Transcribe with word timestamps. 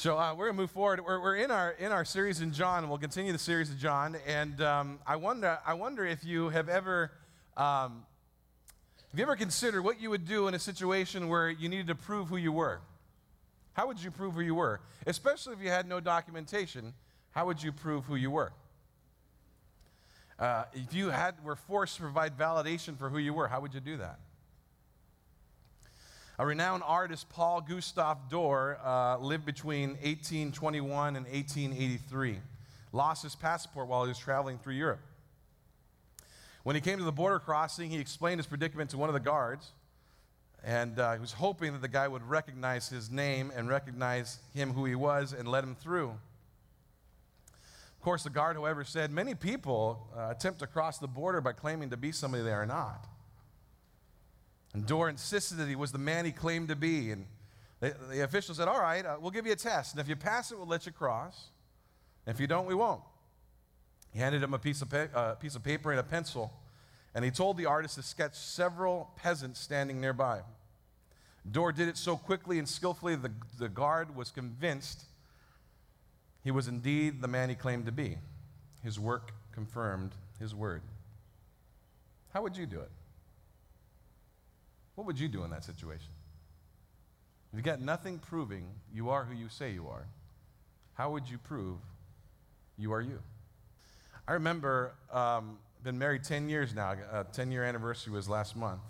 So 0.00 0.16
uh, 0.16 0.34
we're 0.34 0.46
gonna 0.46 0.56
move 0.56 0.70
forward. 0.70 1.04
We're, 1.04 1.20
we're 1.20 1.36
in 1.36 1.50
our 1.50 1.72
in 1.72 1.92
our 1.92 2.06
series 2.06 2.40
in 2.40 2.54
John, 2.54 2.88
we'll 2.88 2.96
continue 2.96 3.32
the 3.32 3.38
series 3.38 3.68
of 3.68 3.76
John. 3.76 4.16
And 4.26 4.58
um, 4.62 4.98
I 5.06 5.16
wonder 5.16 5.58
I 5.66 5.74
wonder 5.74 6.06
if 6.06 6.24
you 6.24 6.48
have 6.48 6.70
ever 6.70 7.12
um, 7.54 8.06
have 9.10 9.18
you 9.18 9.22
ever 9.22 9.36
considered 9.36 9.82
what 9.82 10.00
you 10.00 10.08
would 10.08 10.26
do 10.26 10.48
in 10.48 10.54
a 10.54 10.58
situation 10.58 11.28
where 11.28 11.50
you 11.50 11.68
needed 11.68 11.88
to 11.88 11.94
prove 11.94 12.28
who 12.28 12.38
you 12.38 12.50
were? 12.50 12.80
How 13.74 13.88
would 13.88 14.02
you 14.02 14.10
prove 14.10 14.32
who 14.32 14.40
you 14.40 14.54
were? 14.54 14.80
Especially 15.06 15.52
if 15.52 15.60
you 15.60 15.68
had 15.68 15.86
no 15.86 16.00
documentation, 16.00 16.94
how 17.32 17.44
would 17.44 17.62
you 17.62 17.70
prove 17.70 18.06
who 18.06 18.14
you 18.14 18.30
were? 18.30 18.54
Uh, 20.38 20.64
if 20.72 20.94
you 20.94 21.10
had 21.10 21.34
were 21.44 21.56
forced 21.56 21.96
to 21.96 22.00
provide 22.00 22.38
validation 22.38 22.96
for 22.96 23.10
who 23.10 23.18
you 23.18 23.34
were, 23.34 23.48
how 23.48 23.60
would 23.60 23.74
you 23.74 23.80
do 23.80 23.98
that? 23.98 24.18
A 26.40 26.46
renowned 26.46 26.82
artist, 26.86 27.28
Paul 27.28 27.60
Gustave 27.60 28.18
Doré, 28.30 28.82
uh, 28.82 29.18
lived 29.18 29.44
between 29.44 29.90
1821 29.90 31.16
and 31.16 31.26
1883. 31.26 32.38
Lost 32.92 33.24
his 33.24 33.34
passport 33.34 33.88
while 33.88 34.04
he 34.04 34.08
was 34.08 34.16
traveling 34.16 34.56
through 34.56 34.72
Europe. 34.72 35.02
When 36.62 36.76
he 36.76 36.80
came 36.80 36.96
to 36.96 37.04
the 37.04 37.12
border 37.12 37.40
crossing, 37.40 37.90
he 37.90 37.98
explained 37.98 38.38
his 38.38 38.46
predicament 38.46 38.88
to 38.88 38.96
one 38.96 39.10
of 39.10 39.12
the 39.12 39.20
guards, 39.20 39.72
and 40.64 40.98
uh, 40.98 41.12
he 41.12 41.20
was 41.20 41.32
hoping 41.32 41.74
that 41.74 41.82
the 41.82 41.88
guy 41.88 42.08
would 42.08 42.22
recognize 42.22 42.88
his 42.88 43.10
name 43.10 43.52
and 43.54 43.68
recognize 43.68 44.38
him 44.54 44.72
who 44.72 44.86
he 44.86 44.94
was 44.94 45.34
and 45.34 45.46
let 45.46 45.62
him 45.62 45.74
through. 45.74 46.08
Of 46.08 48.00
course, 48.00 48.22
the 48.22 48.30
guard, 48.30 48.56
however, 48.56 48.82
said 48.82 49.10
many 49.10 49.34
people 49.34 50.08
uh, 50.16 50.28
attempt 50.30 50.60
to 50.60 50.66
cross 50.66 50.96
the 50.96 51.06
border 51.06 51.42
by 51.42 51.52
claiming 51.52 51.90
to 51.90 51.98
be 51.98 52.12
somebody 52.12 52.42
they 52.42 52.52
are 52.52 52.64
not. 52.64 53.06
And 54.72 54.86
Doré 54.86 55.10
insisted 55.10 55.56
that 55.56 55.68
he 55.68 55.76
was 55.76 55.92
the 55.92 55.98
man 55.98 56.24
he 56.24 56.32
claimed 56.32 56.68
to 56.68 56.76
be. 56.76 57.10
And 57.10 57.26
the, 57.80 57.94
the 58.10 58.20
official 58.22 58.54
said, 58.54 58.68
All 58.68 58.80
right, 58.80 59.04
uh, 59.04 59.16
we'll 59.20 59.32
give 59.32 59.46
you 59.46 59.52
a 59.52 59.56
test. 59.56 59.94
And 59.94 60.00
if 60.00 60.08
you 60.08 60.16
pass 60.16 60.52
it, 60.52 60.58
we'll 60.58 60.66
let 60.66 60.86
you 60.86 60.92
cross. 60.92 61.48
And 62.26 62.34
if 62.34 62.40
you 62.40 62.46
don't, 62.46 62.66
we 62.66 62.74
won't. 62.74 63.00
He 64.12 64.18
handed 64.18 64.42
him 64.42 64.54
a 64.54 64.58
piece 64.58 64.82
of, 64.82 64.90
pa- 64.90 65.08
uh, 65.14 65.34
piece 65.34 65.56
of 65.56 65.62
paper 65.62 65.90
and 65.90 66.00
a 66.00 66.04
pencil. 66.04 66.52
And 67.14 67.24
he 67.24 67.30
told 67.30 67.56
the 67.56 67.66
artist 67.66 67.96
to 67.96 68.02
sketch 68.02 68.34
several 68.34 69.10
peasants 69.16 69.60
standing 69.60 70.00
nearby. 70.00 70.40
Doré 71.50 71.74
did 71.74 71.88
it 71.88 71.96
so 71.96 72.16
quickly 72.16 72.58
and 72.58 72.68
skillfully, 72.68 73.16
the, 73.16 73.32
the 73.58 73.68
guard 73.68 74.14
was 74.14 74.30
convinced 74.30 75.04
he 76.44 76.50
was 76.50 76.68
indeed 76.68 77.20
the 77.20 77.28
man 77.28 77.48
he 77.48 77.54
claimed 77.54 77.86
to 77.86 77.92
be. 77.92 78.18
His 78.82 78.98
work 78.98 79.32
confirmed 79.52 80.12
his 80.38 80.54
word. 80.54 80.82
How 82.32 82.42
would 82.42 82.56
you 82.56 82.66
do 82.66 82.80
it? 82.80 82.90
What 84.94 85.06
would 85.06 85.18
you 85.18 85.28
do 85.28 85.44
in 85.44 85.50
that 85.50 85.64
situation? 85.64 86.10
If 87.52 87.56
you 87.56 87.62
got 87.62 87.80
nothing 87.80 88.18
proving 88.18 88.66
you 88.92 89.10
are 89.10 89.24
who 89.24 89.34
you 89.34 89.48
say 89.48 89.72
you 89.72 89.88
are, 89.88 90.06
how 90.94 91.10
would 91.10 91.28
you 91.28 91.38
prove 91.38 91.78
you 92.76 92.92
are 92.92 93.00
you? 93.00 93.18
I 94.28 94.34
remember, 94.34 94.92
um, 95.12 95.58
been 95.82 95.98
married 95.98 96.24
10 96.24 96.48
years 96.48 96.74
now. 96.74 96.94
A 97.12 97.24
10 97.24 97.50
year 97.50 97.64
anniversary 97.64 98.12
was 98.12 98.28
last 98.28 98.54
month. 98.54 98.80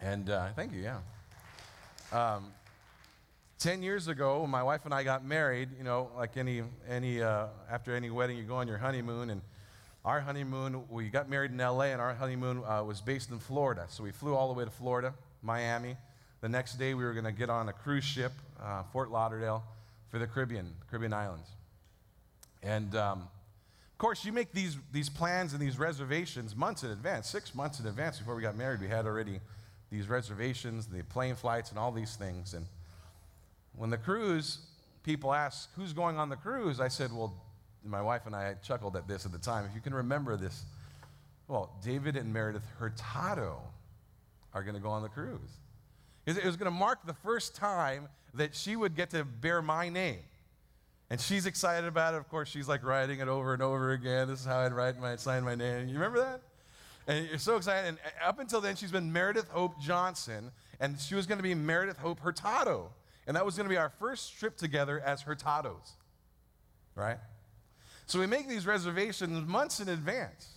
And 0.00 0.30
uh, 0.30 0.48
thank 0.54 0.72
you, 0.72 0.80
yeah. 0.80 0.98
Um, 2.12 2.52
10 3.58 3.82
years 3.82 4.08
ago, 4.08 4.40
when 4.40 4.50
my 4.50 4.62
wife 4.62 4.84
and 4.84 4.94
I 4.94 5.02
got 5.02 5.24
married, 5.24 5.68
you 5.76 5.84
know, 5.84 6.10
like 6.16 6.36
any, 6.36 6.62
any 6.88 7.22
uh, 7.22 7.46
after 7.70 7.94
any 7.94 8.08
wedding, 8.08 8.38
you 8.38 8.44
go 8.44 8.56
on 8.56 8.68
your 8.68 8.78
honeymoon, 8.78 9.30
and 9.30 9.42
our 10.04 10.20
honeymoon, 10.20 10.84
we 10.88 11.08
got 11.08 11.28
married 11.28 11.50
in 11.50 11.58
LA, 11.58 11.84
and 11.84 12.00
our 12.00 12.14
honeymoon 12.14 12.62
uh, 12.66 12.82
was 12.82 13.00
based 13.00 13.30
in 13.30 13.38
Florida. 13.38 13.84
So 13.88 14.02
we 14.02 14.12
flew 14.12 14.34
all 14.34 14.48
the 14.48 14.54
way 14.54 14.64
to 14.64 14.70
Florida, 14.70 15.12
Miami. 15.42 15.96
The 16.40 16.48
next 16.48 16.76
day, 16.78 16.94
we 16.94 17.04
were 17.04 17.12
going 17.12 17.26
to 17.26 17.32
get 17.32 17.50
on 17.50 17.68
a 17.68 17.72
cruise 17.72 18.04
ship, 18.04 18.32
uh, 18.62 18.82
Fort 18.92 19.10
Lauderdale, 19.10 19.62
for 20.08 20.18
the 20.18 20.26
Caribbean, 20.26 20.72
Caribbean 20.88 21.12
islands. 21.12 21.48
And 22.62 22.94
um, 22.96 23.28
of 23.92 23.98
course, 23.98 24.24
you 24.24 24.32
make 24.32 24.52
these, 24.52 24.78
these 24.90 25.10
plans 25.10 25.52
and 25.52 25.60
these 25.60 25.78
reservations 25.78 26.56
months 26.56 26.82
in 26.82 26.90
advance, 26.90 27.28
six 27.28 27.54
months 27.54 27.78
in 27.78 27.86
advance 27.86 28.18
before 28.18 28.34
we 28.34 28.42
got 28.42 28.56
married. 28.56 28.80
We 28.80 28.88
had 28.88 29.04
already 29.04 29.40
these 29.90 30.08
reservations, 30.08 30.86
the 30.86 31.02
plane 31.02 31.34
flights, 31.34 31.70
and 31.70 31.78
all 31.78 31.92
these 31.92 32.16
things. 32.16 32.54
And 32.54 32.64
when 33.76 33.90
the 33.90 33.98
cruise 33.98 34.58
people 35.04 35.34
asked, 35.34 35.68
Who's 35.76 35.92
going 35.92 36.16
on 36.16 36.30
the 36.30 36.36
cruise? 36.36 36.80
I 36.80 36.88
said, 36.88 37.12
Well, 37.12 37.34
my 37.84 38.02
wife 38.02 38.26
and 38.26 38.34
I 38.34 38.54
chuckled 38.62 38.96
at 38.96 39.08
this 39.08 39.26
at 39.26 39.32
the 39.32 39.38
time. 39.38 39.64
If 39.64 39.74
you 39.74 39.80
can 39.80 39.94
remember 39.94 40.36
this, 40.36 40.64
well, 41.48 41.72
David 41.82 42.16
and 42.16 42.32
Meredith 42.32 42.66
Hurtado 42.78 43.60
are 44.54 44.62
going 44.62 44.74
to 44.74 44.80
go 44.80 44.90
on 44.90 45.02
the 45.02 45.08
cruise. 45.08 45.50
It 46.26 46.44
was 46.44 46.56
going 46.56 46.70
to 46.70 46.78
mark 46.78 47.06
the 47.06 47.14
first 47.14 47.56
time 47.56 48.08
that 48.34 48.54
she 48.54 48.76
would 48.76 48.94
get 48.94 49.10
to 49.10 49.24
bear 49.24 49.62
my 49.62 49.88
name. 49.88 50.20
And 51.08 51.20
she's 51.20 51.46
excited 51.46 51.88
about 51.88 52.14
it. 52.14 52.18
Of 52.18 52.28
course, 52.28 52.48
she's 52.48 52.68
like 52.68 52.84
writing 52.84 53.18
it 53.18 53.26
over 53.26 53.52
and 53.52 53.62
over 53.62 53.92
again. 53.92 54.28
This 54.28 54.40
is 54.40 54.46
how 54.46 54.60
I'd 54.60 54.72
write 54.72 55.00
my 55.00 55.16
sign 55.16 55.42
my 55.42 55.56
name. 55.56 55.88
You 55.88 55.94
remember 55.94 56.20
that? 56.20 56.40
And 57.08 57.28
you're 57.28 57.38
so 57.38 57.56
excited. 57.56 57.88
And 57.88 57.98
uh, 57.98 58.28
up 58.28 58.38
until 58.38 58.60
then, 58.60 58.76
she's 58.76 58.92
been 58.92 59.12
Meredith 59.12 59.48
Hope 59.48 59.80
Johnson, 59.80 60.52
and 60.78 61.00
she 61.00 61.16
was 61.16 61.26
going 61.26 61.38
to 61.38 61.42
be 61.42 61.54
Meredith 61.54 61.98
Hope 61.98 62.20
Hurtado. 62.20 62.92
And 63.26 63.36
that 63.36 63.44
was 63.44 63.56
going 63.56 63.64
to 63.64 63.70
be 63.70 63.76
our 63.76 63.90
first 63.90 64.38
trip 64.38 64.56
together 64.56 65.00
as 65.00 65.24
Hurtados, 65.24 65.92
right? 66.94 67.18
So 68.10 68.18
we 68.18 68.26
make 68.26 68.48
these 68.48 68.66
reservations 68.66 69.46
months 69.46 69.78
in 69.78 69.88
advance. 69.88 70.48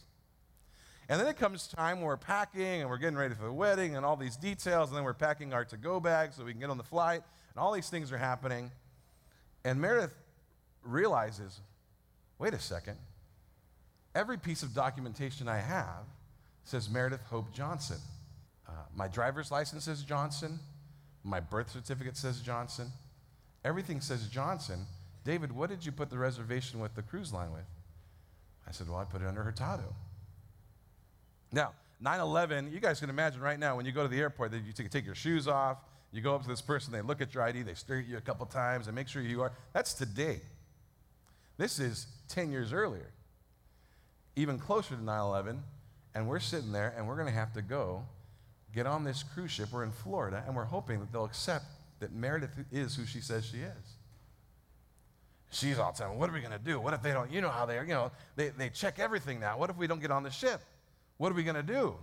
And 1.08 1.22
then 1.22 1.28
it 1.28 1.38
comes 1.38 1.68
time 1.68 2.00
where 2.00 2.08
we're 2.08 2.18
packing 2.18 2.82
and 2.82 2.90
we're 2.90 2.98
getting 2.98 3.16
ready 3.16 3.36
for 3.36 3.44
the 3.44 3.54
wedding 3.54 3.96
and 3.96 4.04
all 4.04 4.16
these 4.16 4.36
details, 4.36 4.90
and 4.90 4.98
then 4.98 5.04
we're 5.04 5.14
packing 5.14 5.54
our 5.54 5.64
to 5.66 5.78
go 5.78 6.00
bags 6.00 6.36
so 6.36 6.46
we 6.46 6.52
can 6.52 6.60
get 6.60 6.72
on 6.72 6.80
the 6.80 6.84
flight, 6.84 7.22
and 7.52 7.60
all 7.62 7.72
these 7.72 7.92
things 7.92 8.12
are 8.12 8.18
happening. 8.18 8.72
And 9.64 9.80
Meredith 9.80 10.16
realizes 10.84 11.60
wait 12.40 12.56
a 12.56 12.60
second, 12.60 12.98
every 14.16 14.40
piece 14.40 14.64
of 14.64 14.74
documentation 14.74 15.48
I 15.48 15.60
have 15.60 16.08
says 16.64 16.90
Meredith 16.90 17.22
Hope 17.30 17.54
Johnson. 17.54 17.98
Uh, 18.68 18.72
my 18.96 19.08
driver's 19.08 19.52
license 19.52 19.84
says 19.84 20.02
Johnson, 20.02 20.58
my 21.24 21.40
birth 21.40 21.70
certificate 21.70 22.18
says 22.18 22.42
Johnson, 22.42 22.92
everything 23.64 24.02
says 24.02 24.28
Johnson. 24.28 24.88
David, 25.24 25.52
what 25.52 25.70
did 25.70 25.86
you 25.86 25.92
put 25.92 26.10
the 26.10 26.18
reservation 26.18 26.80
with 26.80 26.96
the 26.96 27.02
cruise 27.02 27.32
line 27.32 27.52
with? 27.52 27.66
I 28.68 28.72
said, 28.72 28.90
Well, 28.90 28.98
I 28.98 29.06
put 29.06 29.22
it 29.22 29.28
under 29.28 29.44
Hurtado. 29.44 29.94
Now, 31.52 31.72
9 32.02 32.20
11, 32.20 32.72
you 32.74 32.80
guys 32.80 33.00
can 33.00 33.10
imagine 33.10 33.42
right 33.42 33.60
now 33.60 33.78
when 33.78 33.86
you 33.86 33.92
go 33.92 34.04
to 34.04 34.10
the 34.10 34.20
airport 34.20 34.52
that 34.52 34.64
you 34.66 34.74
take 34.74 35.06
your 35.06 35.16
shoes 35.16 35.48
off, 35.48 35.78
you 36.12 36.22
go 36.22 36.36
up 36.36 36.44
to 36.44 36.48
this 36.50 36.62
person, 36.62 36.92
they 36.92 37.02
look 37.02 37.22
at 37.22 37.34
your 37.34 37.44
ID, 37.44 37.64
they 37.64 37.74
stare 37.74 38.00
at 38.00 38.06
you 38.06 38.18
a 38.18 38.22
couple 38.22 38.46
times 38.46 38.88
and 38.88 38.96
make 38.96 39.08
sure 39.08 39.22
you 39.22 39.42
are. 39.42 39.54
That's 39.72 39.94
today. 39.94 40.42
This 41.58 41.80
is 41.80 42.08
10 42.30 42.52
years 42.52 42.74
earlier, 42.74 43.12
even 44.36 44.60
closer 44.60 44.96
to 44.96 45.04
9 45.04 45.20
11, 45.22 45.64
and 46.16 46.28
we're 46.28 46.40
sitting 46.40 46.72
there 46.72 46.94
and 46.98 47.08
we're 47.08 47.16
going 47.16 47.28
to 47.28 47.34
have 47.34 47.54
to 47.54 47.62
go 47.62 48.04
get 48.74 48.86
on 48.86 49.04
this 49.04 49.24
cruise 49.24 49.52
ship. 49.52 49.70
We're 49.72 49.84
in 49.84 49.92
Florida 49.92 50.44
and 50.46 50.56
we're 50.56 50.66
hoping 50.66 51.00
that 51.00 51.12
they'll 51.12 51.26
accept 51.26 51.66
that 52.00 52.12
Meredith 52.12 52.52
is 52.72 52.96
who 52.96 53.06
she 53.06 53.22
says 53.22 53.46
she 53.46 53.58
is. 53.58 53.96
She's 55.54 55.78
all 55.78 55.92
telling, 55.92 56.18
what 56.18 56.30
are 56.32 56.34
we 56.34 56.40
going 56.40 56.52
to 56.52 56.58
do? 56.58 56.80
What 56.80 56.96
if 56.96 57.04
they 57.04 57.12
don't, 57.12 57.32
you 57.32 57.40
know 57.40 57.50
how 57.50 57.68
they 57.68 57.78
are, 57.78 57.84
you 57.84 57.94
know, 57.94 58.12
they, 58.36 58.50
they 58.50 58.70
check 58.70 58.98
everything 58.98 59.40
now. 59.40 59.56
What 59.58 59.70
if 59.70 59.78
we 59.78 59.86
don't 59.86 60.02
get 60.02 60.10
on 60.10 60.24
the 60.24 60.32
ship? 60.32 60.62
What 61.18 61.32
are 61.32 61.36
we 61.36 61.44
going 61.44 61.56
to 61.56 61.64
do? 61.64 61.96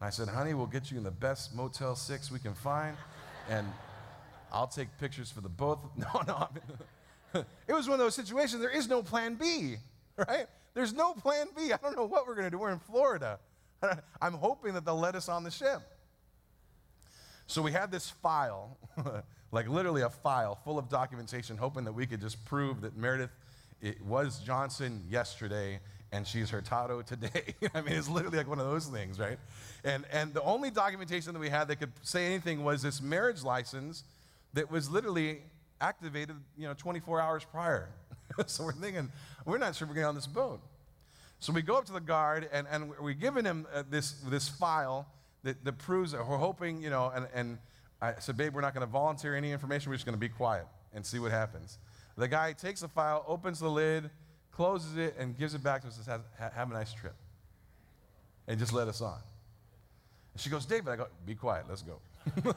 And 0.00 0.06
I 0.06 0.10
said, 0.10 0.28
honey, 0.28 0.54
we'll 0.54 0.66
get 0.66 0.90
you 0.90 0.96
in 0.96 1.02
the 1.02 1.10
best 1.10 1.56
Motel 1.56 1.96
6 1.96 2.30
we 2.30 2.38
can 2.38 2.54
find, 2.54 2.96
and 3.50 3.66
I'll 4.52 4.68
take 4.68 4.88
pictures 4.98 5.28
for 5.30 5.40
the 5.40 5.48
both. 5.48 5.80
No, 5.96 6.22
no. 6.26 6.48
it 7.66 7.72
was 7.72 7.88
one 7.88 7.94
of 7.94 7.98
those 7.98 8.14
situations, 8.14 8.60
there 8.62 8.70
is 8.70 8.88
no 8.88 9.02
plan 9.02 9.34
B, 9.34 9.76
right? 10.16 10.46
There's 10.74 10.92
no 10.92 11.14
plan 11.14 11.48
B. 11.56 11.72
I 11.72 11.78
don't 11.82 11.96
know 11.96 12.06
what 12.06 12.28
we're 12.28 12.36
going 12.36 12.46
to 12.46 12.50
do. 12.50 12.58
We're 12.58 12.70
in 12.70 12.78
Florida. 12.78 13.40
I'm 14.22 14.34
hoping 14.34 14.74
that 14.74 14.84
they'll 14.84 14.98
let 14.98 15.16
us 15.16 15.28
on 15.28 15.42
the 15.42 15.50
ship. 15.50 15.82
So 17.48 17.60
we 17.60 17.72
had 17.72 17.90
this 17.90 18.08
file, 18.08 18.78
like 19.52 19.68
literally 19.68 20.02
a 20.02 20.10
file 20.10 20.54
full 20.64 20.78
of 20.78 20.88
documentation, 20.88 21.56
hoping 21.56 21.84
that 21.84 21.92
we 21.92 22.06
could 22.06 22.20
just 22.20 22.44
prove 22.44 22.80
that 22.82 22.96
Meredith 22.96 23.30
it 23.80 24.02
was 24.02 24.40
Johnson 24.40 25.04
yesterday 25.08 25.80
and 26.10 26.26
she's 26.26 26.50
Hurtado 26.50 27.02
today. 27.02 27.54
I 27.74 27.80
mean, 27.80 27.94
it's 27.94 28.08
literally 28.08 28.38
like 28.38 28.48
one 28.48 28.58
of 28.58 28.66
those 28.66 28.86
things, 28.86 29.18
right? 29.18 29.38
And, 29.84 30.04
and 30.10 30.32
the 30.32 30.42
only 30.42 30.70
documentation 30.70 31.32
that 31.32 31.38
we 31.38 31.48
had 31.48 31.68
that 31.68 31.76
could 31.76 31.92
say 32.02 32.26
anything 32.26 32.64
was 32.64 32.82
this 32.82 33.00
marriage 33.02 33.42
license 33.42 34.04
that 34.54 34.70
was 34.70 34.90
literally 34.90 35.42
activated, 35.80 36.36
you 36.56 36.66
know, 36.66 36.74
24 36.74 37.20
hours 37.20 37.44
prior. 37.44 37.88
so 38.46 38.64
we're 38.64 38.72
thinking, 38.72 39.10
we're 39.44 39.58
not 39.58 39.76
sure 39.76 39.86
we're 39.86 39.94
getting 39.94 40.08
on 40.08 40.14
this 40.14 40.26
boat. 40.26 40.60
So 41.40 41.52
we 41.52 41.62
go 41.62 41.76
up 41.76 41.84
to 41.86 41.92
the 41.92 42.00
guard 42.00 42.48
and, 42.52 42.66
and 42.70 42.92
we're 43.00 43.12
giving 43.12 43.44
him 43.44 43.66
uh, 43.72 43.84
this, 43.88 44.12
this 44.28 44.48
file 44.48 45.06
that, 45.44 45.64
that 45.64 45.78
proves 45.78 46.12
that 46.12 46.26
we're 46.26 46.36
hoping, 46.36 46.82
you 46.82 46.90
know, 46.90 47.12
and, 47.14 47.28
and 47.32 47.58
I 48.00 48.14
said, 48.18 48.36
babe, 48.36 48.54
we're 48.54 48.60
not 48.60 48.74
going 48.74 48.86
to 48.86 48.92
volunteer 48.92 49.34
any 49.34 49.50
information. 49.50 49.90
We're 49.90 49.96
just 49.96 50.06
going 50.06 50.14
to 50.14 50.20
be 50.20 50.28
quiet 50.28 50.66
and 50.94 51.04
see 51.04 51.18
what 51.18 51.32
happens. 51.32 51.78
The 52.16 52.28
guy 52.28 52.52
takes 52.52 52.80
the 52.80 52.88
file, 52.88 53.24
opens 53.26 53.58
the 53.60 53.68
lid, 53.68 54.10
closes 54.52 54.96
it, 54.96 55.16
and 55.18 55.36
gives 55.36 55.54
it 55.54 55.62
back 55.62 55.82
to 55.82 55.88
us 55.88 55.96
and 55.96 56.04
says, 56.04 56.20
have, 56.38 56.70
a 56.70 56.74
nice 56.74 56.92
trip. 56.92 57.14
And 58.46 58.58
just 58.58 58.72
let 58.72 58.88
us 58.88 59.00
on. 59.00 59.18
And 60.32 60.40
she 60.40 60.50
goes, 60.50 60.64
David, 60.66 60.88
I 60.88 60.96
go, 60.96 61.06
be 61.26 61.34
quiet, 61.34 61.66
let's 61.68 61.82
go. 61.82 62.00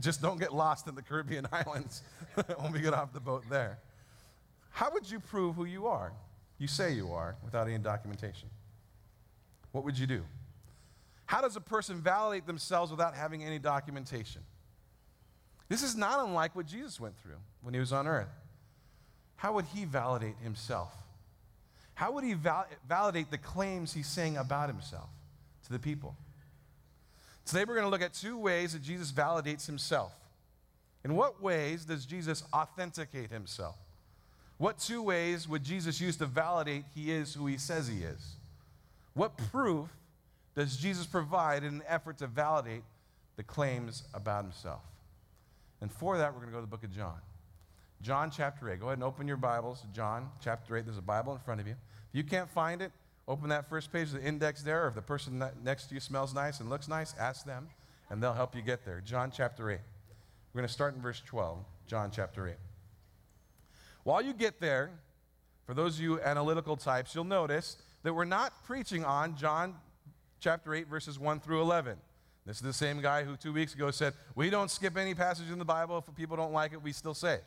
Just 0.00 0.20
don't 0.20 0.38
get 0.38 0.54
lost 0.54 0.86
in 0.88 0.94
the 0.94 1.02
Caribbean 1.02 1.46
islands 1.52 2.02
when 2.58 2.72
we 2.72 2.80
get 2.80 2.94
off 2.94 3.12
the 3.12 3.20
boat 3.20 3.44
there. 3.50 3.78
How 4.70 4.90
would 4.92 5.10
you 5.10 5.20
prove 5.20 5.56
who 5.56 5.64
you 5.64 5.86
are? 5.86 6.12
You 6.58 6.66
say 6.66 6.92
you 6.92 7.12
are 7.12 7.36
without 7.44 7.66
any 7.66 7.78
documentation. 7.78 8.48
What 9.72 9.84
would 9.84 9.98
you 9.98 10.06
do? 10.06 10.22
How 11.30 11.40
does 11.40 11.54
a 11.54 11.60
person 11.60 12.00
validate 12.00 12.44
themselves 12.44 12.90
without 12.90 13.14
having 13.14 13.44
any 13.44 13.60
documentation? 13.60 14.42
This 15.68 15.84
is 15.84 15.94
not 15.94 16.26
unlike 16.26 16.56
what 16.56 16.66
Jesus 16.66 16.98
went 16.98 17.16
through 17.18 17.36
when 17.62 17.72
he 17.72 17.78
was 17.78 17.92
on 17.92 18.08
earth. 18.08 18.32
How 19.36 19.52
would 19.52 19.66
he 19.66 19.84
validate 19.84 20.34
himself? 20.42 20.92
How 21.94 22.10
would 22.10 22.24
he 22.24 22.32
val- 22.32 22.66
validate 22.88 23.30
the 23.30 23.38
claims 23.38 23.92
he's 23.92 24.08
saying 24.08 24.38
about 24.38 24.70
himself 24.70 25.08
to 25.66 25.72
the 25.72 25.78
people? 25.78 26.16
Today 27.44 27.60
we're 27.60 27.74
going 27.74 27.86
to 27.86 27.90
look 27.90 28.02
at 28.02 28.12
two 28.12 28.36
ways 28.36 28.72
that 28.72 28.82
Jesus 28.82 29.12
validates 29.12 29.66
himself. 29.66 30.12
In 31.04 31.14
what 31.14 31.40
ways 31.40 31.84
does 31.84 32.06
Jesus 32.06 32.42
authenticate 32.52 33.30
himself? 33.30 33.76
What 34.58 34.80
two 34.80 35.00
ways 35.00 35.46
would 35.46 35.62
Jesus 35.62 36.00
use 36.00 36.16
to 36.16 36.26
validate 36.26 36.86
he 36.92 37.12
is 37.12 37.34
who 37.34 37.46
he 37.46 37.56
says 37.56 37.86
he 37.86 37.98
is? 37.98 38.34
What 39.14 39.36
proof 39.52 39.90
does 40.60 40.76
Jesus 40.76 41.06
provide 41.06 41.64
in 41.64 41.74
an 41.74 41.82
effort 41.88 42.18
to 42.18 42.26
validate 42.26 42.82
the 43.36 43.42
claims 43.42 44.02
about 44.12 44.44
himself? 44.44 44.82
And 45.80 45.90
for 45.90 46.18
that, 46.18 46.34
we're 46.34 46.40
going 46.40 46.50
to 46.50 46.52
go 46.52 46.58
to 46.58 46.66
the 46.66 46.70
book 46.70 46.84
of 46.84 46.94
John. 46.94 47.16
John 48.02 48.30
chapter 48.30 48.70
8. 48.70 48.78
Go 48.80 48.86
ahead 48.86 48.98
and 48.98 49.04
open 49.04 49.26
your 49.26 49.36
Bibles 49.38 49.84
John 49.94 50.28
chapter 50.42 50.76
8. 50.76 50.84
There's 50.84 50.98
a 50.98 51.02
Bible 51.02 51.32
in 51.32 51.38
front 51.38 51.60
of 51.60 51.66
you. 51.66 51.74
If 52.12 52.14
you 52.14 52.24
can't 52.24 52.48
find 52.50 52.82
it, 52.82 52.92
open 53.26 53.48
that 53.48 53.68
first 53.68 53.92
page 53.92 54.08
of 54.08 54.14
the 54.14 54.22
index 54.22 54.62
there. 54.62 54.84
Or 54.84 54.88
if 54.88 54.94
the 54.94 55.02
person 55.02 55.42
next 55.64 55.86
to 55.86 55.94
you 55.94 56.00
smells 56.00 56.34
nice 56.34 56.60
and 56.60 56.68
looks 56.68 56.88
nice, 56.88 57.14
ask 57.18 57.46
them, 57.46 57.68
and 58.10 58.22
they'll 58.22 58.34
help 58.34 58.54
you 58.54 58.62
get 58.62 58.84
there. 58.84 59.00
John 59.04 59.30
chapter 59.34 59.70
8. 59.70 59.78
We're 60.52 60.58
going 60.58 60.68
to 60.68 60.72
start 60.72 60.94
in 60.94 61.00
verse 61.00 61.22
12. 61.24 61.58
John 61.86 62.10
chapter 62.10 62.48
8. 62.48 62.54
While 64.04 64.22
you 64.22 64.34
get 64.34 64.60
there, 64.60 64.90
for 65.64 65.74
those 65.74 65.96
of 65.96 66.02
you 66.02 66.20
analytical 66.20 66.76
types, 66.76 67.14
you'll 67.14 67.24
notice 67.24 67.76
that 68.02 68.12
we're 68.12 68.24
not 68.24 68.52
preaching 68.64 69.04
on 69.04 69.36
John 69.36 69.74
chapter 70.40 70.74
8, 70.74 70.88
verses 70.88 71.18
1 71.18 71.40
through 71.40 71.60
11. 71.60 71.96
This 72.46 72.56
is 72.56 72.62
the 72.62 72.72
same 72.72 73.00
guy 73.00 73.22
who 73.22 73.36
two 73.36 73.52
weeks 73.52 73.74
ago 73.74 73.90
said, 73.90 74.14
We 74.34 74.50
don't 74.50 74.70
skip 74.70 74.96
any 74.96 75.14
passage 75.14 75.50
in 75.50 75.58
the 75.58 75.64
Bible. 75.64 75.98
If 75.98 76.14
people 76.16 76.36
don't 76.36 76.52
like 76.52 76.72
it, 76.72 76.82
we 76.82 76.92
still 76.92 77.14
say 77.14 77.34
it. 77.34 77.44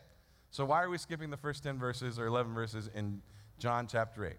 So 0.51 0.65
why 0.65 0.83
are 0.83 0.89
we 0.89 0.97
skipping 0.97 1.29
the 1.29 1.37
first 1.37 1.63
10 1.63 1.79
verses 1.79 2.19
or 2.19 2.27
11 2.27 2.53
verses 2.53 2.89
in 2.93 3.21
John 3.57 3.87
chapter 3.87 4.25
8? 4.25 4.33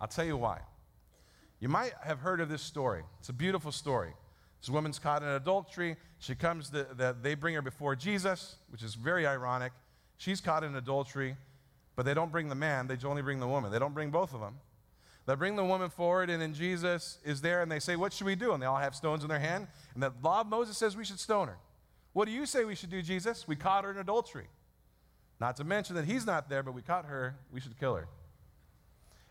I'll 0.00 0.08
tell 0.08 0.24
you 0.24 0.36
why. 0.36 0.60
You 1.60 1.68
might 1.68 1.92
have 2.04 2.20
heard 2.20 2.40
of 2.40 2.48
this 2.48 2.62
story. 2.62 3.02
It's 3.18 3.30
a 3.30 3.34
beautiful 3.34 3.72
story. 3.72 4.12
This 4.60 4.68
woman's 4.68 4.98
caught 4.98 5.22
in 5.22 5.28
adultery. 5.28 5.96
She 6.18 6.34
comes, 6.34 6.68
to, 6.70 6.86
the, 6.94 7.16
they 7.20 7.34
bring 7.34 7.54
her 7.54 7.62
before 7.62 7.96
Jesus, 7.96 8.56
which 8.68 8.82
is 8.82 8.94
very 8.94 9.26
ironic. 9.26 9.72
She's 10.18 10.40
caught 10.40 10.62
in 10.64 10.76
adultery, 10.76 11.36
but 11.96 12.04
they 12.04 12.12
don't 12.12 12.30
bring 12.30 12.48
the 12.48 12.54
man, 12.54 12.86
they 12.86 12.96
only 13.06 13.22
bring 13.22 13.40
the 13.40 13.48
woman. 13.48 13.72
They 13.72 13.78
don't 13.78 13.94
bring 13.94 14.10
both 14.10 14.34
of 14.34 14.40
them. 14.40 14.56
They 15.26 15.34
bring 15.34 15.56
the 15.56 15.64
woman 15.64 15.90
forward, 15.90 16.30
and 16.30 16.40
then 16.40 16.54
Jesus 16.54 17.18
is 17.24 17.40
there, 17.40 17.62
and 17.62 17.70
they 17.70 17.78
say, 17.78 17.96
What 17.96 18.12
should 18.12 18.26
we 18.26 18.34
do? 18.34 18.52
And 18.52 18.62
they 18.62 18.66
all 18.66 18.78
have 18.78 18.94
stones 18.94 19.22
in 19.22 19.28
their 19.28 19.38
hand. 19.38 19.66
And 19.94 20.02
the 20.02 20.12
law 20.22 20.40
of 20.40 20.46
Moses 20.46 20.76
says 20.76 20.96
we 20.96 21.04
should 21.04 21.20
stone 21.20 21.48
her. 21.48 21.58
What 22.12 22.24
do 22.24 22.32
you 22.32 22.46
say 22.46 22.64
we 22.64 22.74
should 22.74 22.90
do, 22.90 23.02
Jesus? 23.02 23.46
We 23.46 23.56
caught 23.56 23.84
her 23.84 23.90
in 23.90 23.98
adultery. 23.98 24.48
Not 25.40 25.56
to 25.56 25.64
mention 25.64 25.96
that 25.96 26.04
he's 26.04 26.26
not 26.26 26.48
there, 26.48 26.62
but 26.62 26.74
we 26.74 26.82
caught 26.82 27.06
her, 27.06 27.36
we 27.52 27.60
should 27.60 27.78
kill 27.78 27.94
her. 27.94 28.08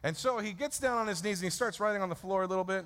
And 0.03 0.15
so 0.15 0.39
he 0.39 0.53
gets 0.53 0.79
down 0.79 0.97
on 0.97 1.07
his 1.07 1.23
knees 1.23 1.39
and 1.39 1.45
he 1.45 1.49
starts 1.49 1.79
writing 1.79 2.01
on 2.01 2.09
the 2.09 2.15
floor 2.15 2.43
a 2.43 2.47
little 2.47 2.63
bit. 2.63 2.85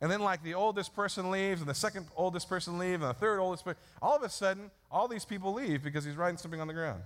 And 0.00 0.10
then, 0.10 0.20
like, 0.20 0.42
the 0.42 0.54
oldest 0.54 0.94
person 0.94 1.30
leaves, 1.30 1.60
and 1.60 1.68
the 1.68 1.74
second 1.74 2.06
oldest 2.16 2.48
person 2.48 2.78
leaves, 2.78 3.02
and 3.02 3.10
the 3.10 3.14
third 3.14 3.38
oldest 3.38 3.66
person, 3.66 3.78
all 4.00 4.16
of 4.16 4.22
a 4.22 4.30
sudden, 4.30 4.70
all 4.90 5.06
these 5.06 5.26
people 5.26 5.52
leave 5.52 5.82
because 5.82 6.06
he's 6.06 6.16
writing 6.16 6.38
something 6.38 6.60
on 6.60 6.66
the 6.66 6.72
ground. 6.72 7.02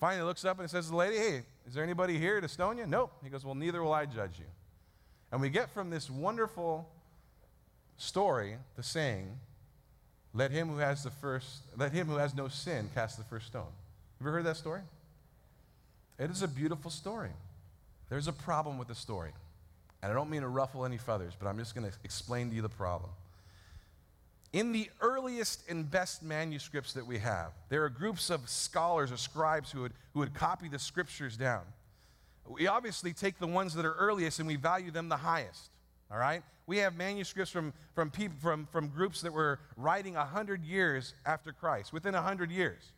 Finally, 0.00 0.22
looks 0.22 0.44
up 0.44 0.60
and 0.60 0.70
says 0.70 0.86
to 0.86 0.90
the 0.92 0.96
lady, 0.96 1.16
Hey, 1.16 1.42
is 1.66 1.74
there 1.74 1.82
anybody 1.82 2.18
here 2.18 2.40
to 2.40 2.48
stone 2.48 2.78
you? 2.78 2.86
Nope. 2.86 3.12
He 3.22 3.30
goes, 3.30 3.44
Well, 3.44 3.54
neither 3.54 3.82
will 3.82 3.92
I 3.92 4.06
judge 4.06 4.38
you. 4.38 4.44
And 5.32 5.40
we 5.40 5.50
get 5.50 5.70
from 5.70 5.90
this 5.90 6.08
wonderful 6.08 6.88
story 7.96 8.56
the 8.76 8.82
saying, 8.82 9.28
Let 10.32 10.50
him 10.50 10.68
who 10.68 10.78
has 10.78 11.02
the 11.02 11.10
first, 11.10 11.62
let 11.76 11.92
him 11.92 12.06
who 12.06 12.16
has 12.16 12.34
no 12.34 12.48
sin 12.48 12.88
cast 12.94 13.18
the 13.18 13.24
first 13.24 13.46
stone. 13.46 13.62
Have 13.62 14.24
you 14.24 14.28
ever 14.28 14.36
heard 14.38 14.46
that 14.46 14.56
story? 14.56 14.80
It 16.18 16.30
is 16.30 16.42
a 16.42 16.48
beautiful 16.48 16.90
story. 16.90 17.30
There's 18.08 18.28
a 18.28 18.32
problem 18.32 18.78
with 18.78 18.88
the 18.88 18.94
story. 18.94 19.30
And 20.02 20.10
I 20.10 20.14
don't 20.14 20.30
mean 20.30 20.42
to 20.42 20.48
ruffle 20.48 20.84
any 20.84 20.96
feathers, 20.96 21.34
but 21.38 21.48
I'm 21.48 21.58
just 21.58 21.74
going 21.74 21.88
to 21.88 21.96
explain 22.04 22.50
to 22.50 22.56
you 22.56 22.62
the 22.62 22.68
problem. 22.68 23.10
In 24.52 24.72
the 24.72 24.88
earliest 25.00 25.68
and 25.68 25.90
best 25.90 26.22
manuscripts 26.22 26.94
that 26.94 27.06
we 27.06 27.18
have, 27.18 27.52
there 27.68 27.84
are 27.84 27.90
groups 27.90 28.30
of 28.30 28.48
scholars 28.48 29.12
or 29.12 29.18
scribes 29.18 29.70
who 29.70 29.82
would, 29.82 29.92
who 30.14 30.20
would 30.20 30.32
copy 30.32 30.68
the 30.68 30.78
scriptures 30.78 31.36
down. 31.36 31.62
We 32.48 32.66
obviously 32.66 33.12
take 33.12 33.38
the 33.38 33.46
ones 33.46 33.74
that 33.74 33.84
are 33.84 33.92
earliest 33.92 34.38
and 34.38 34.48
we 34.48 34.56
value 34.56 34.90
them 34.90 35.10
the 35.10 35.18
highest. 35.18 35.70
All 36.10 36.16
right? 36.16 36.42
We 36.66 36.78
have 36.78 36.96
manuscripts 36.96 37.50
from, 37.50 37.74
from, 37.94 38.10
people, 38.10 38.36
from, 38.40 38.66
from 38.66 38.88
groups 38.88 39.20
that 39.20 39.32
were 39.32 39.58
writing 39.76 40.14
100 40.14 40.64
years 40.64 41.12
after 41.26 41.52
Christ, 41.52 41.92
within 41.92 42.14
100 42.14 42.50
years. 42.50 42.92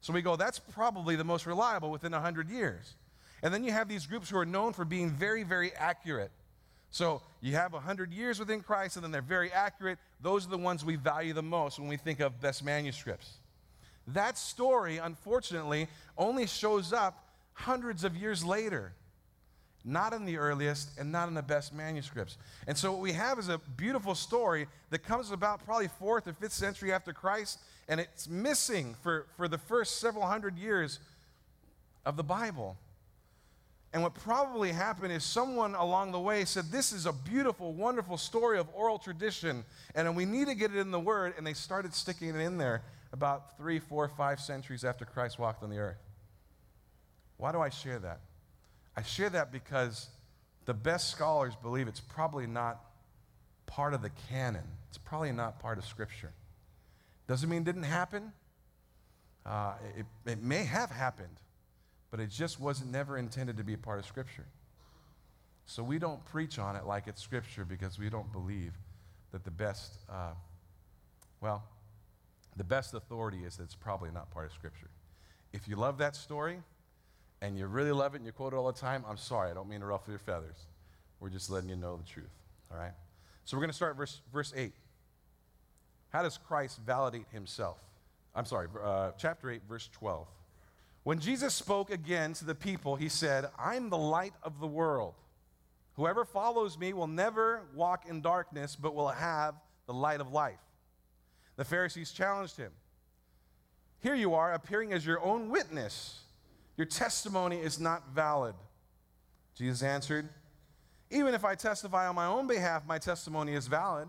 So 0.00 0.12
we 0.12 0.22
go, 0.22 0.36
that's 0.36 0.58
probably 0.58 1.16
the 1.16 1.24
most 1.24 1.46
reliable 1.46 1.90
within 1.90 2.12
100 2.12 2.48
years. 2.48 2.94
And 3.42 3.52
then 3.52 3.64
you 3.64 3.72
have 3.72 3.88
these 3.88 4.06
groups 4.06 4.30
who 4.30 4.38
are 4.38 4.46
known 4.46 4.72
for 4.72 4.84
being 4.84 5.10
very, 5.10 5.42
very 5.42 5.72
accurate. 5.74 6.30
So 6.90 7.22
you 7.40 7.54
have 7.54 7.72
100 7.72 8.12
years 8.12 8.38
within 8.38 8.60
Christ, 8.60 8.96
and 8.96 9.04
then 9.04 9.10
they're 9.10 9.22
very 9.22 9.52
accurate. 9.52 9.98
Those 10.22 10.46
are 10.46 10.50
the 10.50 10.58
ones 10.58 10.84
we 10.84 10.96
value 10.96 11.32
the 11.32 11.42
most 11.42 11.78
when 11.78 11.88
we 11.88 11.96
think 11.96 12.20
of 12.20 12.40
best 12.40 12.64
manuscripts. 12.64 13.32
That 14.08 14.38
story, 14.38 14.98
unfortunately, 14.98 15.88
only 16.16 16.46
shows 16.46 16.92
up 16.92 17.26
hundreds 17.54 18.04
of 18.04 18.16
years 18.16 18.44
later, 18.44 18.92
not 19.84 20.12
in 20.12 20.24
the 20.24 20.38
earliest 20.38 20.98
and 20.98 21.10
not 21.10 21.28
in 21.28 21.34
the 21.34 21.42
best 21.42 21.74
manuscripts. 21.74 22.38
And 22.66 22.78
so 22.78 22.92
what 22.92 23.00
we 23.00 23.12
have 23.12 23.38
is 23.38 23.48
a 23.48 23.58
beautiful 23.76 24.14
story 24.14 24.68
that 24.90 25.00
comes 25.00 25.32
about 25.32 25.64
probably 25.64 25.88
fourth 25.88 26.26
or 26.26 26.32
fifth 26.32 26.52
century 26.52 26.92
after 26.92 27.12
Christ, 27.12 27.58
and 27.88 28.00
it's 28.00 28.28
missing 28.28 28.94
for, 29.02 29.26
for 29.36 29.48
the 29.48 29.58
first 29.58 29.98
several 29.98 30.26
hundred 30.26 30.56
years 30.56 31.00
of 32.04 32.16
the 32.16 32.24
Bible. 32.24 32.76
And 33.92 34.02
what 34.02 34.14
probably 34.14 34.72
happened 34.72 35.12
is 35.12 35.22
someone 35.22 35.74
along 35.74 36.12
the 36.12 36.20
way 36.20 36.46
said, 36.46 36.70
This 36.70 36.92
is 36.92 37.04
a 37.04 37.12
beautiful, 37.12 37.74
wonderful 37.74 38.16
story 38.16 38.58
of 38.58 38.68
oral 38.74 38.98
tradition, 38.98 39.64
and 39.94 40.16
we 40.16 40.24
need 40.24 40.46
to 40.46 40.54
get 40.54 40.74
it 40.74 40.78
in 40.78 40.90
the 40.90 41.00
Word. 41.00 41.34
And 41.36 41.46
they 41.46 41.52
started 41.52 41.94
sticking 41.94 42.28
it 42.28 42.40
in 42.40 42.56
there 42.56 42.82
about 43.12 43.58
three, 43.58 43.78
four, 43.78 44.08
five 44.08 44.40
centuries 44.40 44.84
after 44.84 45.04
Christ 45.04 45.38
walked 45.38 45.62
on 45.62 45.68
the 45.68 45.78
earth. 45.78 46.00
Why 47.36 47.52
do 47.52 47.60
I 47.60 47.68
share 47.68 47.98
that? 47.98 48.20
I 48.96 49.02
share 49.02 49.28
that 49.30 49.52
because 49.52 50.08
the 50.64 50.74
best 50.74 51.10
scholars 51.10 51.54
believe 51.62 51.88
it's 51.88 52.00
probably 52.00 52.46
not 52.46 52.80
part 53.66 53.94
of 53.94 54.02
the 54.02 54.10
canon, 54.28 54.64
it's 54.88 54.98
probably 54.98 55.32
not 55.32 55.58
part 55.60 55.76
of 55.76 55.84
Scripture. 55.84 56.32
Doesn't 57.26 57.48
mean 57.48 57.62
it 57.62 57.64
didn't 57.64 57.84
happen. 57.84 58.32
Uh, 59.44 59.74
it, 59.98 60.06
it 60.30 60.42
may 60.42 60.64
have 60.64 60.90
happened, 60.90 61.36
but 62.12 62.20
it 62.20 62.28
just 62.28 62.60
wasn't 62.60 62.92
never 62.92 63.16
intended 63.16 63.56
to 63.56 63.64
be 63.64 63.72
a 63.72 63.78
part 63.78 63.98
of 63.98 64.04
Scripture. 64.04 64.44
So 65.64 65.82
we 65.82 65.98
don't 65.98 66.22
preach 66.26 66.58
on 66.58 66.76
it 66.76 66.84
like 66.84 67.08
it's 67.08 67.22
Scripture 67.22 67.64
because 67.64 67.98
we 67.98 68.10
don't 68.10 68.30
believe 68.30 68.74
that 69.32 69.44
the 69.44 69.50
best, 69.50 69.94
uh, 70.10 70.34
well, 71.40 71.64
the 72.56 72.64
best 72.64 72.92
authority 72.92 73.38
is 73.46 73.56
that 73.56 73.64
it's 73.64 73.74
probably 73.74 74.10
not 74.10 74.30
part 74.30 74.44
of 74.44 74.52
Scripture. 74.52 74.90
If 75.54 75.66
you 75.66 75.76
love 75.76 75.96
that 75.98 76.14
story 76.14 76.58
and 77.40 77.56
you 77.56 77.66
really 77.66 77.92
love 77.92 78.14
it 78.14 78.18
and 78.18 78.26
you 78.26 78.32
quote 78.32 78.52
it 78.52 78.56
all 78.56 78.70
the 78.70 78.78
time, 78.78 79.04
I'm 79.08 79.16
sorry, 79.16 79.50
I 79.50 79.54
don't 79.54 79.68
mean 79.68 79.80
to 79.80 79.86
ruffle 79.86 80.12
your 80.12 80.18
feathers. 80.18 80.66
We're 81.18 81.30
just 81.30 81.48
letting 81.48 81.70
you 81.70 81.76
know 81.76 81.96
the 81.96 82.04
truth, 82.04 82.30
all 82.70 82.76
right? 82.76 82.92
So 83.46 83.56
we're 83.56 83.62
going 83.62 83.70
to 83.70 83.76
start 83.76 83.96
verse, 83.96 84.20
verse 84.30 84.52
8. 84.54 84.74
How 86.10 86.22
does 86.22 86.36
Christ 86.36 86.78
validate 86.84 87.26
himself? 87.32 87.78
I'm 88.34 88.44
sorry, 88.44 88.68
uh, 88.84 89.12
chapter 89.16 89.50
8, 89.50 89.62
verse 89.66 89.88
12. 89.94 90.26
When 91.04 91.18
Jesus 91.18 91.52
spoke 91.54 91.90
again 91.90 92.32
to 92.34 92.44
the 92.44 92.54
people, 92.54 92.94
he 92.94 93.08
said, 93.08 93.46
I'm 93.58 93.90
the 93.90 93.98
light 93.98 94.34
of 94.42 94.60
the 94.60 94.66
world. 94.66 95.14
Whoever 95.94 96.24
follows 96.24 96.78
me 96.78 96.92
will 96.92 97.08
never 97.08 97.62
walk 97.74 98.06
in 98.08 98.20
darkness, 98.20 98.76
but 98.76 98.94
will 98.94 99.08
have 99.08 99.54
the 99.86 99.92
light 99.92 100.20
of 100.20 100.32
life. 100.32 100.60
The 101.56 101.64
Pharisees 101.64 102.12
challenged 102.12 102.56
him. 102.56 102.72
Here 104.00 104.14
you 104.14 104.34
are, 104.34 104.52
appearing 104.52 104.92
as 104.92 105.04
your 105.04 105.20
own 105.22 105.48
witness. 105.48 106.20
Your 106.76 106.86
testimony 106.86 107.58
is 107.60 107.78
not 107.78 108.10
valid. 108.14 108.54
Jesus 109.54 109.82
answered, 109.82 110.28
Even 111.10 111.34
if 111.34 111.44
I 111.44 111.56
testify 111.56 112.06
on 112.06 112.14
my 112.14 112.26
own 112.26 112.46
behalf, 112.46 112.86
my 112.86 112.98
testimony 112.98 113.54
is 113.54 113.66
valid, 113.66 114.08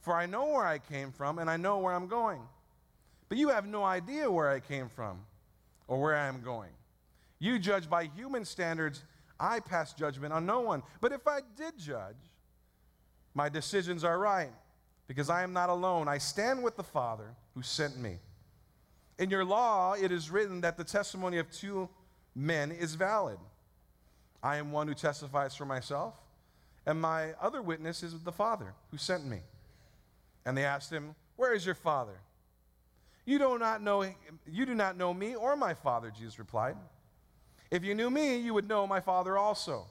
for 0.00 0.14
I 0.14 0.26
know 0.26 0.46
where 0.46 0.66
I 0.66 0.78
came 0.78 1.12
from 1.12 1.38
and 1.38 1.48
I 1.48 1.56
know 1.56 1.78
where 1.78 1.94
I'm 1.94 2.08
going. 2.08 2.42
But 3.28 3.38
you 3.38 3.48
have 3.48 3.64
no 3.64 3.84
idea 3.84 4.30
where 4.30 4.50
I 4.50 4.60
came 4.60 4.88
from 4.88 5.20
or 5.92 6.00
where 6.00 6.16
I 6.16 6.26
am 6.26 6.40
going. 6.40 6.70
You 7.38 7.58
judge 7.58 7.90
by 7.90 8.04
human 8.04 8.46
standards. 8.46 9.04
I 9.38 9.60
pass 9.60 9.92
judgment 9.92 10.32
on 10.32 10.46
no 10.46 10.60
one. 10.60 10.82
But 11.02 11.12
if 11.12 11.28
I 11.28 11.40
did 11.54 11.76
judge, 11.76 12.16
my 13.34 13.50
decisions 13.50 14.02
are 14.02 14.18
right 14.18 14.52
because 15.06 15.28
I 15.28 15.42
am 15.42 15.52
not 15.52 15.68
alone. 15.68 16.08
I 16.08 16.16
stand 16.16 16.62
with 16.62 16.78
the 16.78 16.82
Father 16.82 17.34
who 17.54 17.60
sent 17.60 17.98
me. 17.98 18.20
In 19.18 19.28
your 19.28 19.44
law, 19.44 19.92
it 19.92 20.10
is 20.10 20.30
written 20.30 20.62
that 20.62 20.78
the 20.78 20.84
testimony 20.84 21.36
of 21.36 21.50
two 21.50 21.90
men 22.34 22.70
is 22.70 22.94
valid. 22.94 23.38
I 24.42 24.56
am 24.56 24.72
one 24.72 24.88
who 24.88 24.94
testifies 24.94 25.54
for 25.54 25.66
myself, 25.66 26.14
and 26.86 26.98
my 26.98 27.34
other 27.34 27.60
witness 27.60 28.02
is 28.02 28.18
the 28.18 28.32
Father 28.32 28.72
who 28.90 28.96
sent 28.96 29.26
me. 29.26 29.40
And 30.46 30.56
they 30.56 30.64
asked 30.64 30.90
him, 30.90 31.14
Where 31.36 31.52
is 31.52 31.66
your 31.66 31.74
Father? 31.74 32.18
You 33.24 33.38
do 33.38 33.58
not 33.58 33.82
know, 33.82 34.02
you 34.46 34.66
do 34.66 34.74
not 34.74 34.96
know 34.96 35.14
me 35.14 35.34
or 35.34 35.56
my 35.56 35.74
Father, 35.74 36.10
Jesus 36.10 36.38
replied. 36.38 36.76
If 37.70 37.84
you 37.84 37.94
knew 37.94 38.10
me, 38.10 38.36
you 38.36 38.52
would 38.54 38.68
know 38.68 38.86
my 38.86 39.00
Father 39.00 39.38
also. 39.38 39.86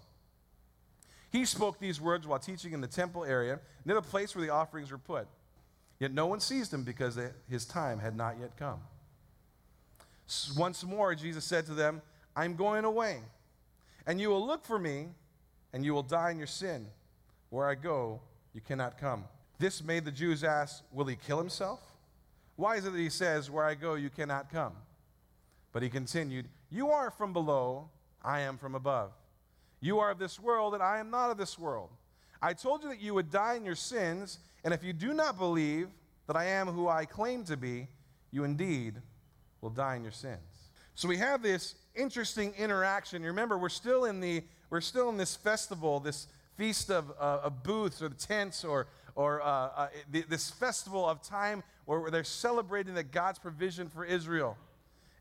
He 1.32 1.46
spoke 1.46 1.80
these 1.80 2.02
words 2.02 2.28
while 2.28 2.40
teaching 2.40 2.74
in 2.74 2.82
the 2.82 2.88
temple 2.88 3.24
area, 3.24 3.60
near 3.86 3.96
the 3.96 4.02
place 4.02 4.36
where 4.36 4.46
the 4.46 4.52
offerings 4.52 4.92
were 4.92 4.98
put. 4.98 5.28
Yet 6.00 6.14
no 6.14 6.26
one 6.26 6.40
seized 6.40 6.74
him 6.74 6.84
because 6.84 7.18
his 7.50 7.66
time 7.66 8.00
had 8.00 8.18
not 8.18 8.38
yet 8.40 8.58
come. 8.58 8.82
Once 10.58 10.84
more, 10.84 11.16
Jesus 11.16 11.46
said 11.46 11.66
to 11.68 11.74
them, 11.74 12.02
I'm 12.36 12.56
going 12.56 12.86
away, 12.86 13.22
and 14.06 14.20
you 14.20 14.30
will 14.30 14.46
look 14.46 14.66
for 14.66 14.80
me, 14.80 15.08
and 15.74 15.86
you 15.86 15.94
will 15.94 16.04
die 16.04 16.32
in 16.32 16.38
your 16.38 16.48
sin. 16.48 16.88
Where 17.50 17.68
I 17.68 17.76
go, 17.76 18.22
you 18.54 18.62
cannot 18.62 18.98
come. 18.98 19.26
This 19.60 19.84
made 19.84 20.06
the 20.06 20.12
Jews 20.12 20.44
ask, 20.44 20.84
Will 20.92 21.06
he 21.06 21.16
kill 21.16 21.38
himself? 21.38 21.80
Why 22.62 22.76
is 22.76 22.86
it 22.86 22.92
that 22.92 23.00
he 23.00 23.10
says, 23.10 23.50
Where 23.50 23.66
I 23.66 23.74
go, 23.74 23.96
you 23.96 24.12
cannot 24.12 24.52
come? 24.52 24.74
But 25.72 25.82
he 25.82 25.90
continued, 25.90 26.48
You 26.70 26.92
are 26.92 27.10
from 27.10 27.34
below, 27.34 27.90
I 28.24 28.42
am 28.42 28.60
from 28.60 28.76
above. 28.76 29.14
You 29.80 29.98
are 29.98 30.12
of 30.12 30.20
this 30.20 30.40
world, 30.40 30.76
and 30.76 30.84
I 30.84 31.00
am 31.00 31.10
not 31.10 31.32
of 31.32 31.40
this 31.40 31.58
world. 31.58 31.90
I 32.40 32.54
told 32.54 32.84
you 32.84 32.90
that 32.90 33.02
you 33.02 33.16
would 33.16 33.32
die 33.32 33.56
in 33.56 33.66
your 33.66 33.74
sins, 33.74 34.38
and 34.64 34.76
if 34.76 34.84
you 34.84 34.94
do 34.94 35.12
not 35.12 35.40
believe 35.40 35.88
that 36.28 36.36
I 36.36 36.46
am 36.46 36.68
who 36.68 36.88
I 36.88 37.06
claim 37.06 37.44
to 37.46 37.58
be, 37.58 37.88
you 38.30 38.44
indeed 38.44 38.94
will 39.62 39.72
die 39.72 39.96
in 39.96 40.04
your 40.04 40.12
sins. 40.12 40.70
So 40.94 41.08
we 41.08 41.18
have 41.18 41.42
this 41.42 41.74
interesting 41.96 42.54
interaction. 42.60 43.24
You 43.24 43.30
remember, 43.30 43.58
we're 43.58 43.70
still 43.70 44.06
in 44.06 44.20
the 44.20 44.44
we're 44.70 44.82
still 44.82 45.10
in 45.10 45.18
this 45.18 45.36
festival, 45.36 46.00
this 46.00 46.28
feast 46.58 46.92
of, 46.92 47.10
uh, 47.20 47.40
of 47.44 47.64
booths 47.64 48.04
or 48.04 48.10
the 48.10 48.16
tents, 48.16 48.64
or 48.64 48.86
or 49.16 49.42
uh, 49.42 49.46
uh, 49.46 49.88
this 50.10 50.50
festival 50.52 51.08
of 51.08 51.22
time 51.22 51.64
where 51.86 52.10
they're 52.12 52.24
celebrating 52.24 52.94
that 52.96 53.12
God's 53.12 53.40
provision 53.40 53.90
for 53.90 54.06
Israel. 54.06 54.58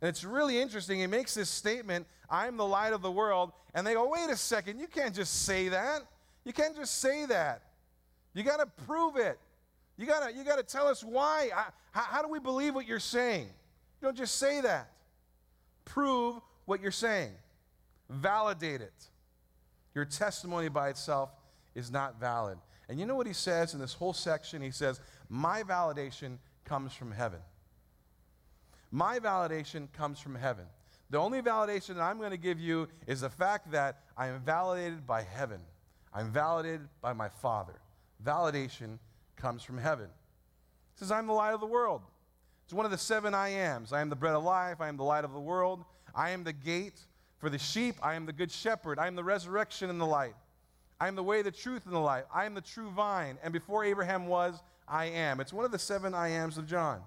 And 0.00 0.08
it's 0.08 0.24
really 0.24 0.58
interesting. 0.58 1.00
He 1.00 1.06
makes 1.06 1.34
this 1.34 1.50
statement, 1.50 2.06
I'm 2.30 2.56
the 2.56 2.66
light 2.66 2.92
of 2.92 3.02
the 3.02 3.10
world. 3.10 3.52
And 3.74 3.86
they 3.86 3.94
go, 3.94 4.08
wait 4.08 4.30
a 4.30 4.36
second, 4.36 4.78
you 4.78 4.86
can't 4.86 5.14
just 5.14 5.42
say 5.44 5.68
that. 5.68 6.02
You 6.44 6.52
can't 6.52 6.74
just 6.74 7.00
say 7.00 7.26
that. 7.26 7.62
You 8.34 8.42
got 8.42 8.58
to 8.58 8.84
prove 8.84 9.16
it. 9.16 9.38
You 9.96 10.06
got 10.06 10.28
to 10.28 10.34
you 10.34 10.44
got 10.44 10.56
to 10.56 10.62
tell 10.62 10.88
us 10.88 11.04
why. 11.04 11.50
how, 11.52 12.02
how 12.02 12.22
do 12.22 12.28
we 12.28 12.38
believe 12.38 12.74
what 12.74 12.86
you're 12.86 12.98
saying? 12.98 13.46
You 14.00 14.06
don't 14.06 14.16
just 14.16 14.36
say 14.36 14.62
that. 14.62 14.90
Prove 15.84 16.40
what 16.64 16.80
you're 16.80 16.90
saying. 16.90 17.32
Validate 18.08 18.80
it. 18.80 18.94
Your 19.94 20.04
testimony 20.04 20.68
by 20.68 20.88
itself 20.88 21.30
is 21.74 21.90
not 21.90 22.18
valid. 22.18 22.58
And 22.90 22.98
you 22.98 23.06
know 23.06 23.14
what 23.14 23.28
he 23.28 23.32
says 23.32 23.72
in 23.72 23.78
this 23.78 23.94
whole 23.94 24.12
section? 24.12 24.60
He 24.60 24.72
says, 24.72 25.00
My 25.28 25.62
validation 25.62 26.38
comes 26.64 26.92
from 26.92 27.12
heaven. 27.12 27.38
My 28.90 29.20
validation 29.20 29.86
comes 29.92 30.18
from 30.18 30.34
heaven. 30.34 30.64
The 31.08 31.18
only 31.18 31.40
validation 31.40 31.94
that 31.94 32.00
I'm 32.00 32.18
going 32.18 32.32
to 32.32 32.36
give 32.36 32.58
you 32.58 32.88
is 33.06 33.20
the 33.20 33.30
fact 33.30 33.70
that 33.70 34.00
I 34.16 34.26
am 34.26 34.40
validated 34.40 35.06
by 35.06 35.22
heaven. 35.22 35.60
I'm 36.12 36.32
validated 36.32 36.88
by 37.00 37.12
my 37.12 37.28
Father. 37.28 37.80
Validation 38.24 38.98
comes 39.36 39.62
from 39.62 39.78
heaven. 39.78 40.08
He 40.94 40.98
says, 40.98 41.12
I'm 41.12 41.28
the 41.28 41.32
light 41.32 41.54
of 41.54 41.60
the 41.60 41.66
world. 41.66 42.02
It's 42.64 42.74
one 42.74 42.86
of 42.86 42.90
the 42.90 42.98
seven 42.98 43.34
I 43.34 43.50
ams. 43.50 43.92
I 43.92 44.00
am 44.00 44.08
the 44.08 44.16
bread 44.16 44.34
of 44.34 44.42
life. 44.42 44.80
I 44.80 44.88
am 44.88 44.96
the 44.96 45.04
light 45.04 45.24
of 45.24 45.32
the 45.32 45.38
world. 45.38 45.84
I 46.12 46.30
am 46.30 46.42
the 46.42 46.52
gate 46.52 46.98
for 47.38 47.50
the 47.50 47.58
sheep. 47.58 47.94
I 48.02 48.14
am 48.14 48.26
the 48.26 48.32
good 48.32 48.50
shepherd. 48.50 48.98
I 48.98 49.06
am 49.06 49.14
the 49.14 49.22
resurrection 49.22 49.90
and 49.90 50.00
the 50.00 50.06
light. 50.06 50.34
I 51.00 51.08
am 51.08 51.16
the 51.16 51.22
way, 51.22 51.40
the 51.42 51.50
truth, 51.50 51.86
and 51.86 51.94
the 51.94 51.98
life. 52.00 52.24
I 52.32 52.44
am 52.44 52.54
the 52.54 52.60
true 52.60 52.90
vine. 52.90 53.38
And 53.42 53.52
before 53.52 53.84
Abraham 53.84 54.26
was, 54.26 54.60
I 54.86 55.06
am. 55.06 55.40
It's 55.40 55.52
one 55.52 55.64
of 55.64 55.72
the 55.72 55.78
seven 55.78 56.14
I 56.14 56.28
ams 56.28 56.58
of 56.58 56.66
John. 56.66 57.00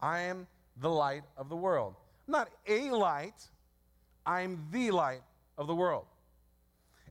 I 0.00 0.20
am 0.20 0.46
the 0.80 0.90
light 0.90 1.24
of 1.36 1.48
the 1.48 1.56
world. 1.56 1.94
not 2.26 2.48
a 2.66 2.90
light, 2.90 3.48
I'm 4.24 4.66
the 4.72 4.90
light 4.90 5.22
of 5.58 5.66
the 5.66 5.74
world. 5.74 6.06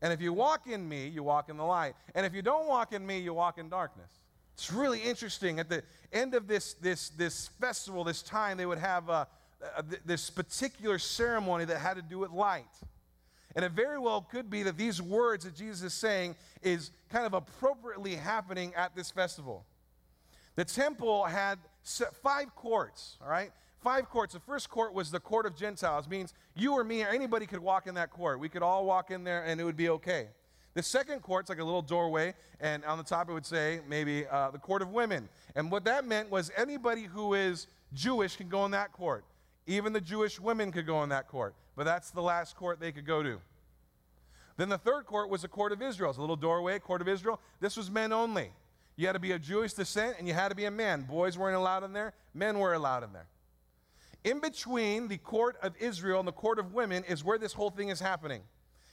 And 0.01 0.11
if 0.11 0.19
you 0.19 0.33
walk 0.33 0.67
in 0.67 0.89
me, 0.89 1.07
you 1.07 1.23
walk 1.23 1.49
in 1.49 1.57
the 1.57 1.63
light. 1.63 1.93
And 2.15 2.25
if 2.25 2.33
you 2.33 2.41
don't 2.41 2.67
walk 2.67 2.91
in 2.91 3.05
me, 3.05 3.19
you 3.19 3.33
walk 3.33 3.57
in 3.57 3.69
darkness. 3.69 4.11
It's 4.53 4.71
really 4.71 4.99
interesting. 4.99 5.59
At 5.59 5.69
the 5.69 5.83
end 6.11 6.33
of 6.33 6.47
this, 6.47 6.73
this, 6.73 7.09
this 7.09 7.47
festival, 7.61 8.03
this 8.03 8.21
time, 8.21 8.57
they 8.57 8.65
would 8.65 8.79
have 8.79 9.09
uh, 9.09 9.25
this 10.05 10.29
particular 10.29 10.99
ceremony 10.99 11.65
that 11.65 11.77
had 11.77 11.95
to 11.95 12.01
do 12.01 12.19
with 12.19 12.31
light. 12.31 12.65
And 13.55 13.63
it 13.63 13.71
very 13.71 13.99
well 13.99 14.21
could 14.21 14.49
be 14.49 14.63
that 14.63 14.77
these 14.77 15.01
words 15.01 15.45
that 15.45 15.55
Jesus 15.55 15.81
is 15.83 15.93
saying 15.93 16.35
is 16.61 16.91
kind 17.09 17.25
of 17.25 17.33
appropriately 17.33 18.15
happening 18.15 18.73
at 18.75 18.95
this 18.95 19.11
festival. 19.11 19.65
The 20.55 20.65
temple 20.65 21.25
had 21.25 21.59
five 22.21 22.55
courts, 22.55 23.17
all 23.21 23.29
right? 23.29 23.51
Five 23.81 24.09
courts. 24.09 24.33
The 24.33 24.39
first 24.39 24.69
court 24.69 24.93
was 24.93 25.11
the 25.11 25.19
court 25.19 25.45
of 25.45 25.55
Gentiles, 25.55 26.07
means 26.07 26.33
you 26.55 26.73
or 26.73 26.83
me 26.83 27.03
or 27.03 27.09
anybody 27.09 27.45
could 27.45 27.59
walk 27.59 27.85
in 27.85 27.95
that 27.95 28.11
court. 28.11 28.39
We 28.39 28.49
could 28.49 28.63
all 28.63 28.85
walk 28.85 29.11
in 29.11 29.23
there 29.23 29.43
and 29.43 29.59
it 29.59 29.63
would 29.63 29.77
be 29.77 29.89
okay. 29.89 30.29
The 30.73 30.81
second 30.81 31.21
court's 31.21 31.49
like 31.49 31.59
a 31.59 31.63
little 31.63 31.83
doorway, 31.83 32.33
and 32.59 32.83
on 32.85 32.97
the 32.97 33.03
top 33.03 33.29
it 33.29 33.33
would 33.33 33.45
say 33.45 33.81
maybe 33.87 34.25
uh, 34.25 34.49
the 34.49 34.57
court 34.57 34.81
of 34.81 34.89
women. 34.89 35.29
And 35.55 35.69
what 35.69 35.83
that 35.85 36.05
meant 36.05 36.31
was 36.31 36.51
anybody 36.57 37.03
who 37.03 37.35
is 37.35 37.67
Jewish 37.93 38.37
can 38.37 38.49
go 38.49 38.65
in 38.65 38.71
that 38.71 38.91
court. 38.91 39.23
Even 39.65 39.93
the 39.93 40.01
Jewish 40.01 40.39
women 40.39 40.71
could 40.71 40.85
go 40.85 41.03
in 41.03 41.09
that 41.09 41.27
court, 41.27 41.55
but 41.75 41.85
that's 41.85 42.11
the 42.11 42.21
last 42.21 42.55
court 42.55 42.79
they 42.79 42.91
could 42.91 43.05
go 43.05 43.23
to. 43.23 43.39
Then 44.57 44.69
the 44.69 44.77
third 44.77 45.05
court 45.05 45.29
was 45.29 45.41
the 45.41 45.47
court 45.47 45.71
of 45.71 45.81
Israel. 45.81 46.09
It's 46.09 46.17
a 46.17 46.21
little 46.21 46.35
doorway, 46.35 46.77
court 46.79 47.01
of 47.01 47.07
Israel. 47.07 47.39
This 47.59 47.75
was 47.75 47.89
men 47.89 48.13
only. 48.13 48.51
You 48.95 49.07
had 49.07 49.13
to 49.13 49.19
be 49.19 49.31
of 49.31 49.41
Jewish 49.41 49.73
descent 49.73 50.17
and 50.19 50.27
you 50.27 50.33
had 50.33 50.49
to 50.49 50.55
be 50.55 50.65
a 50.65 50.71
man. 50.71 51.01
Boys 51.03 51.37
weren't 51.37 51.55
allowed 51.55 51.83
in 51.83 51.93
there, 51.93 52.13
men 52.33 52.59
were 52.59 52.73
allowed 52.73 53.03
in 53.03 53.13
there. 53.13 53.27
In 54.23 54.39
between 54.39 55.07
the 55.07 55.17
court 55.17 55.57
of 55.61 55.75
Israel 55.79 56.19
and 56.19 56.27
the 56.27 56.33
court 56.33 56.59
of 56.59 56.73
women 56.73 57.03
is 57.05 57.23
where 57.23 57.37
this 57.37 57.53
whole 57.53 57.71
thing 57.71 57.89
is 57.89 57.99
happening. 57.99 58.41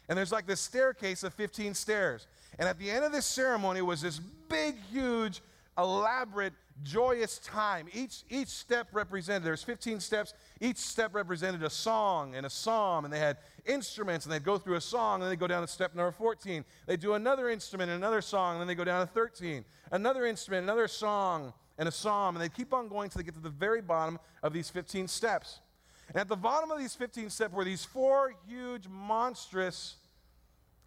And 0.08 0.18
there's 0.18 0.32
like 0.32 0.46
this 0.46 0.60
staircase 0.60 1.22
of 1.22 1.34
15 1.34 1.74
stairs. 1.74 2.26
And 2.58 2.68
at 2.68 2.78
the 2.78 2.90
end 2.90 3.04
of 3.04 3.12
this 3.12 3.26
ceremony 3.26 3.80
was 3.80 4.00
this 4.00 4.18
big, 4.18 4.76
huge, 4.90 5.40
elaborate, 5.80 6.52
joyous 6.82 7.38
time. 7.38 7.88
Each, 7.92 8.22
each 8.28 8.48
step 8.48 8.88
represented, 8.92 9.44
there's 9.44 9.62
15 9.62 10.00
steps. 10.00 10.34
Each 10.60 10.76
step 10.76 11.14
represented 11.14 11.62
a 11.62 11.70
song 11.70 12.34
and 12.34 12.46
a 12.46 12.50
psalm. 12.50 13.04
And 13.04 13.12
they 13.12 13.18
had 13.18 13.38
instruments, 13.66 14.26
and 14.26 14.32
they'd 14.32 14.44
go 14.44 14.58
through 14.58 14.76
a 14.76 14.80
song, 14.80 15.16
and 15.16 15.22
then 15.24 15.30
they 15.30 15.36
go 15.36 15.46
down 15.46 15.62
to 15.62 15.68
step 15.68 15.94
number 15.94 16.12
14. 16.12 16.64
They 16.86 16.96
do 16.96 17.14
another 17.14 17.48
instrument, 17.48 17.90
and 17.90 17.98
another 17.98 18.20
song, 18.20 18.54
and 18.54 18.60
then 18.60 18.68
they 18.68 18.74
go 18.74 18.84
down 18.84 19.06
to 19.06 19.12
13. 19.12 19.64
Another 19.92 20.26
instrument, 20.26 20.64
another 20.64 20.88
song, 20.88 21.52
and 21.78 21.88
a 21.88 21.92
psalm. 21.92 22.36
And 22.36 22.42
they 22.42 22.48
keep 22.48 22.72
on 22.72 22.88
going 22.88 23.04
until 23.04 23.20
they 23.20 23.24
get 23.24 23.34
to 23.34 23.40
the 23.40 23.50
very 23.50 23.80
bottom 23.80 24.18
of 24.42 24.52
these 24.52 24.70
15 24.70 25.08
steps. 25.08 25.60
And 26.08 26.16
at 26.16 26.28
the 26.28 26.36
bottom 26.36 26.70
of 26.70 26.78
these 26.78 26.94
15 26.94 27.30
steps 27.30 27.54
were 27.54 27.64
these 27.64 27.84
four 27.84 28.34
huge, 28.48 28.88
monstrous 28.88 29.96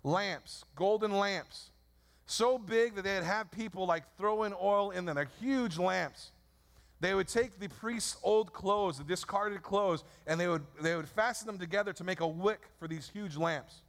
lamps, 0.04 0.66
golden 0.76 1.12
lamps, 1.12 1.70
so 2.34 2.58
big 2.58 2.96
that 2.96 3.04
they'd 3.04 3.24
have 3.24 3.52
people 3.52 3.86
like 3.86 4.04
throwing 4.18 4.54
oil 4.62 4.92
in 4.92 5.06
them. 5.06 5.16
They're 5.16 5.30
huge 5.40 5.78
lamps. 5.78 6.32
They 7.00 7.13
would 7.13 7.28
take 7.28 7.60
the 7.60 7.68
priest's 7.68 8.18
old 8.24 8.54
clothes, 8.54 8.98
the 8.98 9.04
discarded 9.04 9.62
clothes, 9.62 10.04
and 10.25 10.40
they 10.40 10.48
would, 10.48 10.63
they 10.82 10.96
would 10.96 11.08
fasten 11.08 11.48
them 11.48 11.60
together 11.60 11.92
to 11.94 12.04
make 12.04 12.22
a 12.22 12.28
wick 12.28 12.62
for 12.80 12.88
these 12.88 13.10
huge 13.10 13.36
lamps. 13.36 13.82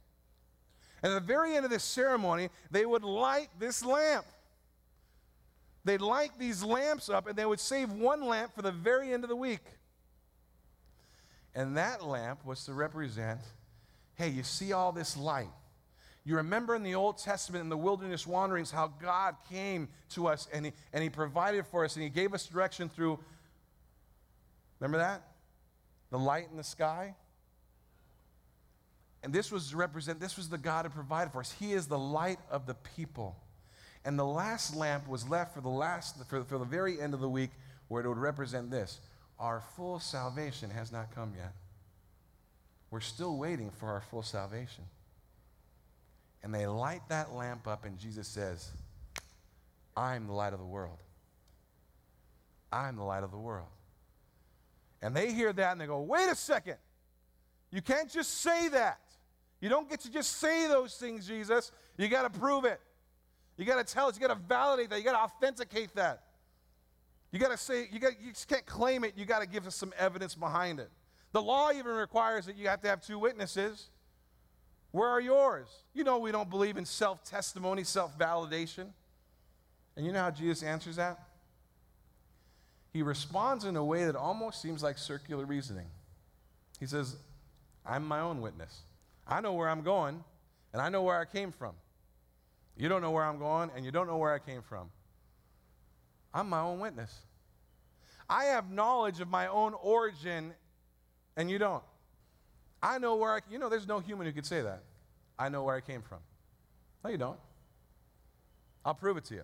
And 1.01 1.13
at 1.13 1.21
the 1.21 1.25
very 1.25 1.55
end 1.55 1.65
of 1.65 1.71
this 1.71 1.83
ceremony, 1.83 2.49
they 2.71 2.85
would 2.85 3.03
light 3.03 3.49
this 3.57 3.85
lamp. 3.85 4.25
They'd 5.85 6.01
light 6.01 6.31
these 6.39 6.63
lamps 6.63 7.09
up, 7.09 7.27
and 7.27 7.37
they 7.37 7.45
would 7.45 7.59
save 7.59 7.91
one 7.91 8.25
lamp 8.25 8.53
for 8.53 8.61
the 8.61 8.71
very 8.71 9.13
end 9.13 9.23
of 9.23 9.29
the 9.29 9.35
week. 9.35 9.63
And 11.53 11.77
that 11.77 12.03
lamp 12.03 12.45
was 12.45 12.65
to 12.65 12.73
represent 12.73 13.39
hey, 14.15 14.29
you 14.29 14.43
see 14.43 14.71
all 14.71 14.93
this 14.93 15.17
light. 15.17 15.49
You 16.25 16.37
remember 16.37 16.75
in 16.75 16.81
the 16.81 16.95
Old 16.95 17.19
Testament, 17.19 17.61
in 17.61 17.69
the 17.69 17.77
wilderness 17.77 18.25
wanderings, 18.25 18.71
how 18.71 18.87
God 18.87 19.35
came 19.47 19.87
to 20.09 20.27
us 20.27 20.47
and 20.51 20.65
he, 20.65 20.73
and 20.91 21.03
he 21.03 21.09
provided 21.09 21.67
for 21.67 21.85
us 21.85 21.95
and 21.95 22.03
He 22.03 22.09
gave 22.09 22.33
us 22.33 22.47
direction 22.47 22.89
through, 22.89 23.19
remember 24.79 24.97
that? 24.97 25.21
The 26.09 26.17
light 26.17 26.47
in 26.49 26.57
the 26.57 26.63
sky? 26.63 27.13
And 29.23 29.31
this 29.31 29.51
was 29.51 29.75
represent, 29.75 30.19
this 30.19 30.35
was 30.35 30.49
the 30.49 30.57
God 30.57 30.85
who 30.85 30.91
provided 30.91 31.31
for 31.31 31.41
us. 31.41 31.51
He 31.51 31.73
is 31.73 31.87
the 31.87 31.97
light 31.97 32.39
of 32.49 32.65
the 32.65 32.75
people. 32.95 33.35
And 34.03 34.17
the 34.17 34.25
last 34.25 34.75
lamp 34.75 35.07
was 35.07 35.29
left 35.29 35.53
for 35.53 35.61
the 35.61 35.69
last, 35.69 36.15
for, 36.27 36.43
for 36.43 36.57
the 36.57 36.65
very 36.65 36.99
end 36.99 37.13
of 37.13 37.19
the 37.19 37.29
week, 37.29 37.51
where 37.87 38.03
it 38.03 38.07
would 38.07 38.17
represent 38.17 38.71
this. 38.71 38.99
Our 39.39 39.61
full 39.75 39.99
salvation 39.99 40.71
has 40.71 40.91
not 40.91 41.13
come 41.13 41.33
yet. 41.37 41.53
We're 42.89 42.99
still 42.99 43.37
waiting 43.37 43.69
for 43.69 43.89
our 43.89 44.01
full 44.01 44.23
salvation 44.23 44.85
and 46.45 46.53
they 46.53 46.67
light 46.67 47.01
that 47.09 47.33
lamp 47.33 47.67
up, 47.67 47.85
and 47.85 47.97
Jesus 47.97 48.27
says, 48.27 48.69
I'm 49.97 50.27
the 50.27 50.33
light 50.33 50.53
of 50.53 50.59
the 50.59 50.65
world. 50.65 50.99
I'm 52.71 52.97
the 52.97 53.03
light 53.03 53.23
of 53.23 53.31
the 53.31 53.37
world. 53.37 53.69
And 55.01 55.15
they 55.15 55.31
hear 55.31 55.51
that 55.51 55.71
and 55.71 55.81
they 55.81 55.87
go, 55.87 56.01
wait 56.01 56.29
a 56.29 56.35
second. 56.35 56.75
You 57.71 57.81
can't 57.81 58.11
just 58.11 58.41
say 58.41 58.69
that. 58.69 58.99
You 59.59 59.69
don't 59.69 59.89
get 59.89 60.01
to 60.01 60.11
just 60.11 60.37
say 60.37 60.67
those 60.67 60.93
things, 60.97 61.27
Jesus. 61.27 61.71
You 61.97 62.07
got 62.09 62.31
to 62.31 62.39
prove 62.39 62.63
it. 62.63 62.79
You 63.57 63.65
got 63.65 63.85
to 63.85 63.93
tell 63.93 64.07
us. 64.07 64.15
You 64.15 64.27
got 64.27 64.33
to 64.33 64.39
validate 64.47 64.91
that. 64.91 64.99
You 64.99 65.03
got 65.03 65.13
to 65.13 65.33
authenticate 65.33 65.95
that. 65.95 66.25
You 67.31 67.39
got 67.39 67.49
to 67.49 67.57
say, 67.57 67.87
you, 67.91 67.99
got, 67.99 68.21
you 68.21 68.31
just 68.33 68.47
can't 68.47 68.67
claim 68.67 69.03
it. 69.03 69.13
You 69.17 69.25
got 69.25 69.41
to 69.41 69.47
give 69.47 69.65
us 69.65 69.75
some 69.75 69.93
evidence 69.97 70.35
behind 70.35 70.79
it. 70.79 70.91
The 71.31 71.41
law 71.41 71.71
even 71.71 71.95
requires 71.95 72.45
that 72.45 72.55
you 72.55 72.67
have 72.67 72.81
to 72.81 72.87
have 72.87 73.01
two 73.01 73.17
witnesses. 73.17 73.89
Where 74.95 75.09
are 75.09 75.19
yours? 75.19 75.67
You 75.93 76.05
know, 76.05 76.19
we 76.19 76.31
don't 76.31 76.49
believe 76.49 76.77
in 76.77 76.85
self 76.85 77.21
testimony, 77.25 77.83
self 77.83 78.17
validation. 78.17 78.91
And 79.97 80.05
you 80.05 80.13
know 80.13 80.21
how 80.21 80.31
Jesus 80.31 80.63
answers 80.63 80.95
that? 80.95 81.19
He 82.93 83.01
responds 83.01 83.65
in 83.65 83.75
a 83.75 83.83
way 83.83 84.05
that 84.05 84.15
almost 84.15 84.61
seems 84.61 84.81
like 84.81 84.97
circular 84.97 85.43
reasoning. 85.43 85.87
He 86.79 86.85
says, 86.85 87.17
I'm 87.85 88.05
my 88.05 88.21
own 88.21 88.39
witness. 88.39 88.83
I 89.27 89.41
know 89.41 89.51
where 89.51 89.67
I'm 89.67 89.81
going, 89.81 90.23
and 90.71 90.81
I 90.81 90.87
know 90.87 91.03
where 91.03 91.19
I 91.19 91.25
came 91.25 91.51
from. 91.51 91.73
You 92.77 92.87
don't 92.87 93.01
know 93.01 93.11
where 93.11 93.25
I'm 93.25 93.37
going, 93.37 93.71
and 93.75 93.83
you 93.83 93.91
don't 93.91 94.07
know 94.07 94.15
where 94.15 94.31
I 94.31 94.39
came 94.39 94.61
from. 94.61 94.89
I'm 96.33 96.47
my 96.47 96.61
own 96.61 96.79
witness. 96.79 97.13
I 98.29 98.45
have 98.45 98.71
knowledge 98.71 99.19
of 99.19 99.27
my 99.27 99.47
own 99.47 99.73
origin, 99.73 100.53
and 101.35 101.51
you 101.51 101.57
don't. 101.57 101.83
I 102.85 102.99
know 102.99 103.15
where 103.15 103.31
I, 103.31 103.39
you 103.49 103.57
know, 103.57 103.67
there's 103.67 103.87
no 103.87 103.99
human 103.99 104.27
who 104.27 104.33
could 104.33 104.45
say 104.45 104.61
that. 104.61 104.83
I 105.39 105.49
know 105.49 105.63
where 105.63 105.75
I 105.75 105.81
came 105.81 106.03
from. 106.03 106.19
No, 107.03 107.09
you 107.09 107.17
don't. 107.17 107.39
I'll 108.85 108.93
prove 108.93 109.17
it 109.17 109.25
to 109.25 109.33
you. 109.33 109.41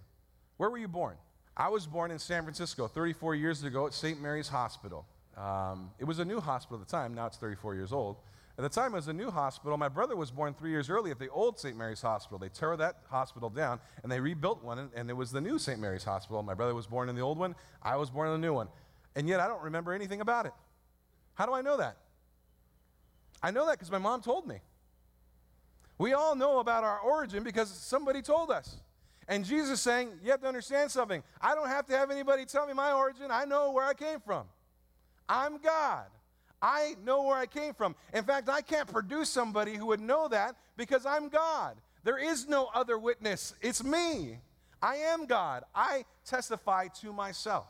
Where 0.58 0.70
were 0.70 0.78
you 0.78 0.88
born? 0.88 1.16
I 1.58 1.70
was 1.70 1.88
born 1.88 2.12
in 2.12 2.20
San 2.20 2.44
Francisco 2.44 2.88
34 2.88 3.34
years 3.34 3.64
ago 3.64 3.88
at 3.88 3.96
St. 3.96 4.22
Mary's 4.22 4.48
Hospital. 4.48 5.08
Um, 5.36 5.90
it 5.98 6.06
was 6.06 6.20
a 6.20 6.26
new 6.26 6.40
hospital 6.40 6.80
at 6.80 6.88
the 6.88 6.92
time, 6.92 7.16
now 7.16 7.26
it's 7.26 7.38
34 7.38 7.74
years 7.74 7.92
old. 7.92 8.18
At 8.60 8.62
the 8.62 8.70
time, 8.70 8.92
it 8.94 8.98
was 8.98 9.08
a 9.08 9.14
new 9.14 9.32
hospital. 9.32 9.76
My 9.76 9.90
brother 9.90 10.16
was 10.16 10.30
born 10.30 10.54
three 10.54 10.70
years 10.70 10.88
early 10.88 11.10
at 11.10 11.18
the 11.18 11.30
old 11.30 11.58
St. 11.58 11.76
Mary's 11.76 12.02
Hospital. 12.02 12.38
They 12.38 12.50
tore 12.50 12.78
that 12.78 12.98
hospital 13.10 13.50
down 13.50 13.80
and 14.04 14.12
they 14.12 14.20
rebuilt 14.20 14.64
one, 14.64 14.78
and, 14.78 14.90
and 14.94 15.10
it 15.10 15.14
was 15.14 15.32
the 15.32 15.42
new 15.42 15.58
St. 15.58 15.80
Mary's 15.80 16.04
Hospital. 16.04 16.44
My 16.44 16.54
brother 16.54 16.76
was 16.76 16.86
born 16.86 17.10
in 17.10 17.16
the 17.16 17.22
old 17.22 17.40
one, 17.40 17.56
I 17.82 17.96
was 17.96 18.12
born 18.12 18.28
in 18.28 18.40
the 18.40 18.46
new 18.48 18.54
one. 18.54 18.68
And 19.16 19.28
yet, 19.28 19.40
I 19.40 19.48
don't 19.48 19.64
remember 19.64 19.94
anything 19.94 20.22
about 20.22 20.46
it. 20.46 20.54
How 21.34 21.48
do 21.48 21.54
I 21.54 21.62
know 21.62 21.78
that? 21.78 21.98
I 23.44 23.52
know 23.52 23.66
that 23.66 23.74
because 23.74 23.92
my 23.92 23.98
mom 23.98 24.22
told 24.22 24.48
me. 24.48 24.58
We 25.98 26.14
all 26.14 26.36
know 26.36 26.60
about 26.60 26.84
our 26.84 27.00
origin 27.00 27.44
because 27.44 27.70
somebody 27.70 28.22
told 28.22 28.50
us. 28.50 28.78
And 29.28 29.46
Jesus 29.46 29.82
saying, 29.82 30.10
You 30.24 30.32
have 30.32 30.42
to 30.42 30.48
understand 30.48 30.92
something. 30.92 31.24
I 31.40 31.56
don't 31.56 31.68
have 31.68 31.86
to 31.88 31.98
have 31.98 32.12
anybody 32.12 32.46
tell 32.46 32.66
me 32.66 32.74
my 32.74 32.92
origin. 32.92 33.28
I 33.30 33.46
know 33.46 33.72
where 33.72 33.86
I 33.86 33.94
came 33.94 34.20
from. 34.20 34.46
I'm 35.30 35.60
God. 35.60 36.06
I 36.62 36.96
know 37.04 37.24
where 37.24 37.38
I 37.38 37.46
came 37.46 37.74
from. 37.74 37.96
In 38.14 38.24
fact, 38.24 38.50
I 38.50 38.62
can't 38.62 38.92
produce 38.92 39.30
somebody 39.30 39.76
who 39.76 39.88
would 39.88 40.00
know 40.00 40.28
that 40.28 40.56
because 40.78 41.06
I'm 41.06 41.30
God. 41.30 41.78
There 42.04 42.18
is 42.18 42.48
no 42.48 42.70
other 42.74 42.98
witness. 42.98 43.54
It's 43.62 43.84
me. 43.84 44.40
I 44.82 44.96
am 44.98 45.26
God. 45.26 45.64
I 45.74 46.06
testify 46.26 46.88
to 47.02 47.14
myself. 47.14 47.68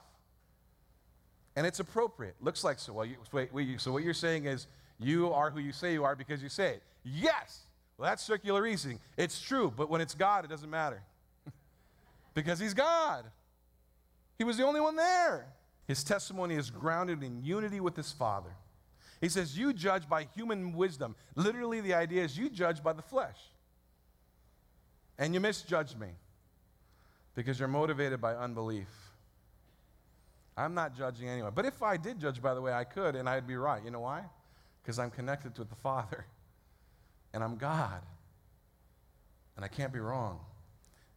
And 1.55 1.67
it's 1.67 1.79
appropriate. 1.79 2.35
Looks 2.41 2.63
like 2.63 2.79
so. 2.79 2.93
Well, 2.93 3.05
you, 3.05 3.17
wait, 3.31 3.53
wait, 3.53 3.81
so 3.81 3.91
what 3.91 4.03
you're 4.03 4.13
saying 4.13 4.45
is 4.45 4.67
you 5.01 5.31
are 5.33 5.49
who 5.49 5.59
you 5.59 5.71
say 5.71 5.93
you 5.93 6.03
are 6.03 6.15
because 6.15 6.41
you 6.43 6.49
say 6.49 6.75
it. 6.75 6.83
Yes. 7.03 7.61
Well, 7.97 8.09
that's 8.09 8.23
circular 8.23 8.61
reasoning. 8.61 8.99
It's 9.17 9.41
true, 9.41 9.73
but 9.75 9.89
when 9.89 10.01
it's 10.01 10.15
God, 10.15 10.45
it 10.45 10.49
doesn't 10.49 10.69
matter. 10.69 11.01
because 12.33 12.59
He's 12.59 12.73
God. 12.73 13.25
He 14.37 14.43
was 14.43 14.57
the 14.57 14.63
only 14.63 14.81
one 14.81 14.95
there. 14.95 15.47
His 15.87 16.03
testimony 16.03 16.55
is 16.55 16.69
grounded 16.69 17.23
in 17.23 17.43
unity 17.43 17.79
with 17.79 17.95
His 17.95 18.11
Father. 18.11 18.51
He 19.19 19.29
says, 19.29 19.57
You 19.57 19.73
judge 19.73 20.09
by 20.09 20.27
human 20.35 20.73
wisdom. 20.73 21.15
Literally, 21.35 21.81
the 21.81 21.93
idea 21.93 22.23
is 22.23 22.37
you 22.37 22.49
judge 22.49 22.81
by 22.83 22.93
the 22.93 23.01
flesh. 23.01 23.37
And 25.17 25.33
you 25.33 25.39
misjudge 25.39 25.95
me 25.95 26.07
because 27.35 27.59
you're 27.59 27.67
motivated 27.67 28.19
by 28.19 28.35
unbelief. 28.35 28.87
I'm 30.57 30.73
not 30.73 30.97
judging 30.97 31.29
anyone. 31.29 31.53
But 31.55 31.65
if 31.65 31.83
I 31.83 31.97
did 31.97 32.19
judge 32.19 32.41
by 32.41 32.53
the 32.53 32.61
way 32.61 32.73
I 32.73 32.83
could, 32.83 33.15
and 33.15 33.29
I'd 33.29 33.47
be 33.47 33.55
right. 33.55 33.83
You 33.83 33.91
know 33.91 33.99
why? 33.99 34.23
Because 34.81 34.99
I'm 34.99 35.09
connected 35.09 35.57
with 35.57 35.69
the 35.69 35.75
Father 35.75 36.25
and 37.33 37.43
I'm 37.43 37.57
God. 37.57 38.01
And 39.55 39.65
I 39.65 39.67
can't 39.67 39.93
be 39.93 39.99
wrong. 39.99 40.39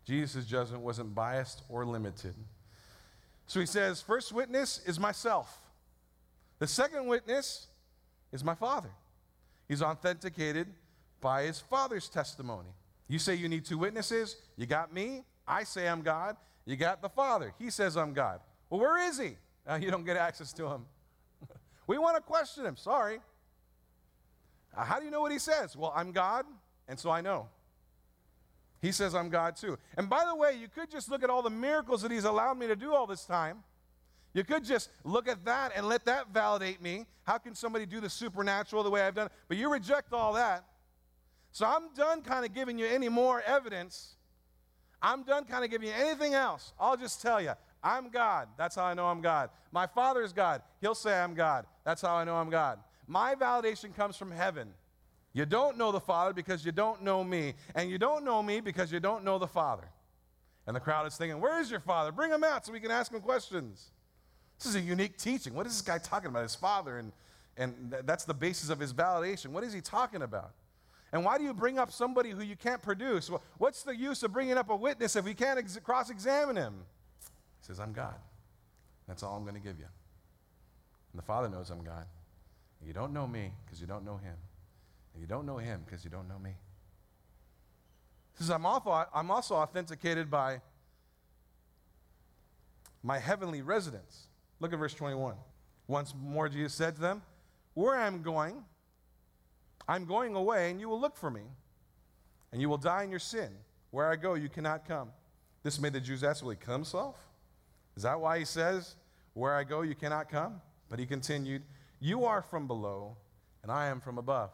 Jesus' 0.05 0.45
judgment 0.45 0.83
wasn't 0.83 1.15
biased 1.15 1.63
or 1.69 1.85
limited. 1.85 2.35
So 3.47 3.61
he 3.61 3.67
says, 3.67 4.01
first 4.01 4.33
witness 4.33 4.81
is 4.87 4.99
myself. 4.99 5.61
The 6.59 6.67
second 6.67 7.07
witness 7.07 7.67
is 8.33 8.45
my 8.45 8.55
Father. 8.55 8.91
He's 9.69 9.83
authenticated 9.83 10.69
by 11.21 11.45
his 11.45 11.59
Father's 11.59 12.09
testimony. 12.09 12.69
You 13.09 13.19
say 13.19 13.35
you 13.35 13.49
need 13.49 13.65
two 13.65 13.79
witnesses. 13.79 14.37
You 14.57 14.67
got 14.67 14.93
me. 14.93 15.25
I 15.47 15.65
say 15.65 15.89
I'm 15.89 16.03
God. 16.03 16.37
You 16.67 16.77
got 16.77 17.03
the 17.03 17.09
Father. 17.09 17.53
He 17.59 17.71
says 17.71 17.97
I'm 17.97 18.13
God. 18.13 18.41
Well, 18.71 18.81
where 18.81 19.09
is 19.09 19.19
he? 19.19 19.37
You 19.81 19.91
don't 19.91 20.05
get 20.05 20.17
access 20.19 20.53
to 20.55 20.67
him. 20.67 20.85
we 21.87 21.97
want 21.97 22.17
to 22.17 22.23
question 22.23 22.67
him. 22.67 22.77
Sorry. 22.77 23.21
Uh, 24.77 24.85
how 24.85 24.99
do 24.99 25.05
you 25.05 25.11
know 25.11 25.21
what 25.21 25.33
he 25.33 25.39
says? 25.39 25.77
Well, 25.77 25.93
I'm 25.95 26.13
God, 26.13 26.45
and 26.89 26.99
so 26.99 27.11
I 27.11 27.21
know. 27.21 27.49
He 28.81 28.93
says 28.93 29.15
I'm 29.15 29.31
God 29.31 29.57
too. 29.57 29.79
And 29.97 30.11
by 30.11 30.25
the 30.27 30.35
way, 30.35 30.59
you 30.61 30.69
could 30.69 30.91
just 30.91 31.11
look 31.11 31.23
at 31.23 31.31
all 31.31 31.41
the 31.41 31.51
miracles 31.51 32.03
that 32.03 32.11
he's 32.11 32.25
allowed 32.25 32.59
me 32.59 32.67
to 32.67 32.77
do 32.77 32.93
all 32.93 33.07
this 33.07 33.25
time. 33.25 33.63
You 34.35 34.45
could 34.45 34.65
just 34.65 34.91
look 35.05 35.29
at 35.29 35.45
that 35.45 35.73
and 35.75 35.89
let 35.89 36.05
that 36.05 36.35
validate 36.35 36.83
me. 36.83 37.07
How 37.23 37.39
can 37.39 37.55
somebody 37.55 37.87
do 37.87 38.01
the 38.01 38.11
supernatural 38.11 38.83
the 38.83 38.91
way 38.91 39.01
I've 39.01 39.15
done? 39.15 39.31
But 39.49 39.57
you 39.57 39.73
reject 39.73 40.13
all 40.13 40.35
that. 40.35 40.65
So 41.53 41.65
I'm 41.65 41.95
done 41.95 42.21
kind 42.21 42.45
of 42.45 42.53
giving 42.53 42.79
you 42.79 42.85
any 42.85 43.09
more 43.09 43.41
evidence. 43.47 44.17
I'm 45.01 45.23
done 45.23 45.45
kind 45.45 45.65
of 45.65 45.71
giving 45.71 45.89
you 45.89 45.95
anything 45.95 46.35
else. 46.35 46.73
I'll 46.79 46.97
just 46.97 47.23
tell 47.23 47.41
you, 47.41 47.53
I'm 47.83 48.09
God. 48.09 48.49
That's 48.59 48.75
how 48.75 48.85
I 48.85 48.95
know 48.95 49.07
I'm 49.07 49.21
God. 49.21 49.51
My 49.71 49.87
Father 49.87 50.23
is 50.23 50.33
God. 50.33 50.63
He'll 50.81 50.95
say 50.95 51.19
I'm 51.19 51.35
God. 51.35 51.65
That's 51.85 52.03
how 52.03 52.17
I 52.17 52.25
know 52.25 52.37
I'm 52.37 52.51
God. 52.51 52.81
My 53.07 53.35
validation 53.35 53.95
comes 53.95 54.17
from 54.17 54.31
heaven. 54.31 54.69
You 55.33 55.45
don't 55.45 55.77
know 55.77 55.93
the 55.93 56.01
Father 56.01 56.33
because 56.33 56.65
you 56.65 56.73
don't 56.73 57.03
know 57.03 57.25
me. 57.25 57.55
And 57.75 57.91
you 57.91 57.99
don't 57.99 58.25
know 58.25 58.43
me 58.43 58.61
because 58.61 58.93
you 58.93 59.01
don't 59.01 59.25
know 59.25 59.39
the 59.39 59.49
Father. 59.49 59.89
And 60.67 60.75
the 60.75 60.81
crowd 60.81 61.07
is 61.07 61.17
thinking, 61.17 61.41
Where 61.41 61.61
is 61.61 61.71
your 61.71 61.81
Father? 61.81 62.13
Bring 62.13 62.31
him 62.31 62.45
out 62.45 62.65
so 62.65 62.73
we 62.73 62.81
can 62.81 62.91
ask 62.91 63.13
him 63.13 63.21
questions. 63.21 63.91
This 64.59 64.67
is 64.69 64.77
a 64.77 64.81
unique 64.81 65.19
teaching. 65.19 65.55
What 65.55 65.67
is 65.67 65.73
this 65.73 65.83
guy 65.83 65.99
talking 65.99 66.29
about? 66.29 66.45
His 66.45 66.55
Father. 66.55 66.99
And, 66.99 67.13
and 67.57 67.95
that's 68.05 68.25
the 68.25 68.35
basis 68.35 68.71
of 68.71 68.79
his 68.79 68.95
validation. 68.95 69.47
What 69.47 69.65
is 69.65 69.73
he 69.73 69.81
talking 69.81 70.23
about? 70.23 70.53
And 71.13 71.25
why 71.25 71.39
do 71.39 71.45
you 71.45 71.55
bring 71.55 71.79
up 71.79 71.93
somebody 71.93 72.31
who 72.31 72.43
you 72.43 72.57
can't 72.57 72.83
produce? 72.83 73.31
What's 73.59 73.83
the 73.83 73.95
use 73.95 74.23
of 74.23 74.33
bringing 74.33 74.57
up 74.57 74.71
a 74.71 74.77
witness 74.77 75.17
if 75.17 75.25
we 75.25 75.35
can't 75.35 75.59
ex- 75.59 75.79
cross 75.83 76.11
examine 76.11 76.57
him? 76.57 76.75
He 77.61 77.67
says, 77.67 77.79
I'm 77.79 77.93
God. 77.93 78.17
That's 79.07 79.23
all 79.23 79.37
I'm 79.37 79.43
going 79.43 79.55
to 79.55 79.61
give 79.61 79.79
you. 79.79 79.87
And 81.13 81.19
the 81.19 81.25
Father 81.25 81.49
knows 81.49 81.71
I'm 81.71 81.85
God. 81.85 82.07
You 82.87 82.93
don't 82.93 83.13
know 83.13 83.27
me 83.27 83.53
because 83.65 83.81
you 83.81 83.87
don't 83.87 84.05
know 84.05 84.17
him. 84.17 84.35
And 85.13 85.21
you 85.21 85.27
don't 85.27 85.47
know 85.47 85.59
him 85.59 85.83
because 85.85 86.05
you 86.05 86.11
don't 86.11 86.29
know 86.29 86.39
me. 86.39 86.51
He 88.37 88.43
says, 88.45 88.51
I'm 88.51 88.67
also, 88.67 89.07
I'm 89.15 89.31
also 89.31 89.55
authenticated 89.55 90.31
by 90.31 90.61
my 93.03 93.19
heavenly 93.19 93.63
residence. 93.63 94.27
Look 94.61 94.73
at 94.73 94.79
verse 94.79 94.95
21. 94.95 95.37
Once 95.87 96.15
more, 96.21 96.49
Jesus 96.49 96.75
said 96.75 96.97
to 96.97 97.01
them, 97.01 97.23
Where 97.75 97.95
I'm 97.97 98.23
going, 98.23 98.65
I'm 99.87 100.05
going 100.07 100.35
away, 100.35 100.71
and 100.71 100.81
you 100.81 100.89
will 100.89 101.01
look 101.01 101.17
for 101.17 101.31
me, 101.31 101.43
and 102.51 102.61
you 102.61 102.69
will 102.69 102.79
die 102.79 103.05
in 103.05 103.11
your 103.11 103.19
sin. 103.19 103.51
Where 103.91 104.11
I 104.11 104.17
go, 104.17 104.35
you 104.35 104.49
cannot 104.49 104.89
come. 104.89 105.11
This 105.63 105.79
made 105.81 105.93
the 105.93 106.01
Jews 106.01 106.25
ask, 106.25 106.43
Will 106.43 106.51
he 106.51 106.57
come 106.57 106.75
himself? 106.75 107.17
Is 107.97 108.03
that 108.03 108.19
why 108.19 108.39
he 108.39 108.45
says, 108.45 108.97
Where 109.35 109.55
I 109.55 109.63
go, 109.65 109.83
you 109.83 109.95
cannot 109.95 110.29
come? 110.29 110.61
But 110.89 110.99
he 110.99 111.07
continued, 111.07 111.63
you 112.01 112.25
are 112.25 112.43
from 112.43 112.67
below, 112.67 113.17
and 113.63 113.73
I 113.73 113.87
am 113.87 114.01
from 114.01 114.19
above. 114.19 114.51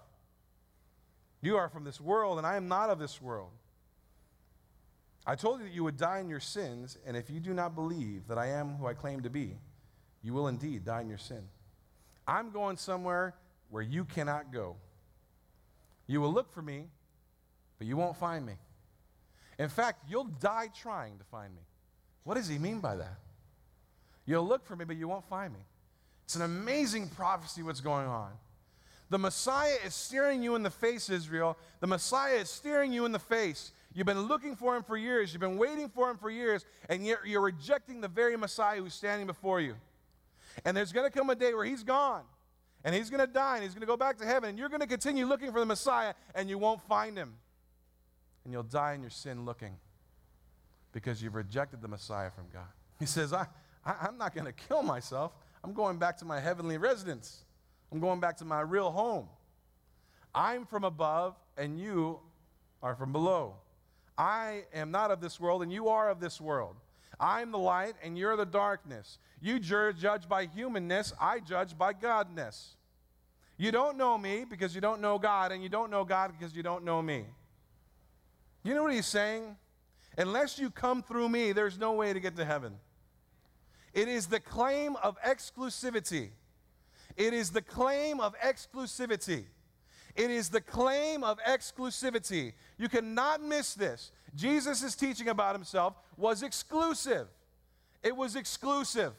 You 1.42 1.56
are 1.56 1.68
from 1.68 1.84
this 1.84 2.00
world, 2.00 2.38
and 2.38 2.46
I 2.46 2.56
am 2.56 2.68
not 2.68 2.90
of 2.90 2.98
this 2.98 3.20
world. 3.20 3.50
I 5.26 5.34
told 5.34 5.60
you 5.60 5.66
that 5.66 5.74
you 5.74 5.84
would 5.84 5.96
die 5.96 6.18
in 6.18 6.28
your 6.28 6.40
sins, 6.40 6.96
and 7.06 7.16
if 7.16 7.30
you 7.30 7.40
do 7.40 7.54
not 7.54 7.74
believe 7.74 8.26
that 8.28 8.38
I 8.38 8.48
am 8.48 8.76
who 8.76 8.86
I 8.86 8.94
claim 8.94 9.22
to 9.22 9.30
be, 9.30 9.56
you 10.22 10.32
will 10.32 10.48
indeed 10.48 10.84
die 10.84 11.00
in 11.00 11.08
your 11.08 11.18
sin. 11.18 11.42
I'm 12.26 12.50
going 12.50 12.76
somewhere 12.76 13.34
where 13.70 13.82
you 13.82 14.04
cannot 14.04 14.52
go. 14.52 14.76
You 16.06 16.20
will 16.20 16.32
look 16.32 16.52
for 16.52 16.62
me, 16.62 16.84
but 17.78 17.86
you 17.86 17.96
won't 17.96 18.16
find 18.16 18.44
me. 18.44 18.54
In 19.58 19.68
fact, 19.68 20.04
you'll 20.08 20.24
die 20.24 20.68
trying 20.74 21.18
to 21.18 21.24
find 21.24 21.54
me. 21.54 21.62
What 22.24 22.34
does 22.34 22.48
he 22.48 22.58
mean 22.58 22.80
by 22.80 22.96
that? 22.96 23.18
You'll 24.26 24.46
look 24.46 24.66
for 24.66 24.76
me, 24.76 24.84
but 24.84 24.96
you 24.96 25.08
won't 25.08 25.28
find 25.28 25.52
me. 25.52 25.60
It's 26.30 26.36
an 26.36 26.42
amazing 26.42 27.08
prophecy 27.08 27.64
what's 27.64 27.80
going 27.80 28.06
on. 28.06 28.30
The 29.08 29.18
Messiah 29.18 29.74
is 29.84 29.96
staring 29.96 30.44
you 30.44 30.54
in 30.54 30.62
the 30.62 30.70
face, 30.70 31.10
Israel. 31.10 31.58
The 31.80 31.88
Messiah 31.88 32.36
is 32.36 32.48
staring 32.48 32.92
you 32.92 33.04
in 33.04 33.10
the 33.10 33.18
face. 33.18 33.72
You've 33.92 34.06
been 34.06 34.28
looking 34.28 34.54
for 34.54 34.76
him 34.76 34.84
for 34.84 34.96
years. 34.96 35.32
You've 35.32 35.40
been 35.40 35.58
waiting 35.58 35.88
for 35.88 36.08
him 36.08 36.16
for 36.16 36.30
years, 36.30 36.64
and 36.88 37.04
yet 37.04 37.18
you're 37.26 37.40
rejecting 37.40 38.00
the 38.00 38.06
very 38.06 38.36
Messiah 38.36 38.76
who's 38.76 38.94
standing 38.94 39.26
before 39.26 39.60
you. 39.60 39.74
And 40.64 40.76
there's 40.76 40.92
going 40.92 41.04
to 41.04 41.10
come 41.10 41.30
a 41.30 41.34
day 41.34 41.52
where 41.52 41.64
he's 41.64 41.82
gone. 41.82 42.22
And 42.84 42.94
he's 42.94 43.10
going 43.10 43.18
to 43.18 43.26
die 43.26 43.56
and 43.56 43.64
he's 43.64 43.74
going 43.74 43.80
to 43.80 43.88
go 43.88 43.96
back 43.96 44.16
to 44.18 44.24
heaven. 44.24 44.50
And 44.50 44.56
you're 44.56 44.68
going 44.68 44.82
to 44.82 44.86
continue 44.86 45.26
looking 45.26 45.50
for 45.50 45.58
the 45.58 45.66
Messiah 45.66 46.14
and 46.36 46.48
you 46.48 46.58
won't 46.58 46.80
find 46.82 47.16
him. 47.16 47.34
And 48.44 48.52
you'll 48.52 48.62
die 48.62 48.94
in 48.94 49.00
your 49.00 49.10
sin 49.10 49.44
looking 49.44 49.74
because 50.92 51.20
you've 51.20 51.34
rejected 51.34 51.82
the 51.82 51.88
Messiah 51.88 52.30
from 52.30 52.44
God. 52.52 52.68
He 53.00 53.06
says, 53.06 53.32
I, 53.32 53.48
I, 53.84 54.06
am 54.06 54.16
not 54.16 54.32
going 54.32 54.46
to 54.46 54.52
kill 54.52 54.84
myself. 54.84 55.32
I'm 55.62 55.72
going 55.72 55.98
back 55.98 56.16
to 56.18 56.24
my 56.24 56.40
heavenly 56.40 56.78
residence. 56.78 57.44
I'm 57.92 58.00
going 58.00 58.20
back 58.20 58.36
to 58.38 58.44
my 58.44 58.60
real 58.60 58.90
home. 58.90 59.28
I'm 60.34 60.64
from 60.64 60.84
above 60.84 61.36
and 61.56 61.78
you 61.78 62.20
are 62.82 62.94
from 62.94 63.12
below. 63.12 63.54
I 64.16 64.64
am 64.72 64.90
not 64.90 65.10
of 65.10 65.20
this 65.20 65.40
world 65.40 65.62
and 65.62 65.72
you 65.72 65.88
are 65.88 66.08
of 66.08 66.20
this 66.20 66.40
world. 66.40 66.76
I'm 67.18 67.50
the 67.50 67.58
light 67.58 67.94
and 68.02 68.16
you're 68.16 68.36
the 68.36 68.46
darkness. 68.46 69.18
You 69.42 69.58
judge 69.58 70.28
by 70.28 70.46
humanness, 70.46 71.12
I 71.20 71.40
judge 71.40 71.76
by 71.76 71.94
godness. 71.94 72.76
You 73.56 73.70
don't 73.70 73.98
know 73.98 74.16
me 74.16 74.46
because 74.48 74.74
you 74.74 74.80
don't 74.80 75.02
know 75.02 75.18
God, 75.18 75.52
and 75.52 75.62
you 75.62 75.68
don't 75.68 75.90
know 75.90 76.02
God 76.02 76.32
because 76.38 76.56
you 76.56 76.62
don't 76.62 76.82
know 76.82 77.02
me. 77.02 77.26
You 78.62 78.72
know 78.72 78.84
what 78.84 78.94
he's 78.94 79.04
saying? 79.04 79.54
Unless 80.16 80.58
you 80.58 80.70
come 80.70 81.02
through 81.02 81.28
me, 81.28 81.52
there's 81.52 81.78
no 81.78 81.92
way 81.92 82.14
to 82.14 82.20
get 82.20 82.36
to 82.36 82.44
heaven. 82.46 82.72
It 83.92 84.08
is 84.08 84.26
the 84.26 84.40
claim 84.40 84.96
of 84.96 85.20
exclusivity. 85.22 86.30
It 87.16 87.34
is 87.34 87.50
the 87.50 87.62
claim 87.62 88.20
of 88.20 88.34
exclusivity. 88.38 89.44
It 90.14 90.30
is 90.30 90.48
the 90.48 90.60
claim 90.60 91.22
of 91.24 91.38
exclusivity. 91.40 92.52
You 92.78 92.88
cannot 92.88 93.42
miss 93.42 93.74
this. 93.74 94.12
Jesus' 94.34 94.94
teaching 94.94 95.28
about 95.28 95.54
himself 95.54 95.94
was 96.16 96.42
exclusive. 96.42 97.26
It 98.02 98.16
was 98.16 98.36
exclusive. 98.36 99.12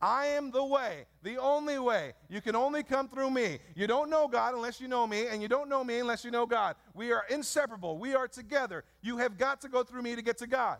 I 0.00 0.26
am 0.26 0.52
the 0.52 0.64
way, 0.64 1.06
the 1.24 1.38
only 1.38 1.78
way. 1.78 2.12
You 2.28 2.40
can 2.40 2.54
only 2.54 2.84
come 2.84 3.08
through 3.08 3.30
me. 3.30 3.58
You 3.74 3.88
don't 3.88 4.10
know 4.10 4.28
God 4.28 4.54
unless 4.54 4.80
you 4.80 4.86
know 4.86 5.06
me, 5.06 5.26
and 5.26 5.42
you 5.42 5.48
don't 5.48 5.68
know 5.68 5.82
me 5.82 5.98
unless 5.98 6.24
you 6.24 6.30
know 6.30 6.46
God. 6.46 6.76
We 6.94 7.10
are 7.10 7.24
inseparable. 7.28 7.98
We 7.98 8.14
are 8.14 8.28
together. 8.28 8.84
You 9.02 9.16
have 9.18 9.36
got 9.36 9.60
to 9.62 9.68
go 9.68 9.82
through 9.82 10.02
me 10.02 10.14
to 10.14 10.22
get 10.22 10.38
to 10.38 10.46
God. 10.46 10.78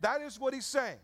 That 0.00 0.20
is 0.20 0.38
what 0.38 0.54
he's 0.54 0.66
saying. 0.66 0.98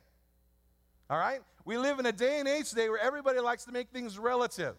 All 1.11 1.19
right? 1.19 1.41
We 1.65 1.79
live 1.79 1.99
in 1.99 2.07
a 2.07 2.13
day 2.13 2.39
and 2.39 2.49
age 2.49 2.71
today 2.71 2.89
where 2.89 2.99
everybody 2.99 3.41
likes 3.41 3.65
to 3.65 3.73
make 3.73 3.91
things 3.91 4.19
relative 4.19 4.77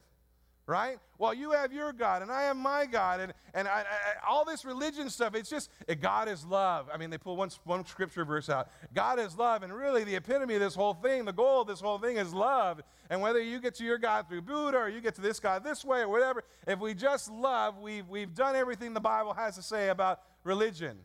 right? 0.69 0.99
Well, 1.17 1.33
you 1.33 1.51
have 1.51 1.73
your 1.73 1.91
God 1.91 2.21
and 2.21 2.31
I 2.31 2.43
have 2.43 2.55
my 2.55 2.85
God, 2.85 3.19
and, 3.19 3.33
and 3.55 3.67
I, 3.67 3.79
I, 3.79 3.85
all 4.29 4.45
this 4.45 4.63
religion 4.63 5.09
stuff, 5.09 5.33
it's 5.33 5.49
just 5.49 5.71
God 5.99 6.29
is 6.29 6.45
love. 6.45 6.87
I 6.93 6.97
mean, 6.97 7.09
they 7.09 7.17
pull 7.17 7.35
one, 7.35 7.49
one 7.63 7.83
scripture 7.87 8.23
verse 8.23 8.49
out 8.49 8.69
God 8.93 9.19
is 9.19 9.35
love, 9.35 9.63
and 9.63 9.73
really 9.73 10.03
the 10.03 10.15
epitome 10.15 10.53
of 10.53 10.61
this 10.61 10.75
whole 10.75 10.93
thing, 10.93 11.25
the 11.25 11.33
goal 11.33 11.61
of 11.61 11.67
this 11.67 11.81
whole 11.81 11.97
thing 11.97 12.17
is 12.17 12.33
love. 12.33 12.81
And 13.09 13.19
whether 13.19 13.41
you 13.41 13.59
get 13.59 13.73
to 13.75 13.83
your 13.83 13.97
God 13.97 14.29
through 14.29 14.43
Buddha 14.43 14.77
or 14.77 14.89
you 14.89 15.01
get 15.01 15.15
to 15.15 15.21
this 15.21 15.39
God 15.39 15.63
this 15.63 15.83
way 15.83 16.01
or 16.01 16.09
whatever, 16.09 16.43
if 16.67 16.79
we 16.79 16.93
just 16.93 17.31
love, 17.31 17.79
we've, 17.79 18.07
we've 18.07 18.35
done 18.35 18.55
everything 18.55 18.93
the 18.93 18.99
Bible 18.99 19.33
has 19.33 19.55
to 19.55 19.63
say 19.63 19.89
about 19.89 20.21
religion. 20.43 20.99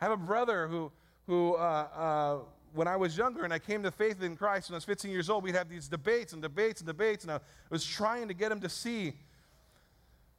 I 0.00 0.04
have 0.04 0.12
a 0.12 0.16
brother 0.16 0.68
who, 0.68 0.92
who 1.26 1.54
uh, 1.54 1.88
uh, 1.96 2.38
when 2.74 2.88
I 2.88 2.96
was 2.96 3.16
younger 3.16 3.44
and 3.44 3.52
I 3.52 3.58
came 3.58 3.82
to 3.82 3.90
faith 3.90 4.22
in 4.22 4.36
Christ 4.36 4.70
when 4.70 4.74
I 4.74 4.78
was 4.78 4.84
15 4.84 5.10
years 5.10 5.28
old, 5.30 5.44
we'd 5.44 5.54
have 5.54 5.68
these 5.68 5.88
debates 5.88 6.32
and 6.32 6.42
debates 6.42 6.80
and 6.80 6.86
debates, 6.86 7.24
and 7.24 7.32
I 7.32 7.40
was 7.70 7.84
trying 7.84 8.28
to 8.28 8.34
get 8.34 8.50
him 8.50 8.60
to 8.60 8.68
see 8.68 9.14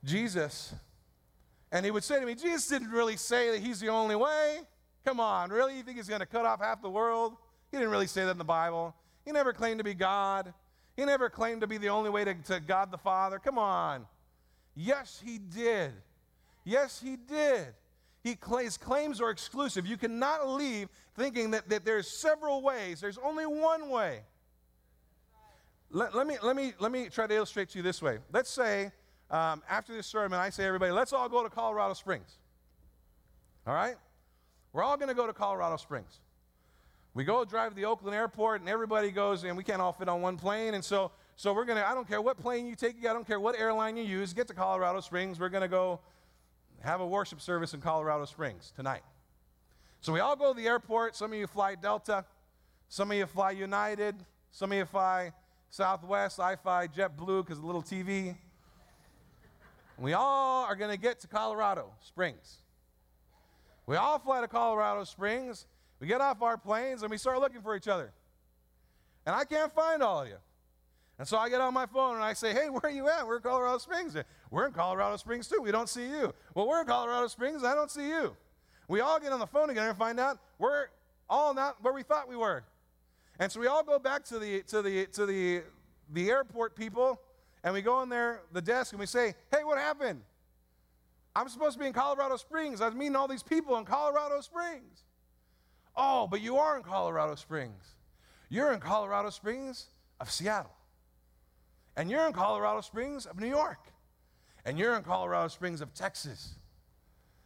Jesus. 0.03 0.73
And 1.71 1.85
he 1.85 1.91
would 1.91 2.03
say 2.03 2.19
to 2.19 2.25
me, 2.25 2.35
Jesus 2.35 2.67
didn't 2.67 2.91
really 2.91 3.17
say 3.17 3.51
that 3.51 3.59
he's 3.59 3.79
the 3.79 3.89
only 3.89 4.15
way. 4.15 4.61
Come 5.05 5.19
on, 5.19 5.49
really? 5.49 5.77
You 5.77 5.83
think 5.83 5.97
he's 5.97 6.07
going 6.07 6.21
to 6.21 6.25
cut 6.25 6.45
off 6.45 6.59
half 6.59 6.81
the 6.81 6.89
world? 6.89 7.35
He 7.71 7.77
didn't 7.77 7.91
really 7.91 8.07
say 8.07 8.23
that 8.25 8.31
in 8.31 8.37
the 8.37 8.43
Bible. 8.43 8.95
He 9.25 9.31
never 9.31 9.53
claimed 9.53 9.79
to 9.79 9.83
be 9.83 9.93
God. 9.93 10.53
He 10.95 11.05
never 11.05 11.29
claimed 11.29 11.61
to 11.61 11.67
be 11.67 11.77
the 11.77 11.89
only 11.89 12.09
way 12.09 12.23
to, 12.23 12.33
to 12.33 12.59
God 12.59 12.91
the 12.91 12.97
Father. 12.97 13.39
Come 13.39 13.57
on. 13.57 14.05
Yes, 14.75 15.21
he 15.23 15.37
did. 15.37 15.91
Yes, 16.63 17.01
he 17.01 17.15
did. 17.15 17.73
He, 18.23 18.37
his 18.61 18.77
claims 18.77 19.19
are 19.19 19.29
exclusive. 19.29 19.85
You 19.85 19.97
cannot 19.97 20.47
leave 20.47 20.87
thinking 21.15 21.51
that, 21.51 21.69
that 21.69 21.83
there's 21.83 22.07
several 22.09 22.61
ways. 22.61 23.01
There's 23.01 23.17
only 23.17 23.45
one 23.45 23.89
way. 23.89 24.21
Let, 25.91 26.15
let, 26.15 26.25
me, 26.25 26.37
let, 26.41 26.55
me, 26.55 26.73
let 26.79 26.91
me 26.91 27.09
try 27.09 27.27
to 27.27 27.35
illustrate 27.35 27.69
to 27.69 27.79
you 27.79 27.83
this 27.83 28.01
way. 28.01 28.19
Let's 28.31 28.49
say 28.49 28.91
um, 29.29 29.61
after 29.69 29.93
this 29.93 30.07
sermon, 30.07 30.39
I 30.39 30.49
say, 30.49 30.65
everybody, 30.65 30.91
let's 30.91 31.11
all 31.11 31.27
go 31.27 31.43
to 31.43 31.49
Colorado 31.49 31.93
Springs. 31.93 32.37
All 33.67 33.73
right? 33.73 33.95
We're 34.71 34.83
all 34.83 34.95
going 34.95 35.09
to 35.09 35.15
go 35.15 35.27
to 35.27 35.33
Colorado 35.33 35.75
Springs. 35.77 36.19
We 37.13 37.25
go 37.25 37.43
drive 37.45 37.71
to 37.71 37.75
the 37.75 37.85
Oakland 37.85 38.15
airport, 38.15 38.61
and 38.61 38.69
everybody 38.69 39.11
goes, 39.11 39.43
and 39.43 39.55
we 39.55 39.63
can't 39.63 39.81
all 39.81 39.93
fit 39.93 40.07
on 40.07 40.21
one 40.21 40.37
plane. 40.37 40.73
And 40.73 40.83
so, 40.83 41.11
so 41.35 41.53
we're 41.53 41.65
going 41.65 41.77
to, 41.77 41.87
I 41.87 41.93
don't 41.93 42.07
care 42.07 42.21
what 42.21 42.37
plane 42.37 42.65
you 42.65 42.75
take, 42.75 43.05
I 43.05 43.13
don't 43.13 43.27
care 43.27 43.39
what 43.39 43.59
airline 43.59 43.97
you 43.97 44.03
use, 44.03 44.33
get 44.33 44.47
to 44.47 44.53
Colorado 44.53 44.99
Springs. 45.01 45.39
We're 45.39 45.49
going 45.49 45.61
to 45.61 45.67
go 45.67 45.99
have 46.83 46.99
a 46.99 47.07
worship 47.07 47.39
service 47.39 47.73
in 47.73 47.81
Colorado 47.81 48.25
Springs 48.25 48.73
tonight. 48.75 49.03
So 50.01 50.11
we 50.11 50.19
all 50.19 50.35
go 50.35 50.53
to 50.53 50.59
the 50.59 50.67
airport. 50.67 51.15
Some 51.15 51.31
of 51.31 51.39
you 51.39 51.47
fly 51.47 51.75
Delta, 51.75 52.25
some 52.89 53.09
of 53.09 53.17
you 53.17 53.25
fly 53.25 53.51
United, 53.51 54.15
some 54.51 54.71
of 54.71 54.77
you 54.77 54.85
fly 54.85 55.31
Southwest. 55.69 56.39
I 56.39 56.57
fly 56.57 56.87
JetBlue 56.87 57.45
because 57.45 57.57
a 57.57 57.65
little 57.65 57.81
TV. 57.81 58.35
We 59.97 60.13
all 60.13 60.65
are 60.65 60.75
going 60.75 60.91
to 60.91 60.97
get 60.97 61.21
to 61.21 61.27
Colorado 61.27 61.89
Springs. 62.01 62.57
We 63.85 63.95
all 63.95 64.19
fly 64.19 64.41
to 64.41 64.47
Colorado 64.47 65.05
Springs. 65.05 65.65
We 65.99 66.07
get 66.07 66.19
off 66.19 66.41
our 66.41 66.57
planes 66.57 67.01
and 67.01 67.09
we 67.09 67.17
start 67.17 67.39
looking 67.39 67.61
for 67.61 67.75
each 67.75 67.87
other. 67.87 68.11
And 69.25 69.33
I 69.33 69.45
can't 69.45 69.71
find 69.71 70.03
all 70.03 70.23
of 70.23 70.27
you. 70.27 70.37
And 71.19 71.27
so 71.27 71.37
I 71.37 71.49
get 71.49 71.61
on 71.61 71.73
my 71.73 71.85
phone 71.85 72.15
and 72.15 72.23
I 72.23 72.33
say, 72.33 72.53
hey, 72.53 72.69
where 72.69 72.81
are 72.83 72.89
you 72.89 73.07
at? 73.07 73.25
We're 73.25 73.37
in 73.37 73.43
Colorado 73.43 73.77
Springs. 73.77 74.15
We're 74.49 74.65
in 74.65 74.73
Colorado 74.73 75.15
Springs 75.17 75.47
too. 75.47 75.61
We 75.61 75.71
don't 75.71 75.89
see 75.89 76.07
you. 76.07 76.33
Well, 76.55 76.67
we're 76.67 76.81
in 76.81 76.87
Colorado 76.87 77.27
Springs. 77.27 77.63
I 77.63 77.75
don't 77.75 77.91
see 77.91 78.07
you. 78.07 78.35
We 78.87 79.01
all 79.01 79.19
get 79.19 79.31
on 79.31 79.39
the 79.39 79.47
phone 79.47 79.67
together 79.67 79.89
and 79.89 79.97
find 79.97 80.19
out 80.19 80.39
we're 80.57 80.87
all 81.29 81.53
not 81.53 81.81
where 81.83 81.93
we 81.93 82.03
thought 82.03 82.27
we 82.27 82.35
were. 82.35 82.63
And 83.39 83.51
so 83.51 83.59
we 83.59 83.67
all 83.67 83.83
go 83.83 83.99
back 83.99 84.23
to 84.25 84.39
the, 84.39 84.63
to 84.63 84.81
the, 84.81 85.05
to 85.07 85.25
the, 85.25 85.61
the 86.11 86.29
airport 86.29 86.75
people 86.75 87.19
and 87.63 87.73
we 87.73 87.81
go 87.81 88.01
in 88.01 88.09
there, 88.09 88.41
the 88.51 88.61
desk, 88.61 88.91
and 88.91 88.99
we 88.99 89.05
say, 89.05 89.35
hey, 89.51 89.63
what 89.63 89.77
happened? 89.77 90.21
I'm 91.35 91.47
supposed 91.47 91.73
to 91.73 91.79
be 91.79 91.87
in 91.87 91.93
Colorado 91.93 92.35
Springs. 92.37 92.81
I 92.81 92.87
was 92.87 92.95
meeting 92.95 93.15
all 93.15 93.27
these 93.27 93.43
people 93.43 93.77
in 93.77 93.85
Colorado 93.85 94.41
Springs. 94.41 95.03
Oh, 95.95 96.27
but 96.27 96.41
you 96.41 96.57
are 96.57 96.75
in 96.75 96.83
Colorado 96.83 97.35
Springs. 97.35 97.95
You're 98.49 98.73
in 98.73 98.79
Colorado 98.79 99.29
Springs 99.29 99.87
of 100.19 100.29
Seattle. 100.29 100.75
And 101.95 102.09
you're 102.09 102.25
in 102.25 102.33
Colorado 102.33 102.81
Springs 102.81 103.25
of 103.25 103.39
New 103.39 103.47
York. 103.47 103.79
And 104.65 104.79
you're 104.79 104.95
in 104.95 105.03
Colorado 105.03 105.47
Springs 105.47 105.81
of 105.81 105.93
Texas. 105.93 106.55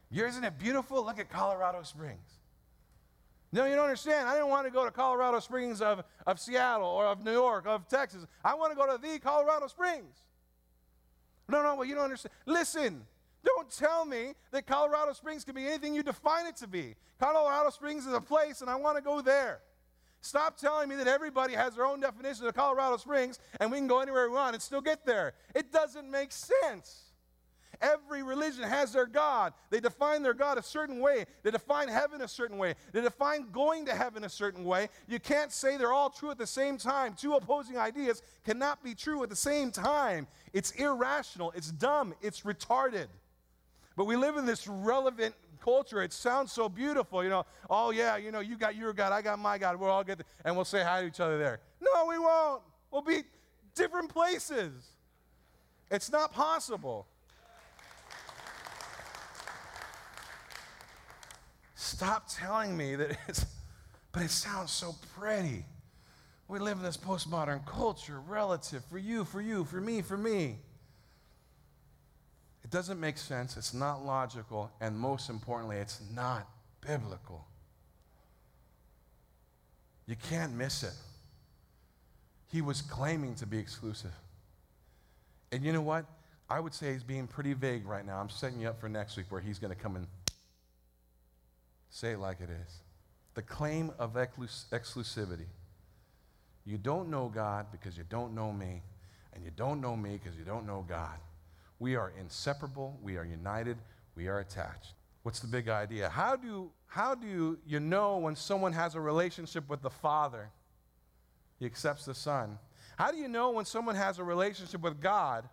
You're, 0.10 0.28
isn't 0.28 0.44
it 0.44 0.58
beautiful? 0.58 1.04
Look 1.04 1.20
at 1.20 1.30
Colorado 1.30 1.84
Springs. 1.84 2.40
No, 3.52 3.66
you 3.66 3.76
don't 3.76 3.86
understand. 3.86 4.28
I 4.28 4.34
didn't 4.34 4.50
want 4.50 4.68
to 4.68 4.72
go 4.72 4.86
to 4.86 4.92
Colorado 4.92 5.40
Springs 5.40 5.82
of, 5.82 6.04
of 6.26 6.40
Seattle 6.40 6.88
or 6.88 7.06
of 7.06 7.24
New 7.24 7.32
York, 7.32 7.66
or 7.66 7.70
of 7.70 7.88
Texas. 7.88 8.26
I 8.44 8.54
want 8.56 8.72
to 8.72 8.78
go 8.78 8.86
to 8.86 9.02
the 9.02 9.20
Colorado 9.20 9.68
Springs. 9.68 10.16
No, 11.50 11.64
no, 11.64 11.76
well, 11.76 11.86
you 11.86 11.96
don't 11.96 12.04
understand. 12.04 12.34
Listen, 12.46 13.06
don't 13.46 13.70
tell 13.72 14.06
me 14.06 14.34
that 14.52 14.68
Colorado 14.68 15.14
Springs 15.14 15.46
can 15.46 15.56
be 15.56 15.66
anything 15.66 15.96
you 15.96 16.04
define 16.04 16.46
it 16.46 16.58
to 16.58 16.68
be. 16.68 16.96
Colorado 17.20 17.70
Springs 17.70 18.06
is 18.06 18.14
a 18.14 18.22
place, 18.22 18.62
and 18.62 18.70
I 18.70 18.76
want 18.76 18.98
to 18.98 19.04
go 19.04 19.22
there. 19.22 19.62
Stop 20.22 20.58
telling 20.58 20.90
me 20.90 20.96
that 20.96 21.08
everybody 21.08 21.54
has 21.54 21.76
their 21.76 21.86
own 21.86 22.00
definition 22.00 22.46
of 22.46 22.54
Colorado 22.54 22.98
Springs 22.98 23.40
and 23.60 23.72
we 23.72 23.78
can 23.78 23.88
go 23.88 24.00
anywhere 24.00 24.30
we 24.30 24.36
want 24.36 24.56
and 24.56 24.62
still 24.62 24.82
get 24.82 25.06
there. 25.06 25.34
It 25.56 25.72
doesn't 25.72 26.10
make 26.10 26.32
sense. 26.32 27.08
Every 27.80 28.24
religion 28.24 28.64
has 28.64 28.92
their 28.94 29.06
God. 29.06 29.54
They 29.70 29.80
define 29.80 30.24
their 30.24 30.34
God 30.34 30.58
a 30.58 30.64
certain 30.64 31.00
way. 31.00 31.26
They 31.44 31.52
define 31.52 31.88
heaven 31.88 32.22
a 32.22 32.28
certain 32.28 32.58
way. 32.58 32.74
They 32.92 33.02
define 33.02 33.52
going 33.52 33.86
to 33.86 33.94
heaven 33.94 34.24
a 34.24 34.30
certain 34.30 34.66
way. 34.66 34.90
You 35.08 35.20
can't 35.20 35.52
say 35.52 35.78
they're 35.78 35.94
all 35.94 36.10
true 36.10 36.32
at 36.32 36.38
the 36.38 36.48
same 36.48 36.78
time. 36.78 37.14
Two 37.14 37.34
opposing 37.34 37.78
ideas 37.78 38.24
cannot 38.44 38.84
be 38.84 38.96
true 38.96 39.22
at 39.24 39.30
the 39.30 39.36
same 39.36 39.72
time. 39.72 40.28
It's 40.54 40.72
irrational, 40.72 41.52
it's 41.56 41.72
dumb, 41.72 42.16
it's 42.22 42.42
retarded. 42.42 43.08
But 43.96 44.06
we 44.06 44.16
live 44.16 44.38
in 44.38 44.46
this 44.46 44.68
relevant 44.68 45.36
culture, 45.58 46.02
it 46.02 46.13
sounds 46.13 46.52
so 46.52 46.70
beautiful. 46.70 47.24
You 47.24 47.30
know, 47.30 47.46
oh 47.70 47.91
yeah, 47.91 48.17
you 48.17 48.32
know, 48.32 48.39
you 48.39 48.58
got 48.58 48.76
your 48.76 48.93
God, 48.93 49.12
I 49.12 49.22
got 49.22 49.39
my 49.39 49.58
God. 49.58 49.80
We'll 49.80 49.89
all 49.89 50.04
get, 50.04 50.20
the, 50.20 50.26
and 50.46 50.56
we'll 50.56 50.65
say 50.65 50.84
hi 50.84 51.02
to 51.02 51.08
each 51.08 51.20
other 51.20 51.38
there. 51.38 51.60
No, 51.82 52.06
we 52.08 52.17
won't. 52.17 52.62
We'll 52.91 53.02
be 53.02 53.24
different 53.76 54.10
places. 54.10 54.72
It's 55.89 56.12
not 56.12 56.34
possible. 56.34 57.08
Stop 61.76 62.28
telling 62.30 62.76
me 62.76 62.96
that 62.96 63.17
it's, 63.28 63.46
but 64.12 64.24
it 64.24 64.32
sounds 64.32 64.72
so 64.72 64.96
pretty. 65.17 65.65
We 66.48 66.60
live 66.60 66.78
in 66.78 66.84
this 66.84 66.98
postmodern 66.98 67.65
culture, 67.65 68.20
relative, 68.20 68.84
for 68.86 68.98
you, 68.98 69.26
for 69.26 69.41
you, 69.41 69.65
for 69.65 69.82
me, 69.82 70.02
for 70.02 70.17
me. 70.17 70.60
It 72.68 72.72
doesn't 72.72 73.00
make 73.00 73.18
sense, 73.18 73.56
it's 73.56 73.74
not 73.74 74.06
logical, 74.06 74.70
and 74.82 75.00
most 75.00 75.30
importantly, 75.30 75.78
it's 75.78 76.02
not 76.14 76.50
biblical. 76.86 77.48
You 80.06 80.18
can't 80.18 80.54
miss 80.54 80.84
it. 80.84 80.92
he 82.52 82.62
was 82.62 82.82
claiming 82.82 83.36
to 83.36 83.46
be 83.46 83.58
exclusive. 83.58 84.12
And 85.54 85.64
you 85.64 85.72
know 85.72 85.80
what? 85.80 86.08
I 86.50 86.60
would 86.60 86.74
say 86.74 86.92
he's 86.92 87.06
being 87.06 87.26
pretty 87.26 87.54
vague 87.54 87.88
right 87.88 88.06
now. 88.06 88.20
I'm 88.20 88.30
setting 88.30 88.60
you 88.60 88.68
up 88.68 88.82
for 88.82 88.90
next 88.90 89.16
week 89.16 89.28
where 89.30 89.40
he's 89.40 89.60
going 89.60 89.74
to 89.74 89.82
come 89.82 89.96
and 89.96 90.06
say 91.90 92.12
it 92.12 92.20
like 92.20 92.42
it 92.42 92.50
is. 92.50 92.80
The 93.36 93.44
claim 93.44 93.92
of 93.98 94.16
exclusivity. 94.16 95.48
You 96.66 96.78
don't 96.78 97.10
know 97.10 97.32
God 97.34 97.68
because 97.72 97.98
you 97.98 98.04
don't 98.10 98.36
know 98.36 98.52
me, 98.52 98.82
and 99.34 99.46
you 99.46 99.52
don't 99.56 99.80
know 99.80 99.96
me 99.96 100.20
because 100.22 100.38
you 100.38 100.44
don't 100.44 100.68
know 100.68 100.84
God. 100.86 101.18
We 101.80 101.96
are 101.96 102.12
inseparable, 102.20 102.98
we 103.02 103.18
are 103.18 103.26
united, 103.26 103.78
we 104.16 104.28
are 104.28 104.40
attached. 104.40 104.94
What's 105.24 105.40
the 105.40 105.48
big 105.48 105.68
idea? 105.70 106.10
How 106.10 106.36
do, 106.36 106.72
how 106.88 107.13
do 107.13 107.58
you 107.66 107.80
know 107.80 108.18
when 108.18 108.36
someone 108.36 108.74
has 108.74 108.96
a 108.96 109.02
relationship 109.02 109.70
with 109.70 109.82
the 109.82 109.90
Father? 109.90 110.50
He 111.60 111.66
accepts 111.66 112.06
the 112.06 112.13
Son. 112.13 112.58
How 112.98 113.12
do 113.12 113.18
you 113.18 113.28
know 113.28 113.52
when 113.52 113.66
someone 113.66 113.96
has 113.96 114.20
a 114.20 114.24
relationship 114.24 114.82
with 114.82 115.02
God? 115.02 115.44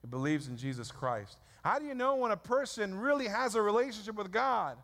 He 0.00 0.08
believes 0.08 0.48
in 0.48 0.56
Jesus 0.56 0.90
Christ. 0.90 1.38
How 1.62 1.78
do 1.78 1.84
you 1.84 1.94
know 1.94 2.16
when 2.16 2.32
a 2.32 2.36
person 2.36 2.98
really 2.98 3.28
has 3.28 3.54
a 3.54 3.62
relationship 3.62 4.14
with 4.14 4.32
God? 4.32 4.78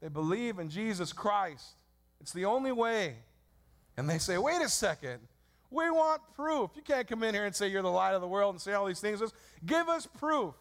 They 0.00 0.08
believe 0.08 0.58
in 0.58 0.68
Jesus 0.68 1.12
Christ. 1.12 1.74
It's 2.20 2.32
the 2.32 2.46
only 2.46 2.72
way. 2.72 3.16
And 3.96 4.08
they 4.08 4.18
say, 4.18 4.38
wait 4.38 4.62
a 4.62 4.68
second. 4.68 5.20
We 5.70 5.90
want 5.90 6.22
proof. 6.34 6.70
You 6.74 6.82
can't 6.82 7.06
come 7.06 7.22
in 7.22 7.34
here 7.34 7.44
and 7.44 7.54
say 7.54 7.68
you're 7.68 7.82
the 7.82 7.90
light 7.90 8.14
of 8.14 8.20
the 8.20 8.28
world 8.28 8.54
and 8.54 8.60
say 8.60 8.72
all 8.72 8.86
these 8.86 9.00
things. 9.00 9.20
Just 9.20 9.34
Give 9.64 9.88
us 9.88 10.06
proof. 10.06 10.54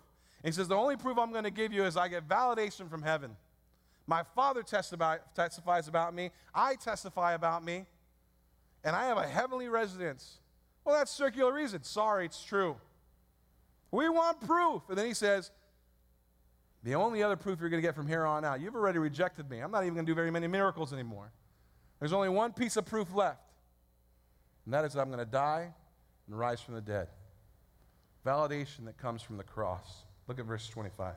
And 0.43 0.51
he 0.53 0.55
says, 0.55 0.67
The 0.67 0.75
only 0.75 0.97
proof 0.97 1.17
I'm 1.17 1.31
going 1.31 1.43
to 1.43 1.51
give 1.51 1.73
you 1.73 1.85
is 1.85 1.97
I 1.97 2.07
get 2.07 2.27
validation 2.27 2.89
from 2.89 3.01
heaven. 3.01 3.35
My 4.07 4.23
Father 4.35 4.61
testifies 4.63 5.87
about 5.87 6.13
me. 6.13 6.31
I 6.53 6.75
testify 6.75 7.33
about 7.33 7.63
me. 7.63 7.85
And 8.83 8.95
I 8.95 9.05
have 9.05 9.17
a 9.17 9.27
heavenly 9.27 9.67
residence. 9.67 10.37
Well, 10.83 10.95
that's 10.95 11.11
circular 11.11 11.51
reason. 11.51 11.83
Sorry, 11.83 12.25
it's 12.25 12.43
true. 12.43 12.77
We 13.91 14.09
want 14.09 14.39
proof. 14.41 14.83
And 14.89 14.97
then 14.97 15.07
he 15.07 15.15
says, 15.15 15.51
The 16.83 16.93
only 16.93 17.23
other 17.23 17.35
proof 17.35 17.59
you're 17.59 17.69
going 17.69 17.81
to 17.81 17.87
get 17.87 17.95
from 17.95 18.07
here 18.07 18.25
on 18.25 18.45
out, 18.45 18.61
you've 18.61 18.75
already 18.75 18.99
rejected 18.99 19.49
me. 19.49 19.59
I'm 19.59 19.71
not 19.71 19.83
even 19.83 19.95
going 19.95 20.05
to 20.05 20.09
do 20.09 20.15
very 20.15 20.29
many 20.29 20.47
miracles 20.47 20.93
anymore. 20.93 21.31
There's 21.99 22.13
only 22.13 22.29
one 22.29 22.53
piece 22.53 22.77
of 22.77 22.85
proof 22.85 23.13
left, 23.15 23.41
and 24.65 24.73
that 24.73 24.83
is 24.83 24.93
that 24.93 25.01
I'm 25.01 25.07
going 25.07 25.19
to 25.19 25.25
die 25.25 25.73
and 26.27 26.37
rise 26.37 26.59
from 26.59 26.73
the 26.75 26.81
dead. 26.81 27.07
Validation 28.25 28.85
that 28.85 28.97
comes 28.97 29.21
from 29.21 29.37
the 29.37 29.43
cross. 29.43 30.03
Look 30.27 30.39
at 30.39 30.45
verse 30.45 30.67
25. 30.67 31.13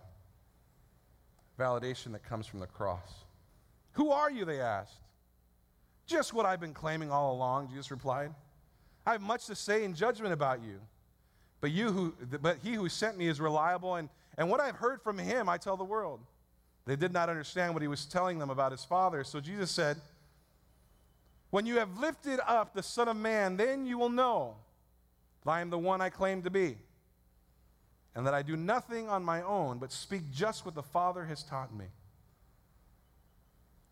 Validation 1.59 2.13
that 2.13 2.23
comes 2.23 2.47
from 2.47 2.61
the 2.61 2.67
cross. 2.67 3.25
Who 3.93 4.11
are 4.11 4.31
you? 4.31 4.45
They 4.45 4.61
asked. 4.61 5.01
Just 6.07 6.33
what 6.33 6.47
I've 6.47 6.61
been 6.61 6.75
claiming 6.75 7.11
all 7.11 7.35
along, 7.35 7.69
Jesus 7.69 7.91
replied. 7.91 8.33
I 9.07 9.13
have 9.13 9.23
much 9.23 9.47
to 9.47 9.55
say 9.55 9.85
in 9.85 9.95
judgment 9.95 10.33
about 10.33 10.63
you. 10.63 10.81
But, 11.61 11.71
you 11.73 11.91
who, 11.91 12.15
but 12.41 12.59
he 12.63 12.75
who 12.75 12.89
sent 12.89 13.19
me 13.19 13.27
is 13.27 13.41
reliable, 13.41 13.97
and, 13.97 14.09
and 14.37 14.49
what 14.49 14.61
I've 14.61 14.77
heard 14.77 15.03
from 15.03 15.19
him 15.19 15.49
I 15.49 15.57
tell 15.57 15.77
the 15.77 15.85
world. 15.85 16.21
They 16.87 16.95
did 16.97 17.13
not 17.13 17.29
understand 17.29 17.75
what 17.75 17.83
he 17.83 17.89
was 17.89 18.07
telling 18.07 18.39
them 18.39 18.51
about 18.51 18.73
his 18.73 18.85
Father. 18.85 19.25
So 19.25 19.41
Jesus 19.41 19.71
said, 19.71 19.99
When 21.51 21.67
you 21.67 21.79
have 21.79 21.99
lifted 21.99 22.41
up 22.47 22.75
the 22.75 22.83
Son 22.83 23.09
of 23.09 23.17
Man, 23.17 23.57
then 23.57 23.87
you 23.87 23.99
will 23.99 24.11
know 24.11 24.57
that 25.45 25.51
I 25.51 25.61
am 25.61 25.71
the 25.71 25.79
one 25.79 26.01
I 26.01 26.11
claim 26.11 26.43
to 26.43 26.51
be 26.51 26.77
and 28.15 28.27
that 28.27 28.35
I 28.35 28.43
do 28.43 28.57
nothing 28.57 29.09
on 29.09 29.25
my 29.25 29.43
own, 29.43 29.79
but 29.79 29.93
speak 29.93 30.31
just 30.33 30.67
what 30.67 30.75
the 30.75 30.83
Father 30.83 31.25
has 31.25 31.45
taught 31.45 31.73
me. 31.73 31.87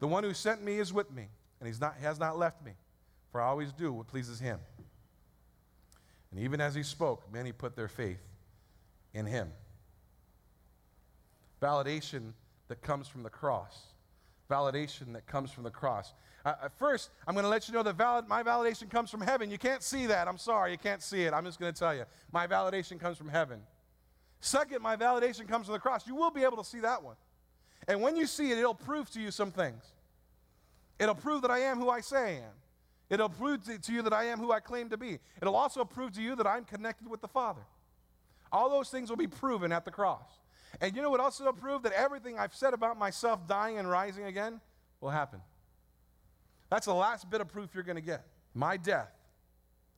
The 0.01 0.09
one 0.09 0.25
who 0.25 0.35
sent 0.35 0.62
me 0.62 0.79
is 0.79 0.92
with 0.92 1.12
me, 1.12 1.29
and 1.61 1.66
he's 1.66 1.81
not, 1.81 1.97
has 1.99 2.19
not 2.19 2.37
left 2.37 2.64
me, 2.64 2.73
for 3.31 3.40
I 3.40 3.47
always 3.47 3.73
do 3.73 3.92
what 3.92 4.09
pleases 4.09 4.40
him. 4.40 4.59
And 6.33 6.40
even 6.40 6.61
as 6.61 6.75
he 6.75 6.83
spoke, 6.83 7.33
many 7.33 7.53
put 7.53 7.77
their 7.77 7.88
faith 7.88 8.21
in 9.14 9.27
him. 9.27 9.53
Validation 11.62 12.33
that 12.69 12.83
comes 12.83 13.09
from 13.09 13.23
the 13.23 13.31
cross. 13.31 13.79
Validation 14.51 15.12
that 15.12 15.27
comes 15.27 15.51
from 15.51 15.62
the 15.62 15.71
cross. 15.71 16.12
Uh, 16.46 16.68
first, 16.78 17.11
I'm 17.26 17.35
going 17.35 17.42
to 17.42 17.48
let 17.48 17.66
you 17.66 17.74
know 17.74 17.82
that 17.82 17.96
valid, 17.96 18.28
my 18.28 18.40
validation 18.40 18.88
comes 18.88 19.11
from 19.11 19.20
heaven. 19.20 19.50
You 19.50 19.59
can't 19.59 19.82
see 19.82 20.06
that. 20.06 20.28
I'm 20.28 20.38
sorry, 20.38 20.70
you 20.70 20.78
can't 20.78 21.02
see 21.02 21.22
it. 21.22 21.32
I'm 21.32 21.44
just 21.44 21.59
going 21.59 21.74
to 21.74 21.76
tell 21.78 21.92
you. 21.92 22.04
My 22.30 22.46
validation 22.46 23.00
comes 23.00 23.18
from 23.18 23.28
heaven. 23.28 23.61
Second, 24.40 24.80
my 24.80 24.94
validation 24.94 25.48
comes 25.48 25.66
from 25.66 25.72
the 25.72 25.80
cross. 25.80 26.06
You 26.06 26.14
will 26.14 26.30
be 26.30 26.44
able 26.44 26.59
to 26.59 26.64
see 26.64 26.78
that 26.80 27.02
one. 27.02 27.16
And 27.88 28.00
when 28.00 28.14
you 28.14 28.28
see 28.28 28.52
it, 28.52 28.59
it'll 28.59 28.74
prove 28.76 29.11
to 29.11 29.20
you 29.20 29.32
some 29.32 29.50
things. 29.50 29.82
It'll 31.00 31.16
prove 31.16 31.42
that 31.42 31.50
I 31.50 31.59
am 31.59 31.78
who 31.78 31.90
I 31.90 32.00
say 32.00 32.16
I 32.16 32.30
am. 32.37 32.54
It'll 33.11 33.28
prove 33.28 33.64
to 33.64 33.92
you 33.92 34.02
that 34.02 34.12
I 34.12 34.26
am 34.26 34.38
who 34.38 34.52
I 34.52 34.61
claim 34.61 34.88
to 34.90 34.96
be. 34.96 35.18
It'll 35.42 35.56
also 35.56 35.85
prove 35.85 36.12
to 36.12 36.22
you 36.22 36.37
that 36.37 36.46
I'm 36.46 36.64
connected 36.64 37.11
with 37.11 37.22
the 37.22 37.28
Father. 37.28 37.62
All 38.52 38.70
those 38.70 38.88
things 38.88 39.11
will 39.11 39.16
be 39.16 39.26
proven 39.26 39.72
at 39.72 39.85
the 39.85 39.90
cross. 39.90 40.30
And 40.80 40.94
you 40.94 41.02
know 41.02 41.11
what 41.11 41.20
else 41.20 41.40
will 41.40 41.52
prove? 41.52 41.82
That 41.82 41.92
everything 41.92 42.38
I've 42.38 42.54
said 42.54 42.72
about 42.72 42.96
myself 42.96 43.48
dying 43.48 43.78
and 43.78 43.90
rising 43.90 44.26
again 44.26 44.61
will 45.00 45.11
happen. 45.11 45.40
That's 46.70 46.87
the 46.87 46.94
last 46.94 47.31
bit 47.31 47.40
of 47.40 47.48
proof 47.48 47.70
you're 47.74 47.85
going 47.85 47.96
to 47.96 48.02
get. 48.02 48.26
My 48.55 48.76
death 48.76 49.12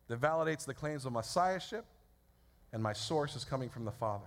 that 0.08 0.20
validates 0.20 0.64
the 0.64 0.74
claims 0.74 1.04
of 1.04 1.12
messiahship 1.12 1.84
and 2.72 2.82
my 2.82 2.92
source 2.92 3.36
is 3.36 3.44
coming 3.44 3.68
from 3.68 3.84
the 3.84 3.92
Father. 3.92 4.26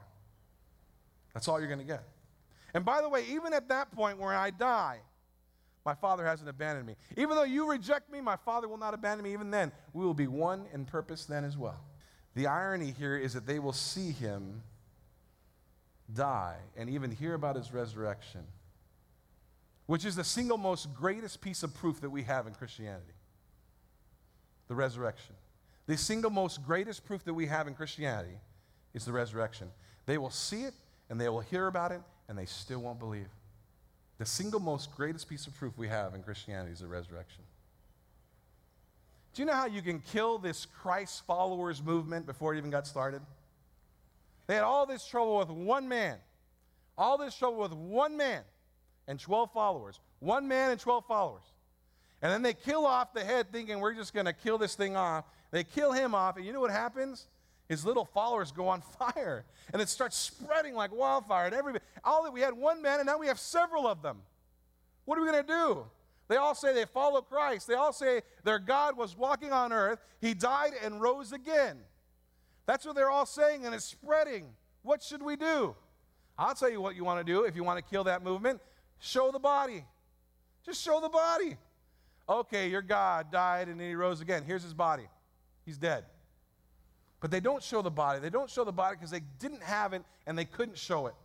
That's 1.33 1.47
all 1.47 1.59
you're 1.59 1.67
going 1.67 1.79
to 1.79 1.85
get. 1.85 2.03
And 2.73 2.85
by 2.85 3.01
the 3.01 3.09
way, 3.09 3.25
even 3.29 3.53
at 3.53 3.69
that 3.69 3.91
point 3.91 4.17
where 4.17 4.33
I 4.33 4.49
die, 4.49 4.99
my 5.85 5.95
Father 5.95 6.25
hasn't 6.25 6.49
abandoned 6.49 6.85
me. 6.85 6.95
Even 7.17 7.35
though 7.35 7.43
you 7.43 7.69
reject 7.69 8.11
me, 8.11 8.21
my 8.21 8.35
Father 8.35 8.67
will 8.67 8.77
not 8.77 8.93
abandon 8.93 9.23
me. 9.23 9.33
Even 9.33 9.51
then, 9.51 9.71
we 9.93 10.05
will 10.05 10.13
be 10.13 10.27
one 10.27 10.65
in 10.73 10.85
purpose 10.85 11.25
then 11.25 11.43
as 11.43 11.57
well. 11.57 11.83
The 12.35 12.47
irony 12.47 12.93
here 12.97 13.17
is 13.17 13.33
that 13.33 13.45
they 13.45 13.59
will 13.59 13.73
see 13.73 14.11
him 14.11 14.61
die 16.13 16.57
and 16.77 16.89
even 16.89 17.11
hear 17.11 17.33
about 17.33 17.55
his 17.55 17.73
resurrection, 17.73 18.41
which 19.91 20.05
is 20.05 20.15
the 20.15 20.23
single 20.23 20.57
most 20.57 20.93
greatest 20.93 21.41
piece 21.41 21.63
of 21.63 21.73
proof 21.73 21.99
that 21.99 22.09
we 22.09 22.23
have 22.23 22.47
in 22.47 22.53
Christianity 22.53 23.11
the 24.69 24.73
resurrection. 24.73 25.35
The 25.85 25.97
single 25.97 26.31
most 26.31 26.65
greatest 26.65 27.03
proof 27.03 27.25
that 27.25 27.33
we 27.33 27.45
have 27.47 27.67
in 27.67 27.73
Christianity 27.73 28.37
is 28.93 29.03
the 29.03 29.11
resurrection. 29.11 29.67
They 30.05 30.17
will 30.17 30.29
see 30.29 30.63
it 30.63 30.73
and 31.09 31.19
they 31.19 31.27
will 31.27 31.41
hear 31.41 31.67
about 31.67 31.91
it 31.91 31.99
and 32.29 32.37
they 32.37 32.45
still 32.45 32.79
won't 32.79 32.99
believe. 32.99 33.27
The 34.17 34.25
single 34.25 34.61
most 34.61 34.95
greatest 34.95 35.27
piece 35.27 35.45
of 35.45 35.53
proof 35.57 35.77
we 35.77 35.89
have 35.89 36.15
in 36.15 36.23
Christianity 36.23 36.71
is 36.71 36.79
the 36.79 36.87
resurrection. 36.87 37.43
Do 39.33 39.41
you 39.41 39.45
know 39.45 39.55
how 39.55 39.65
you 39.65 39.81
can 39.81 39.99
kill 39.99 40.37
this 40.37 40.65
Christ 40.65 41.25
followers 41.27 41.83
movement 41.83 42.25
before 42.25 42.55
it 42.55 42.59
even 42.59 42.69
got 42.69 42.87
started? 42.87 43.21
They 44.47 44.53
had 44.53 44.63
all 44.63 44.85
this 44.85 45.05
trouble 45.05 45.39
with 45.39 45.49
one 45.49 45.89
man, 45.89 46.15
all 46.97 47.17
this 47.17 47.35
trouble 47.35 47.59
with 47.59 47.73
one 47.73 48.15
man 48.15 48.43
and 49.07 49.19
12 49.19 49.51
followers. 49.51 49.99
One 50.19 50.47
man 50.47 50.71
and 50.71 50.79
12 50.79 51.05
followers. 51.07 51.43
And 52.21 52.31
then 52.31 52.41
they 52.41 52.53
kill 52.53 52.85
off 52.85 53.13
the 53.13 53.23
head 53.23 53.47
thinking 53.51 53.79
we're 53.79 53.93
just 53.93 54.13
going 54.13 54.27
to 54.27 54.33
kill 54.33 54.57
this 54.57 54.75
thing 54.75 54.95
off. 54.95 55.25
They 55.49 55.63
kill 55.63 55.91
him 55.91 56.15
off, 56.15 56.37
and 56.37 56.45
you 56.45 56.53
know 56.53 56.61
what 56.61 56.71
happens? 56.71 57.27
His 57.67 57.85
little 57.85 58.05
followers 58.05 58.51
go 58.51 58.67
on 58.67 58.81
fire, 58.99 59.45
and 59.73 59.81
it 59.81 59.89
starts 59.89 60.17
spreading 60.17 60.75
like 60.75 60.93
wildfire. 60.93 61.45
And 61.47 61.55
everybody, 61.55 61.83
all 62.03 62.23
that 62.23 62.33
we 62.33 62.41
had 62.41 62.53
one 62.53 62.81
man, 62.81 62.99
and 62.99 63.07
now 63.07 63.17
we 63.17 63.27
have 63.27 63.39
several 63.39 63.87
of 63.87 64.01
them. 64.01 64.21
What 65.05 65.17
are 65.17 65.21
we 65.21 65.31
going 65.31 65.43
to 65.43 65.47
do? 65.47 65.85
They 66.27 66.37
all 66.37 66.55
say 66.55 66.73
they 66.73 66.85
follow 66.85 67.21
Christ. 67.21 67.67
They 67.67 67.73
all 67.73 67.91
say 67.91 68.21
their 68.43 68.59
God 68.59 68.95
was 68.95 69.17
walking 69.17 69.51
on 69.51 69.73
earth. 69.73 69.99
He 70.21 70.33
died 70.33 70.73
and 70.83 71.01
rose 71.01 71.33
again. 71.33 71.77
That's 72.65 72.85
what 72.85 72.95
they're 72.95 73.09
all 73.09 73.25
saying, 73.25 73.65
and 73.65 73.75
it's 73.75 73.85
spreading. 73.85 74.45
What 74.83 75.03
should 75.03 75.21
we 75.21 75.35
do? 75.35 75.75
I'll 76.37 76.55
tell 76.55 76.69
you 76.69 76.79
what 76.79 76.95
you 76.95 77.03
want 77.03 77.25
to 77.25 77.29
do 77.29 77.43
if 77.43 77.55
you 77.55 77.63
want 77.63 77.83
to 77.83 77.89
kill 77.89 78.05
that 78.05 78.23
movement. 78.23 78.61
Show 79.01 79.31
the 79.31 79.39
body. 79.39 79.83
Just 80.63 80.81
show 80.81 81.01
the 81.01 81.09
body. 81.09 81.57
Okay, 82.29 82.69
your 82.69 82.83
God 82.83 83.31
died 83.31 83.67
and 83.67 83.79
then 83.79 83.89
he 83.89 83.95
rose 83.95 84.21
again. 84.21 84.43
Here's 84.45 84.61
his 84.61 84.75
body. 84.75 85.07
He's 85.65 85.77
dead. 85.77 86.05
But 87.19 87.31
they 87.31 87.39
don't 87.39 87.63
show 87.63 87.81
the 87.81 87.91
body. 87.91 88.19
They 88.19 88.29
don't 88.29 88.49
show 88.49 88.63
the 88.63 88.71
body 88.71 88.95
because 88.95 89.09
they 89.09 89.23
didn't 89.39 89.63
have 89.63 89.93
it 89.93 90.03
and 90.27 90.37
they 90.37 90.45
couldn't 90.45 90.77
show 90.77 91.07
it. 91.07 91.15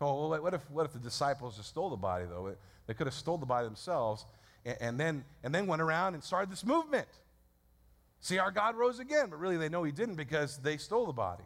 Oh, 0.00 0.28
well, 0.28 0.40
what 0.40 0.54
if, 0.54 0.70
what 0.70 0.86
if 0.86 0.92
the 0.92 0.98
disciples 1.00 1.56
just 1.56 1.68
stole 1.68 1.90
the 1.90 1.96
body, 1.96 2.26
though? 2.28 2.54
They 2.86 2.94
could 2.94 3.08
have 3.08 3.14
stole 3.14 3.38
the 3.38 3.46
body 3.46 3.66
themselves 3.66 4.26
and, 4.64 4.76
and, 4.80 5.00
then, 5.00 5.24
and 5.42 5.52
then 5.52 5.66
went 5.66 5.82
around 5.82 6.14
and 6.14 6.22
started 6.22 6.50
this 6.50 6.64
movement. 6.64 7.08
See, 8.20 8.38
our 8.38 8.52
God 8.52 8.76
rose 8.76 9.00
again, 9.00 9.30
but 9.30 9.40
really 9.40 9.56
they 9.56 9.68
know 9.68 9.82
he 9.82 9.92
didn't 9.92 10.14
because 10.14 10.58
they 10.58 10.76
stole 10.76 11.06
the 11.06 11.12
body. 11.12 11.44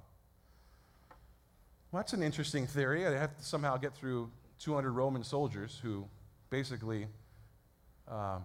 Well, 1.90 2.01
that's 2.01 2.12
an 2.12 2.22
interesting 2.22 2.66
theory. 2.66 3.03
They 3.05 3.18
have 3.18 3.37
to 3.37 3.44
somehow 3.44 3.77
get 3.77 3.94
through 3.94 4.31
200 4.59 4.90
Roman 4.92 5.24
soldiers 5.24 5.81
who 5.83 6.07
basically 6.51 7.07
um, 8.07 8.42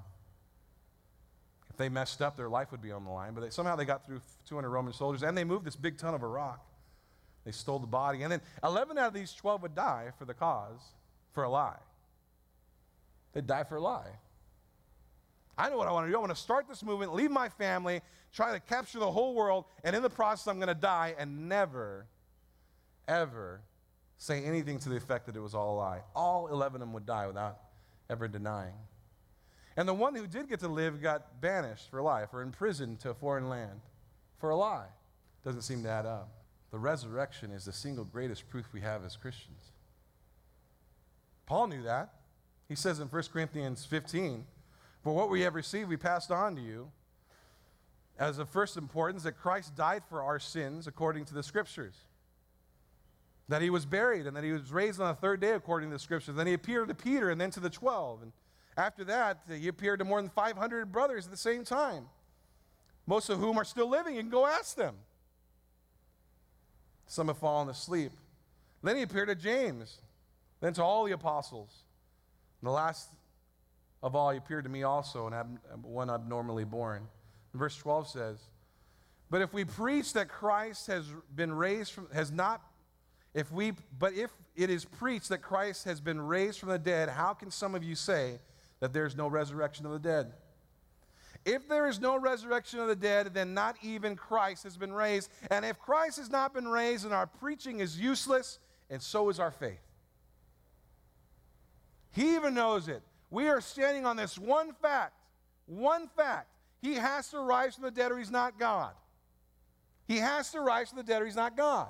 if 1.73 1.77
they 1.77 1.89
messed 1.89 2.21
up, 2.21 2.38
their 2.38 2.49
life 2.49 2.71
would 2.71 2.84
be 2.84 2.91
on 2.91 3.03
the 3.03 3.10
line. 3.10 3.34
But 3.34 3.41
they, 3.41 3.49
somehow 3.49 3.75
they 3.75 3.86
got 3.86 4.06
through 4.06 4.21
200 4.47 4.69
Roman 4.69 4.93
soldiers, 4.93 5.23
and 5.23 5.36
they 5.36 5.43
moved 5.43 5.65
this 5.65 5.75
big 5.75 5.97
ton 5.97 6.13
of 6.13 6.21
a 6.21 6.27
rock. 6.27 6.63
They 7.45 7.51
stole 7.51 7.79
the 7.79 7.88
body. 7.88 8.21
And 8.21 8.32
then 8.32 8.41
11 8.63 8.95
out 8.99 9.08
of 9.08 9.13
these 9.15 9.34
12 9.34 9.63
would 9.63 9.75
die 9.75 10.12
for 10.19 10.25
the 10.25 10.36
cause, 10.36 10.82
for 11.34 11.43
a 11.43 11.49
lie. 11.49 11.79
They'd 13.34 13.47
die 13.47 13.63
for 13.63 13.77
a 13.77 13.82
lie. 13.82 14.12
I 15.58 15.69
know 15.69 15.77
what 15.77 15.88
I 15.88 15.91
want 15.91 16.06
to 16.06 16.12
do. 16.12 16.15
I 16.15 16.19
want 16.19 16.32
to 16.32 16.39
start 16.39 16.67
this 16.69 16.84
movement, 16.84 17.15
leave 17.15 17.32
my 17.32 17.49
family, 17.49 18.01
try 18.32 18.53
to 18.53 18.60
capture 18.60 18.99
the 18.99 19.12
whole 19.12 19.34
world, 19.34 19.65
and 19.84 19.95
in 19.95 20.03
the 20.03 20.10
process, 20.12 20.47
I'm 20.47 20.58
going 20.58 20.67
to 20.67 20.75
die 20.75 21.15
and 21.17 21.49
never, 21.49 22.06
ever 23.08 23.62
say 24.18 24.44
anything 24.44 24.80
to 24.80 24.89
the 24.89 24.96
effect 24.96 25.26
that 25.26 25.36
it 25.36 25.42
was 25.42 25.54
all 25.54 25.76
a 25.76 25.78
lie. 25.78 26.02
All 26.16 26.48
11 26.48 26.76
of 26.76 26.80
them 26.82 26.94
would 26.94 27.06
die 27.06 27.28
without 27.28 27.60
ever 28.10 28.28
denying. 28.28 28.76
And 29.76 29.88
the 29.88 29.94
one 29.94 30.16
who 30.16 30.28
did 30.28 30.50
get 30.50 30.60
to 30.60 30.68
live 30.68 31.02
got 31.02 31.42
banished 31.42 31.89
for 31.89 32.02
life 32.02 32.30
or 32.32 32.42
imprisoned 32.42 33.00
to 33.02 33.10
a 33.10 33.13
foreign 33.13 33.50
land 33.50 33.82
for 34.38 34.52
a 34.52 34.56
lie. 34.56 34.88
Doesn't 35.44 35.63
seem 35.63 35.84
to 35.84 35.89
add 35.89 36.06
up. 36.06 36.30
The 36.72 36.80
resurrection 36.80 37.52
is 37.52 37.66
the 37.66 37.74
single 37.74 38.06
greatest 38.06 38.50
proof 38.50 38.66
we 38.72 38.82
have 38.82 39.04
as 39.04 39.16
Christians. 39.16 39.72
Paul 41.46 41.68
knew 41.68 41.84
that. 41.84 42.13
He 42.68 42.76
says 42.76 43.00
in 43.00 43.08
1 43.08 43.24
Corinthians 43.32 43.86
15, 43.86 44.46
For 45.04 45.13
what 45.13 45.30
we 45.30 45.42
have 45.42 45.56
received, 45.56 45.89
we 45.89 45.98
passed 45.98 46.32
on 46.32 46.56
to 46.56 46.62
you 46.62 46.92
as 48.18 48.38
of 48.39 48.50
first 48.50 48.78
importance 48.78 49.24
that 49.24 49.34
Christ 49.34 49.76
died 49.76 50.04
for 50.08 50.24
our 50.24 50.39
sins 50.39 50.88
according 50.88 51.26
to 51.26 51.34
the 51.34 51.44
Scriptures, 51.44 51.96
that 53.49 53.62
he 53.62 53.69
was 53.69 53.86
buried, 53.86 54.25
and 54.25 54.36
that 54.36 54.43
he 54.43 54.51
was 54.51 54.71
raised 54.71 55.01
on 55.01 55.08
the 55.08 55.15
third 55.15 55.39
day 55.41 55.51
according 55.51 55.89
to 55.89 55.95
the 55.95 55.99
Scriptures. 55.99 56.36
Then 56.36 56.47
he 56.47 56.53
appeared 56.53 56.88
to 56.88 56.95
Peter 56.95 57.29
and 57.29 57.39
then 57.39 57.51
to 57.51 57.60
the 57.60 57.69
12. 57.69 58.23
And 58.23 58.32
after 58.77 59.03
that, 59.06 59.39
he 59.49 59.67
appeared 59.67 59.99
to 59.99 60.06
more 60.06 60.21
than 60.21 60.29
500 60.29 60.91
brothers 60.91 61.25
at 61.25 61.32
the 61.32 61.38
same 61.38 61.63
time, 61.63 62.06
most 63.06 63.29
of 63.29 63.39
whom 63.39 63.58
are 63.58 63.65
still 63.65 63.89
living. 63.89 64.15
You 64.15 64.21
can 64.21 64.29
go 64.29 64.45
ask 64.45 64.75
them. 64.75 64.95
Some 67.06 67.27
have 67.27 67.38
fallen 67.38 67.69
asleep. 67.69 68.12
Then 68.82 68.95
he 68.95 69.01
appeared 69.01 69.29
to 69.29 69.36
James, 69.36 70.01
then 70.62 70.73
to 70.73 70.84
all 70.84 71.06
the 71.06 71.12
apostles. 71.12 71.69
And 72.62 72.67
the 72.67 72.71
last 72.71 73.10
of 74.01 74.15
all, 74.15 74.32
he 74.32 74.38
appeared 74.38 74.65
to 74.65 74.69
me 74.69 74.84
also, 74.84 75.27
and 75.27 75.36
ab- 75.36 75.60
one 75.84 76.10
abnormally 76.10 76.65
born. 76.65 77.08
And 77.53 77.60
verse 77.60 77.77
12 77.77 78.10
says, 78.10 78.38
But 79.29 79.41
if 79.41 79.53
we 79.53 79.63
preach 79.63 80.13
that 80.13 80.27
Christ 80.27 80.88
has 80.88 81.06
been 81.34 81.53
raised 81.53 81.93
from, 81.93 82.08
has 82.13 82.32
not, 82.32 82.62
if 83.34 83.52
we, 83.52 83.74
but 83.98 84.13
if 84.13 84.32
it 84.56 84.69
is 84.69 84.86
preached 84.86 85.30
that 85.30 85.41
Christ 85.41 85.86
has 85.86 86.00
been 86.00 86.22
raised 86.22 86.60
from 86.60 86.69
the 86.69 86.80
dead, 86.80 87.10
how 87.10 87.34
can 87.34 87.50
some 87.50 87.74
of 87.74 87.84
you 87.84 87.96
say 87.96 88.39
that 88.80 88.93
there's 88.93 89.15
no 89.15 89.28
resurrection 89.28 89.86
of 89.86 89.91
the 89.91 90.00
dead? 90.00 90.34
If 91.46 91.67
there 91.67 91.88
is 91.88 92.00
no 92.00 92.17
resurrection 92.17 92.80
of 92.80 92.88
the 92.88 92.96
dead, 92.96 93.34
then 93.34 93.54
not 93.54 93.76
even 93.82 94.15
Christ 94.15 94.63
has 94.63 94.78
been 94.78 94.93
raised. 94.93 95.30
And 95.52 95.65
if 95.65 95.78
Christ 95.80 96.17
has 96.17 96.30
not 96.30 96.54
been 96.54 96.67
raised, 96.67 97.06
then 97.06 97.12
our 97.12 97.28
preaching 97.28 97.80
is 97.80 98.00
useless, 98.00 98.60
and 98.89 99.02
so 99.02 99.30
is 99.30 99.39
our 99.39 99.52
faith. 99.52 99.82
He 102.12 102.36
even 102.36 102.54
knows 102.54 102.88
it. 102.88 103.02
We 103.30 103.50
are 103.50 103.60
standing 103.60 104.06
on 104.06 104.15
this 104.15 104.38
one 104.38 104.74
fact. 104.74 105.13
One 105.65 106.08
fact. 106.08 106.48
He 106.82 106.93
has 106.96 107.30
to 107.30 107.39
rise 107.39 107.76
from 107.76 107.86
the 107.86 107.91
dead 107.91 108.12
or 108.12 108.19
he's 108.19 108.30
not 108.30 108.60
God. 108.60 108.93
He 110.08 110.17
has 110.17 110.52
to 110.52 110.60
rise 110.60 110.89
from 110.89 110.98
the 110.98 111.04
dead 111.04 111.22
or 111.22 111.26
he's 111.26 111.36
not 111.36 111.58
God. 111.58 111.88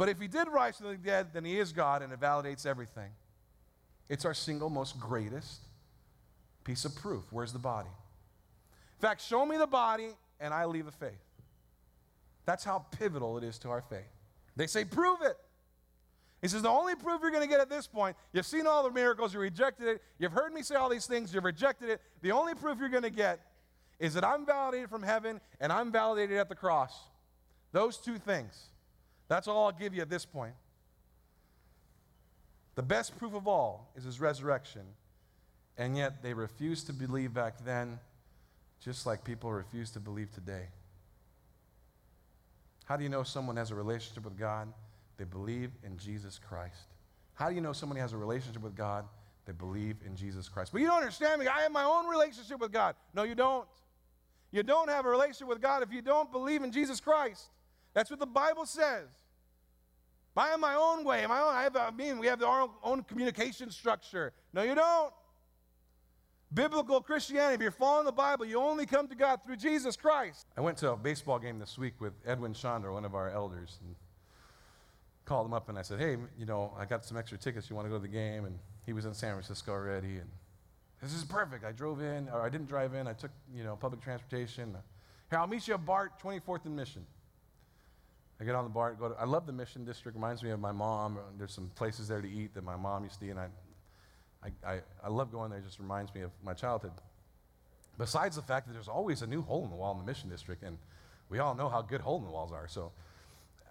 But 0.00 0.08
if 0.08 0.18
he 0.18 0.28
did 0.28 0.48
rise 0.48 0.78
from 0.78 0.86
the 0.86 0.96
dead, 0.96 1.26
then 1.34 1.44
he 1.44 1.58
is 1.58 1.74
God 1.74 2.00
and 2.00 2.10
it 2.10 2.18
validates 2.18 2.64
everything. 2.64 3.10
It's 4.08 4.24
our 4.24 4.32
single 4.32 4.70
most 4.70 4.98
greatest 4.98 5.60
piece 6.64 6.86
of 6.86 6.96
proof. 6.96 7.24
Where's 7.30 7.52
the 7.52 7.58
body? 7.58 7.90
In 7.90 9.02
fact, 9.02 9.20
show 9.20 9.44
me 9.44 9.58
the 9.58 9.66
body 9.66 10.08
and 10.40 10.54
I 10.54 10.64
leave 10.64 10.86
the 10.86 10.90
faith. 10.90 11.20
That's 12.46 12.64
how 12.64 12.86
pivotal 12.98 13.36
it 13.36 13.44
is 13.44 13.58
to 13.58 13.68
our 13.68 13.82
faith. 13.82 14.08
They 14.56 14.66
say, 14.68 14.86
prove 14.86 15.20
it. 15.20 15.36
He 16.40 16.48
says, 16.48 16.62
the 16.62 16.70
only 16.70 16.94
proof 16.94 17.20
you're 17.20 17.30
going 17.30 17.42
to 17.42 17.50
get 17.50 17.60
at 17.60 17.68
this 17.68 17.86
point, 17.86 18.16
you've 18.32 18.46
seen 18.46 18.66
all 18.66 18.82
the 18.82 18.90
miracles, 18.90 19.34
you 19.34 19.40
rejected 19.40 19.86
it, 19.86 20.02
you've 20.18 20.32
heard 20.32 20.54
me 20.54 20.62
say 20.62 20.76
all 20.76 20.88
these 20.88 21.04
things, 21.04 21.34
you've 21.34 21.44
rejected 21.44 21.90
it. 21.90 22.00
The 22.22 22.32
only 22.32 22.54
proof 22.54 22.78
you're 22.80 22.88
going 22.88 23.02
to 23.02 23.10
get 23.10 23.40
is 23.98 24.14
that 24.14 24.24
I'm 24.24 24.46
validated 24.46 24.88
from 24.88 25.02
heaven 25.02 25.42
and 25.60 25.70
I'm 25.70 25.92
validated 25.92 26.38
at 26.38 26.48
the 26.48 26.54
cross. 26.54 26.98
Those 27.72 27.98
two 27.98 28.16
things. 28.16 28.69
That's 29.30 29.46
all 29.46 29.66
I'll 29.66 29.72
give 29.72 29.94
you 29.94 30.02
at 30.02 30.10
this 30.10 30.26
point. 30.26 30.54
The 32.74 32.82
best 32.82 33.16
proof 33.16 33.32
of 33.32 33.46
all 33.46 33.92
is 33.94 34.02
his 34.02 34.20
resurrection. 34.20 34.82
And 35.78 35.96
yet 35.96 36.20
they 36.20 36.34
refused 36.34 36.88
to 36.88 36.92
believe 36.92 37.32
back 37.32 37.64
then 37.64 38.00
just 38.84 39.06
like 39.06 39.22
people 39.22 39.52
refuse 39.52 39.92
to 39.92 40.00
believe 40.00 40.32
today. 40.32 40.64
How 42.86 42.96
do 42.96 43.04
you 43.04 43.08
know 43.08 43.22
someone 43.22 43.56
has 43.56 43.70
a 43.70 43.74
relationship 43.76 44.24
with 44.24 44.36
God? 44.36 44.66
They 45.16 45.24
believe 45.24 45.70
in 45.84 45.96
Jesus 45.96 46.40
Christ. 46.48 46.88
How 47.34 47.48
do 47.48 47.54
you 47.54 47.60
know 47.60 47.72
somebody 47.72 48.00
has 48.00 48.12
a 48.12 48.16
relationship 48.16 48.62
with 48.62 48.74
God? 48.74 49.04
They 49.46 49.52
believe 49.52 49.94
in 50.04 50.16
Jesus 50.16 50.48
Christ. 50.48 50.72
But 50.72 50.80
you 50.80 50.88
don't 50.88 50.98
understand 50.98 51.40
me. 51.40 51.46
I 51.46 51.60
have 51.60 51.70
my 51.70 51.84
own 51.84 52.08
relationship 52.08 52.58
with 52.58 52.72
God. 52.72 52.96
No, 53.14 53.22
you 53.22 53.36
don't. 53.36 53.68
You 54.50 54.64
don't 54.64 54.88
have 54.90 55.06
a 55.06 55.08
relationship 55.08 55.46
with 55.46 55.60
God 55.60 55.84
if 55.84 55.92
you 55.92 56.02
don't 56.02 56.32
believe 56.32 56.64
in 56.64 56.72
Jesus 56.72 56.98
Christ. 56.98 57.44
That's 57.94 58.10
what 58.10 58.18
the 58.18 58.26
Bible 58.26 58.66
says. 58.66 59.06
Have 60.36 60.60
my 60.60 60.74
own 60.74 61.04
way, 61.04 61.26
my 61.26 61.40
own. 61.40 61.54
I 61.54 61.62
have. 61.62 61.76
I 61.76 61.90
mean, 61.90 62.18
we 62.18 62.26
have 62.26 62.42
our 62.42 62.70
own 62.82 63.02
communication 63.02 63.70
structure. 63.70 64.32
No, 64.52 64.62
you 64.62 64.74
don't. 64.74 65.12
Biblical 66.52 67.00
Christianity, 67.00 67.54
if 67.54 67.60
you're 67.60 67.70
following 67.70 68.06
the 68.06 68.12
Bible, 68.12 68.44
you 68.44 68.58
only 68.58 68.84
come 68.84 69.06
to 69.06 69.14
God 69.14 69.40
through 69.44 69.56
Jesus 69.56 69.96
Christ. 69.96 70.46
I 70.56 70.60
went 70.60 70.78
to 70.78 70.92
a 70.92 70.96
baseball 70.96 71.38
game 71.38 71.60
this 71.60 71.78
week 71.78 71.94
with 72.00 72.12
Edwin 72.26 72.54
Chandra, 72.54 72.92
one 72.92 73.04
of 73.04 73.14
our 73.14 73.30
elders, 73.30 73.78
and 73.84 73.94
called 75.24 75.46
him 75.46 75.54
up 75.54 75.68
and 75.68 75.78
I 75.78 75.82
said, 75.82 76.00
Hey, 76.00 76.16
you 76.36 76.46
know, 76.46 76.74
I 76.76 76.84
got 76.86 77.04
some 77.04 77.16
extra 77.16 77.38
tickets. 77.38 77.70
You 77.70 77.76
want 77.76 77.86
to 77.86 77.90
go 77.90 77.96
to 77.96 78.02
the 78.02 78.08
game? 78.08 78.46
And 78.46 78.58
he 78.84 78.92
was 78.92 79.04
in 79.04 79.14
San 79.14 79.34
Francisco 79.34 79.70
already. 79.70 80.16
And 80.16 80.28
this 81.00 81.14
is 81.14 81.24
perfect. 81.24 81.64
I 81.64 81.70
drove 81.70 82.00
in, 82.00 82.28
or 82.30 82.42
I 82.42 82.48
didn't 82.48 82.68
drive 82.68 82.94
in. 82.94 83.06
I 83.06 83.12
took, 83.12 83.30
you 83.54 83.62
know, 83.62 83.76
public 83.76 84.02
transportation. 84.02 84.76
Here, 85.30 85.38
I'll 85.38 85.46
meet 85.46 85.68
you 85.68 85.74
at 85.74 85.86
BART, 85.86 86.20
24th 86.20 86.64
and 86.64 86.74
Mission. 86.74 87.06
I 88.40 88.44
get 88.44 88.54
on 88.54 88.64
the 88.64 88.70
BART. 88.70 88.98
Go 88.98 89.10
to, 89.10 89.14
I 89.20 89.24
love 89.24 89.46
the 89.46 89.52
Mission 89.52 89.84
District. 89.84 90.16
Reminds 90.16 90.42
me 90.42 90.50
of 90.50 90.60
my 90.60 90.72
mom. 90.72 91.18
There's 91.36 91.52
some 91.52 91.70
places 91.74 92.08
there 92.08 92.22
to 92.22 92.28
eat 92.28 92.54
that 92.54 92.64
my 92.64 92.76
mom 92.76 93.04
used 93.04 93.20
to 93.20 93.26
eat, 93.26 93.30
and 93.30 93.40
I, 93.40 93.48
I, 94.42 94.72
I, 94.72 94.80
I 95.04 95.08
love 95.08 95.30
going 95.30 95.50
there. 95.50 95.58
It 95.58 95.66
just 95.66 95.78
reminds 95.78 96.14
me 96.14 96.22
of 96.22 96.30
my 96.42 96.54
childhood. 96.54 96.92
Besides 97.98 98.36
the 98.36 98.42
fact 98.42 98.66
that 98.66 98.72
there's 98.72 98.88
always 98.88 99.20
a 99.20 99.26
new 99.26 99.42
hole 99.42 99.64
in 99.64 99.70
the 99.70 99.76
wall 99.76 99.92
in 99.92 99.98
the 99.98 100.04
Mission 100.04 100.30
District, 100.30 100.62
and 100.62 100.78
we 101.28 101.38
all 101.38 101.54
know 101.54 101.68
how 101.68 101.82
good 101.82 102.00
hole 102.00 102.18
in 102.18 102.24
the 102.24 102.30
walls 102.30 102.50
are. 102.50 102.66
So, 102.66 102.92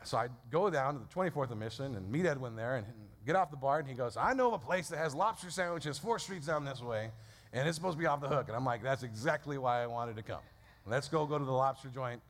so 0.03 0.17
I 0.19 0.27
go 0.51 0.69
down 0.69 0.93
to 0.93 0.99
the 0.99 1.07
24th 1.07 1.49
and 1.49 1.59
Mission 1.59 1.95
and 1.95 2.09
meet 2.11 2.27
Edwin 2.27 2.55
there 2.55 2.75
and 2.75 2.85
get 3.25 3.35
off 3.35 3.49
the 3.49 3.57
BART, 3.57 3.85
and 3.85 3.89
he 3.89 3.97
goes, 3.97 4.17
I 4.17 4.33
know 4.33 4.49
of 4.49 4.53
a 4.53 4.59
place 4.59 4.87
that 4.89 4.97
has 4.97 5.15
lobster 5.15 5.49
sandwiches 5.49 5.97
four 5.97 6.19
streets 6.19 6.45
down 6.45 6.63
this 6.63 6.79
way, 6.79 7.09
and 7.53 7.67
it's 7.67 7.75
supposed 7.75 7.97
to 7.97 7.99
be 7.99 8.05
off 8.05 8.21
the 8.21 8.27
hook. 8.27 8.47
And 8.47 8.55
I'm 8.55 8.65
like, 8.65 8.83
that's 8.83 9.01
exactly 9.01 9.57
why 9.57 9.81
I 9.81 9.87
wanted 9.87 10.15
to 10.17 10.21
come. 10.21 10.41
Let's 10.85 11.07
go 11.07 11.25
go 11.25 11.39
to 11.39 11.45
the 11.45 11.51
lobster 11.51 11.89
joint, 11.89 12.21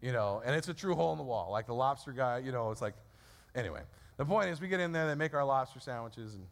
you 0.00 0.12
know, 0.12 0.42
and 0.44 0.54
it's 0.54 0.68
a 0.68 0.74
true 0.74 0.94
hole 0.94 1.12
in 1.12 1.18
the 1.18 1.24
wall. 1.24 1.50
Like 1.50 1.66
the 1.66 1.74
lobster 1.74 2.12
guy, 2.12 2.38
you 2.38 2.52
know, 2.52 2.70
it's 2.70 2.82
like, 2.82 2.94
anyway. 3.54 3.82
The 4.16 4.24
point 4.24 4.50
is, 4.50 4.60
we 4.60 4.68
get 4.68 4.80
in 4.80 4.92
there, 4.92 5.06
they 5.06 5.14
make 5.14 5.34
our 5.34 5.44
lobster 5.44 5.80
sandwiches, 5.80 6.34
and 6.34 6.44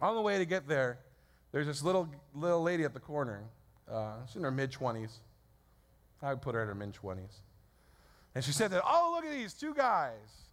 on 0.00 0.14
the 0.14 0.20
way 0.20 0.38
to 0.38 0.44
get 0.44 0.68
there, 0.68 0.98
there's 1.52 1.66
this 1.66 1.82
little, 1.82 2.08
little 2.34 2.62
lady 2.62 2.84
at 2.84 2.92
the 2.92 3.00
corner. 3.00 3.42
Uh, 3.90 4.12
she's 4.26 4.36
in 4.36 4.42
her 4.42 4.50
mid 4.50 4.70
20s. 4.70 5.12
I 6.22 6.30
would 6.30 6.42
put 6.42 6.54
her 6.54 6.62
in 6.62 6.68
her 6.68 6.74
mid 6.74 6.92
20s. 6.92 7.40
And 8.34 8.44
she 8.44 8.52
said 8.52 8.70
that, 8.72 8.82
oh, 8.84 9.12
look 9.14 9.24
at 9.24 9.36
these 9.36 9.54
two 9.54 9.74
guys 9.74 10.48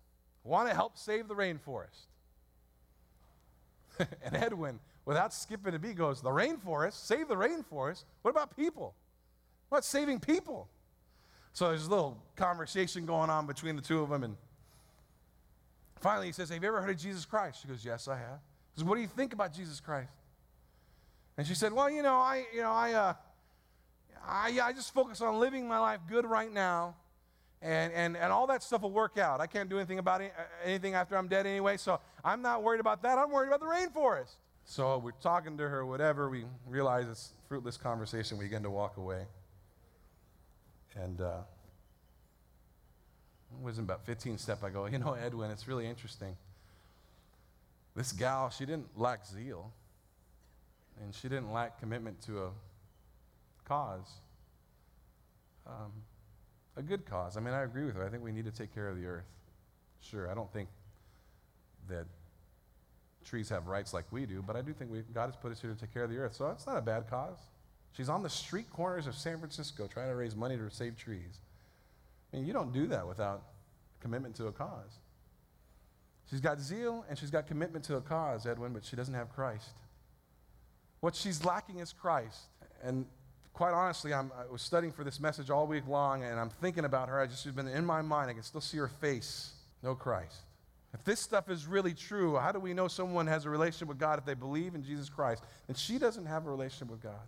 want 0.45 0.69
to 0.69 0.75
help 0.75 0.97
save 0.97 1.27
the 1.27 1.36
rainforest. 1.36 2.05
and 3.99 4.36
Edwin, 4.36 4.79
without 5.05 5.34
skipping 5.34 5.73
a 5.73 5.79
beat, 5.79 5.97
goes, 5.97 6.21
The 6.21 6.29
rainforest? 6.29 6.93
Save 6.93 7.27
the 7.27 7.36
rainforest? 7.36 8.03
What 8.21 8.31
about 8.31 8.55
people? 8.55 8.93
What 9.69 9.84
saving 9.84 10.19
people? 10.19 10.69
So 11.56 11.70
there's 11.70 11.88
a 11.88 11.89
little 11.89 12.22
conversation 12.36 13.06
going 13.06 13.30
on 13.30 13.48
between 13.48 13.78
the 13.78 13.82
two 13.82 14.02
of 14.02 14.10
them. 14.10 14.26
And 14.26 14.36
finally, 16.02 16.28
he 16.28 16.34
says, 16.34 16.50
Have 16.50 16.62
you 16.62 16.68
ever 16.68 16.82
heard 16.82 16.89
of 16.89 16.98
Jesus 16.98 17.24
Christ? 17.24 17.62
She 17.62 17.70
goes, 17.70 17.84
Yes, 17.84 18.10
I 18.10 18.18
have. 18.18 18.39
He 18.74 18.82
says, 18.82 18.84
What 18.84 18.96
do 18.96 19.02
you 19.02 19.08
think 19.08 19.32
about 19.32 19.54
Jesus 19.54 19.80
Christ? 19.80 20.12
And 21.38 21.48
she 21.48 21.56
said, 21.56 21.72
Well, 21.72 21.90
you 21.90 22.04
know, 22.04 22.15
I, 22.15 22.44
you 22.54 22.62
know, 22.62 22.73
I, 22.73 22.92
uh, 22.92 23.13
I, 24.27 24.60
I 24.62 24.73
just 24.73 24.94
focus 24.94 25.21
on 25.21 25.40
living 25.40 25.65
my 25.65 25.79
life 25.79 26.02
good 26.10 26.25
right 26.25 26.52
now. 26.52 26.96
And, 27.62 27.94
and, 27.94 28.17
and 28.17 28.34
all 28.34 28.48
that 28.48 28.62
stuff 28.62 28.82
will 28.82 28.92
work 28.92 29.17
out. 29.17 29.40
I 29.40 29.48
can't 29.48 29.69
do 29.69 29.77
anything 29.77 29.98
about 29.98 30.21
anything 30.62 30.94
after 30.94 31.15
I'm 31.15 31.29
dead 31.29 31.48
anyway, 31.48 31.77
so 31.77 32.02
I'm 32.21 32.42
not 32.42 32.63
worried 32.63 32.82
about 32.82 33.02
that. 33.04 33.17
I'm 33.17 33.32
worried 33.32 33.48
about 33.48 33.62
the 33.62 33.65
rainforest. 33.65 34.34
So 34.65 34.98
we're 34.98 35.12
talking 35.12 35.58
to 35.58 35.69
her, 35.69 35.86
whatever. 35.86 36.29
We 36.29 36.44
realize 36.67 37.08
it's 37.08 37.32
fruitless 37.48 37.77
conversation. 37.77 38.38
We 38.38 38.44
begin 38.44 38.63
to 38.63 38.69
walk 38.69 38.98
away. 38.98 39.25
And 40.96 41.21
uh, 41.21 41.42
was 43.62 43.77
about 43.79 44.06
15 44.06 44.37
step. 44.37 44.63
I 44.63 44.69
go, 44.69 44.85
you 44.85 44.99
know, 44.99 45.13
Edwin, 45.13 45.51
it's 45.51 45.67
really 45.67 45.87
interesting. 45.87 46.35
This 47.95 48.12
gal, 48.12 48.49
she 48.49 48.65
didn't 48.65 48.87
lack 48.97 49.25
zeal, 49.25 49.71
and 51.01 51.13
she 51.15 51.29
didn't 51.29 51.51
lack 51.51 51.79
commitment 51.79 52.21
to 52.23 52.43
a 52.43 52.49
cause. 53.65 54.12
Um, 55.65 55.91
a 56.77 56.81
good 56.81 57.06
cause. 57.06 57.37
I 57.37 57.39
mean, 57.39 57.53
I 57.53 57.63
agree 57.63 57.85
with 57.85 57.95
her. 57.95 58.06
I 58.06 58.10
think 58.10 58.23
we 58.23 58.31
need 58.31 58.45
to 58.45 58.51
take 58.51 58.73
care 58.73 58.89
of 58.89 58.97
the 58.97 59.06
earth. 59.06 59.25
Sure, 60.01 60.29
I 60.29 60.35
don't 60.35 60.51
think 60.51 60.69
that 61.89 62.06
trees 63.25 63.49
have 63.49 63.67
rights 63.67 63.93
like 63.93 64.06
we 64.12 64.25
do, 64.25 64.43
but 64.45 64.56
I 64.56 64.62
do 64.62 64.73
think 64.73 64.91
we, 64.91 65.01
God 65.13 65.27
has 65.27 65.35
put 65.35 65.51
us 65.51 65.62
here 65.62 65.73
to 65.73 65.79
take 65.79 65.93
care 65.93 66.03
of 66.03 66.10
the 66.10 66.17
earth. 66.17 66.35
So 66.35 66.47
it's 66.49 66.67
not 66.67 66.77
a 66.77 66.81
bad 66.81 67.10
cause. 67.10 67.37
She's 67.93 68.10
on 68.10 68.23
the 68.23 68.29
street 68.29 68.69
corners 68.71 69.08
of 69.08 69.15
San 69.15 69.39
Francisco 69.39 69.87
trying 69.87 70.10
to 70.10 70.15
raise 70.15 70.35
money 70.35 70.58
to 70.58 70.69
save 70.69 70.97
trees. 70.97 71.39
Mean, 72.36 72.46
you 72.46 72.54
don't 72.54 72.73
do 72.73 72.88
that 72.88 73.08
without 73.08 73.44
commitment 74.02 74.36
to 74.36 74.48
a 74.48 74.52
cause. 74.52 75.00
She's 76.29 76.42
got 76.42 76.60
zeal 76.60 77.06
and 77.08 77.17
she's 77.17 77.31
got 77.31 77.48
commitment 77.48 77.86
to 77.86 77.96
a 77.96 78.02
cause, 78.02 78.46
Edwin, 78.46 78.73
but 78.73 78.83
she 78.83 78.96
doesn't 78.96 79.13
have 79.13 79.29
Christ. 79.29 79.69
What 81.00 81.15
she's 81.15 81.46
lacking 81.46 81.79
is 81.79 81.94
Christ. 81.94 82.40
And 82.83 83.06
quite 83.54 83.73
honestly, 83.73 84.13
I'm, 84.13 84.31
i 84.38 84.52
was 84.52 84.62
studying 84.62 84.92
for 84.92 85.04
this 85.04 85.19
message 85.19 85.50
all 85.50 85.65
week 85.65 85.88
long 85.88 86.23
and 86.23 86.38
I'm 86.38 86.50
thinking 86.50 86.83
about 86.83 87.08
her. 87.08 87.21
I 87.21 87.27
just 87.27 87.44
she's 87.44 87.54
been 87.54 87.69
in 87.69 87.86
my 87.86 88.02
mind. 88.02 88.29
I 88.29 88.33
can 88.33 88.44
still 88.44 88.62
see 88.62 88.77
her 88.77 88.90
face. 88.90 89.54
No 89.81 89.96
Christ. 89.96 90.42
If 90.94 91.04
this 91.04 91.19
stuff 91.19 91.50
is 91.50 91.67
really 91.67 91.94
true, 91.94 92.38
how 92.38 92.52
do 92.52 92.60
we 92.60 92.73
know 92.73 92.88
someone 92.88 93.27
has 93.27 93.46
a 93.46 93.50
relationship 93.50 93.88
with 93.88 94.00
God 94.00 94.19
if 94.19 94.25
they 94.25 94.33
believe 94.33 94.75
in 94.75 94.83
Jesus 94.83 95.10
Christ? 95.10 95.44
And 95.67 95.77
she 95.77 96.00
doesn't 96.00 96.25
have 96.25 96.48
a 96.48 96.50
relationship 96.50 96.90
with 96.90 97.02
God. 97.02 97.27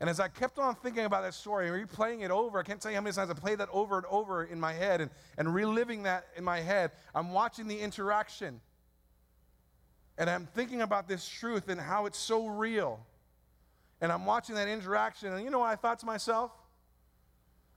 And 0.00 0.08
as 0.08 0.20
I 0.20 0.28
kept 0.28 0.58
on 0.58 0.76
thinking 0.76 1.04
about 1.04 1.22
that 1.24 1.34
story 1.34 1.68
and 1.68 1.88
replaying 1.88 2.24
it 2.24 2.30
over, 2.30 2.58
I 2.58 2.62
can't 2.62 2.80
tell 2.80 2.92
you 2.92 2.96
how 2.96 3.02
many 3.02 3.14
times 3.14 3.30
I 3.30 3.34
played 3.34 3.58
that 3.58 3.68
over 3.72 3.96
and 3.96 4.06
over 4.06 4.44
in 4.44 4.60
my 4.60 4.72
head 4.72 5.00
and, 5.00 5.10
and 5.36 5.52
reliving 5.52 6.04
that 6.04 6.28
in 6.36 6.44
my 6.44 6.60
head. 6.60 6.92
I'm 7.14 7.32
watching 7.32 7.66
the 7.66 7.78
interaction. 7.78 8.60
And 10.16 10.30
I'm 10.30 10.46
thinking 10.46 10.82
about 10.82 11.08
this 11.08 11.26
truth 11.26 11.68
and 11.68 11.80
how 11.80 12.06
it's 12.06 12.18
so 12.18 12.46
real. 12.46 13.04
And 14.00 14.12
I'm 14.12 14.24
watching 14.24 14.54
that 14.54 14.68
interaction. 14.68 15.32
And 15.32 15.44
you 15.44 15.50
know 15.50 15.60
what 15.60 15.70
I 15.70 15.76
thought 15.76 15.98
to 16.00 16.06
myself? 16.06 16.52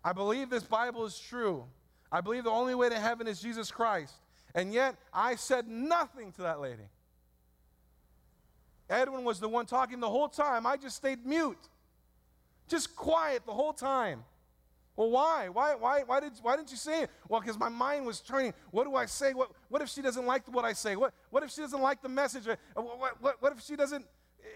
I 0.03 0.13
believe 0.13 0.49
this 0.49 0.63
Bible 0.63 1.05
is 1.05 1.17
true. 1.17 1.63
I 2.11 2.21
believe 2.21 2.43
the 2.43 2.51
only 2.51 2.75
way 2.75 2.89
to 2.89 2.99
heaven 2.99 3.27
is 3.27 3.41
Jesus 3.41 3.71
Christ. 3.71 4.13
And 4.53 4.73
yet, 4.73 4.95
I 5.13 5.35
said 5.35 5.67
nothing 5.67 6.31
to 6.33 6.41
that 6.41 6.59
lady. 6.59 6.83
Edwin 8.89 9.23
was 9.23 9.39
the 9.39 9.47
one 9.47 9.65
talking 9.65 9.99
the 9.99 10.09
whole 10.09 10.27
time. 10.27 10.67
I 10.67 10.75
just 10.77 10.97
stayed 10.97 11.25
mute. 11.25 11.57
Just 12.71 12.95
quiet 12.95 13.45
the 13.45 13.51
whole 13.51 13.73
time. 13.73 14.23
Well, 14.95 15.09
why? 15.09 15.49
Why, 15.49 15.75
why, 15.75 16.03
why, 16.05 16.21
did, 16.21 16.31
why 16.41 16.55
didn't 16.55 16.71
you 16.71 16.77
say 16.77 17.03
it? 17.03 17.09
Well, 17.27 17.41
because 17.41 17.59
my 17.59 17.67
mind 17.67 18.05
was 18.05 18.21
turning. 18.21 18.53
What 18.71 18.85
do 18.85 18.95
I 18.95 19.07
say? 19.07 19.33
What, 19.33 19.51
what 19.67 19.81
if 19.81 19.89
she 19.89 20.01
doesn't 20.01 20.25
like 20.25 20.47
what 20.47 20.63
I 20.63 20.71
say? 20.71 20.95
What, 20.95 21.13
what 21.31 21.43
if 21.43 21.51
she 21.51 21.59
doesn't 21.59 21.81
like 21.81 22.01
the 22.01 22.07
message? 22.07 22.47
Uh, 22.47 22.55
what, 22.75 23.21
what, 23.21 23.41
what 23.41 23.51
if 23.51 23.61
she 23.61 23.75
doesn't, 23.75 24.05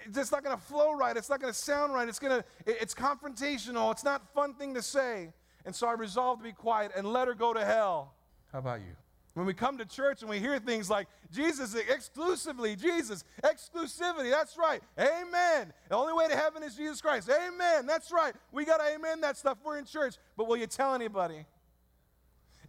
it's 0.05 0.31
not 0.31 0.45
going 0.45 0.55
to 0.55 0.63
flow 0.63 0.93
right. 0.93 1.17
It's 1.17 1.29
not 1.29 1.41
going 1.41 1.51
to 1.51 1.59
sound 1.59 1.93
right. 1.93 2.07
It's 2.07 2.19
going 2.19 2.41
to, 2.41 2.45
it's 2.65 2.93
confrontational. 2.93 3.91
It's 3.91 4.05
not 4.05 4.33
fun 4.33 4.53
thing 4.53 4.73
to 4.75 4.81
say. 4.81 5.33
And 5.65 5.75
so 5.75 5.85
I 5.85 5.93
resolved 5.93 6.39
to 6.39 6.45
be 6.45 6.53
quiet 6.53 6.93
and 6.95 7.11
let 7.11 7.27
her 7.27 7.33
go 7.33 7.53
to 7.53 7.65
hell. 7.65 8.13
How 8.53 8.59
about 8.59 8.79
you? 8.79 8.95
When 9.35 9.45
we 9.45 9.53
come 9.53 9.77
to 9.79 9.85
church 9.85 10.21
and 10.21 10.29
we 10.29 10.39
hear 10.39 10.57
things 10.59 10.89
like 10.89 11.07
Jesus 11.29 11.75
exclusively, 11.75 12.77
Jesus, 12.77 13.25
exclusivity, 13.43 14.31
that's 14.31 14.57
right. 14.57 14.81
Amen. 14.97 15.73
The 15.89 15.95
only 15.95 16.13
way 16.13 16.29
to 16.29 16.35
heaven 16.37 16.63
is 16.63 16.75
Jesus 16.75 17.01
Christ. 17.01 17.29
Amen. 17.29 17.85
That's 17.85 18.13
right. 18.13 18.33
We 18.53 18.63
got 18.63 18.77
to 18.77 18.85
amen 18.95 19.19
that 19.21 19.35
stuff. 19.35 19.57
We're 19.63 19.77
in 19.77 19.83
church. 19.83 20.15
But 20.37 20.47
will 20.47 20.55
you 20.55 20.67
tell 20.67 20.95
anybody? 20.95 21.45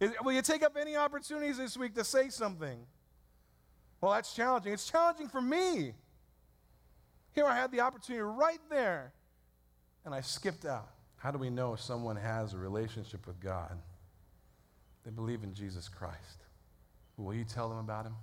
Is, 0.01 0.11
will 0.21 0.33
you 0.33 0.41
take 0.41 0.61
up 0.61 0.75
any 0.79 0.97
opportunities 0.97 1.57
this 1.57 1.77
week 1.77 1.95
to 1.95 2.03
say 2.03 2.27
something? 2.27 2.77
Well, 4.01 4.11
that's 4.11 4.35
challenging. 4.35 4.73
It's 4.73 4.89
challenging 4.89 5.29
for 5.29 5.41
me. 5.41 5.93
Here 7.31 7.45
I 7.45 7.55
had 7.55 7.71
the 7.71 7.79
opportunity 7.79 8.21
right 8.21 8.59
there, 8.69 9.13
and 10.03 10.13
I 10.13 10.19
skipped 10.19 10.65
out. 10.65 10.89
How 11.15 11.31
do 11.31 11.37
we 11.37 11.49
know 11.49 11.73
if 11.73 11.79
someone 11.79 12.17
has 12.17 12.53
a 12.53 12.57
relationship 12.57 13.25
with 13.25 13.39
God? 13.39 13.77
They 15.05 15.11
believe 15.11 15.43
in 15.43 15.53
Jesus 15.53 15.87
Christ. 15.87 16.43
Will 17.17 17.33
you 17.33 17.43
tell 17.43 17.69
them 17.69 17.79
about 17.79 18.05
him? 18.05 18.15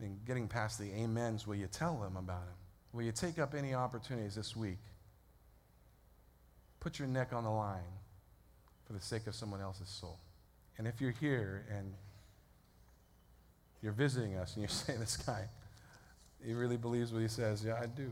And 0.00 0.24
getting 0.24 0.48
past 0.48 0.78
the 0.78 0.90
amens, 1.04 1.46
will 1.46 1.54
you 1.54 1.68
tell 1.68 1.98
them 1.98 2.16
about 2.16 2.42
him? 2.42 2.56
Will 2.92 3.02
you 3.02 3.12
take 3.12 3.38
up 3.38 3.54
any 3.54 3.74
opportunities 3.74 4.34
this 4.34 4.56
week? 4.56 4.78
Put 6.80 6.98
your 6.98 7.08
neck 7.08 7.32
on 7.32 7.44
the 7.44 7.50
line 7.50 7.80
for 8.84 8.92
the 8.94 9.00
sake 9.00 9.26
of 9.26 9.34
someone 9.34 9.60
else's 9.60 9.88
soul. 9.88 10.18
And 10.78 10.86
if 10.86 11.00
you're 11.00 11.12
here 11.12 11.64
and 11.70 11.92
you're 13.82 13.92
visiting 13.92 14.36
us 14.36 14.54
and 14.54 14.62
you're 14.62 14.68
saying, 14.68 14.98
This 14.98 15.16
guy, 15.16 15.48
he 16.44 16.54
really 16.54 16.76
believes 16.76 17.12
what 17.12 17.22
he 17.22 17.28
says, 17.28 17.64
yeah, 17.64 17.78
I 17.80 17.86
do. 17.86 18.10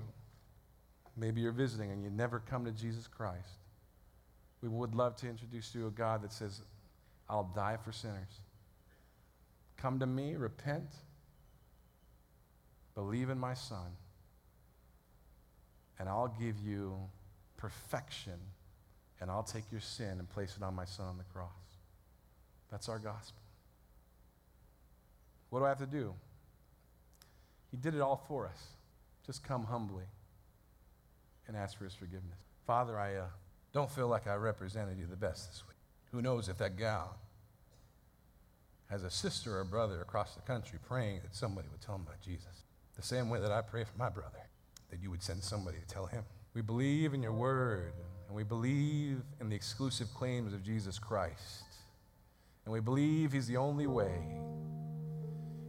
Maybe 1.17 1.41
you're 1.41 1.53
visiting 1.53 1.91
and 1.91 2.03
you 2.03 2.11
never 2.11 2.41
come 2.41 2.65
to 2.65 2.71
Jesus 2.71 3.07
Christ. 3.07 3.59
We 4.63 4.69
would 4.69 4.95
love 4.95 5.17
to 5.17 5.29
introduce 5.29 5.75
you 5.75 5.83
to 5.83 5.87
a 5.89 5.91
God 5.91 6.23
that 6.23 6.33
says, 6.33 6.61
I'll 7.29 7.51
die 7.55 7.77
for 7.83 7.93
sinners. 7.93 8.41
Come 9.81 9.99
to 10.01 10.07
me, 10.07 10.37
repent, 10.37 10.91
believe 12.95 13.31
in 13.31 13.39
my 13.39 13.55
Son, 13.55 13.97
and 15.99 16.09
I'll 16.09 16.35
give 16.39 16.57
you 16.61 16.97
perfection, 17.57 18.39
and 19.21 19.31
I'll 19.31 19.43
take 19.43 19.65
your 19.73 19.81
sin 19.81 20.19
and 20.19 20.29
place 20.29 20.55
it 20.57 20.63
on 20.63 20.75
my 20.75 20.85
Son 20.85 21.07
on 21.07 21.17
the 21.17 21.25
cross. 21.25 21.49
That's 22.71 22.89
our 22.89 22.99
gospel. 22.99 23.41
What 25.49 25.61
do 25.61 25.65
I 25.65 25.69
have 25.69 25.79
to 25.79 25.87
do? 25.87 26.15
He 27.71 27.77
did 27.77 27.95
it 27.95 28.01
all 28.01 28.23
for 28.29 28.47
us. 28.47 28.63
Just 29.27 29.43
come 29.43 29.65
humbly 29.65 30.05
and 31.49 31.57
ask 31.57 31.79
for 31.79 31.85
his 31.85 31.95
forgiveness. 31.95 32.39
Father, 32.67 32.99
I 32.99 33.17
uh, 33.17 33.25
don't 33.73 33.91
feel 33.91 34.09
like 34.09 34.27
I 34.27 34.35
represented 34.35 34.99
you 34.99 35.07
the 35.07 35.17
best 35.17 35.51
this 35.51 35.63
week. 35.67 35.77
Who 36.13 36.21
knows 36.21 36.49
if 36.49 36.59
that 36.59 36.77
gal 36.77 37.17
as 38.91 39.05
a 39.05 39.11
sister 39.11 39.59
or 39.59 39.65
brother 39.65 40.01
across 40.01 40.35
the 40.35 40.43
country 40.43 40.79
praying 40.87 41.21
that 41.23 41.35
somebody 41.35 41.69
would 41.71 41.81
tell 41.81 41.95
him 41.95 42.03
about 42.03 42.21
Jesus. 42.21 42.65
The 42.97 43.03
same 43.03 43.31
way 43.31 43.41
that 43.41 43.53
I 43.53 43.63
pray 43.63 43.85
for 43.85 43.97
my 43.97 44.09
brother, 44.09 44.49
that 44.91 45.01
you 45.01 45.11
would 45.11 45.23
send 45.23 45.43
somebody 45.43 45.79
to 45.79 45.87
tell 45.87 46.07
him. 46.07 46.25
We 46.55 46.63
believe 46.63 47.15
in 47.15 47.23
your 47.23 47.33
word, 47.33 47.93
and 48.27 48.37
we 48.37 48.43
believe 48.43 49.23
in 49.41 49.49
the 49.49 49.57
exclusive 49.57 50.13
claims 50.15 50.53
of 50.53 50.63
Jesus 50.63 50.99
Christ. 50.99 51.65
And 52.65 52.73
we 52.73 52.81
believe 52.81 53.33
he's 53.33 53.47
the 53.47 53.57
only 53.57 53.87
way. 53.87 54.19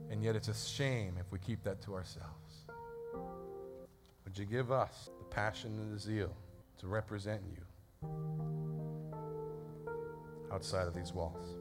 And 0.09 0.23
yet 0.23 0.35
it's 0.35 0.47
a 0.47 0.53
shame 0.53 1.15
if 1.19 1.31
we 1.31 1.39
keep 1.39 1.63
that 1.63 1.81
to 1.83 1.93
ourselves. 1.93 2.65
Would 4.25 4.37
you 4.37 4.45
give 4.45 4.71
us 4.71 5.09
the 5.19 5.25
passion 5.25 5.77
and 5.77 5.93
the 5.93 5.99
zeal 5.99 6.35
to 6.79 6.87
represent 6.87 7.41
you 7.45 8.09
outside 10.51 10.87
of 10.87 10.95
these 10.95 11.13
walls? 11.13 11.60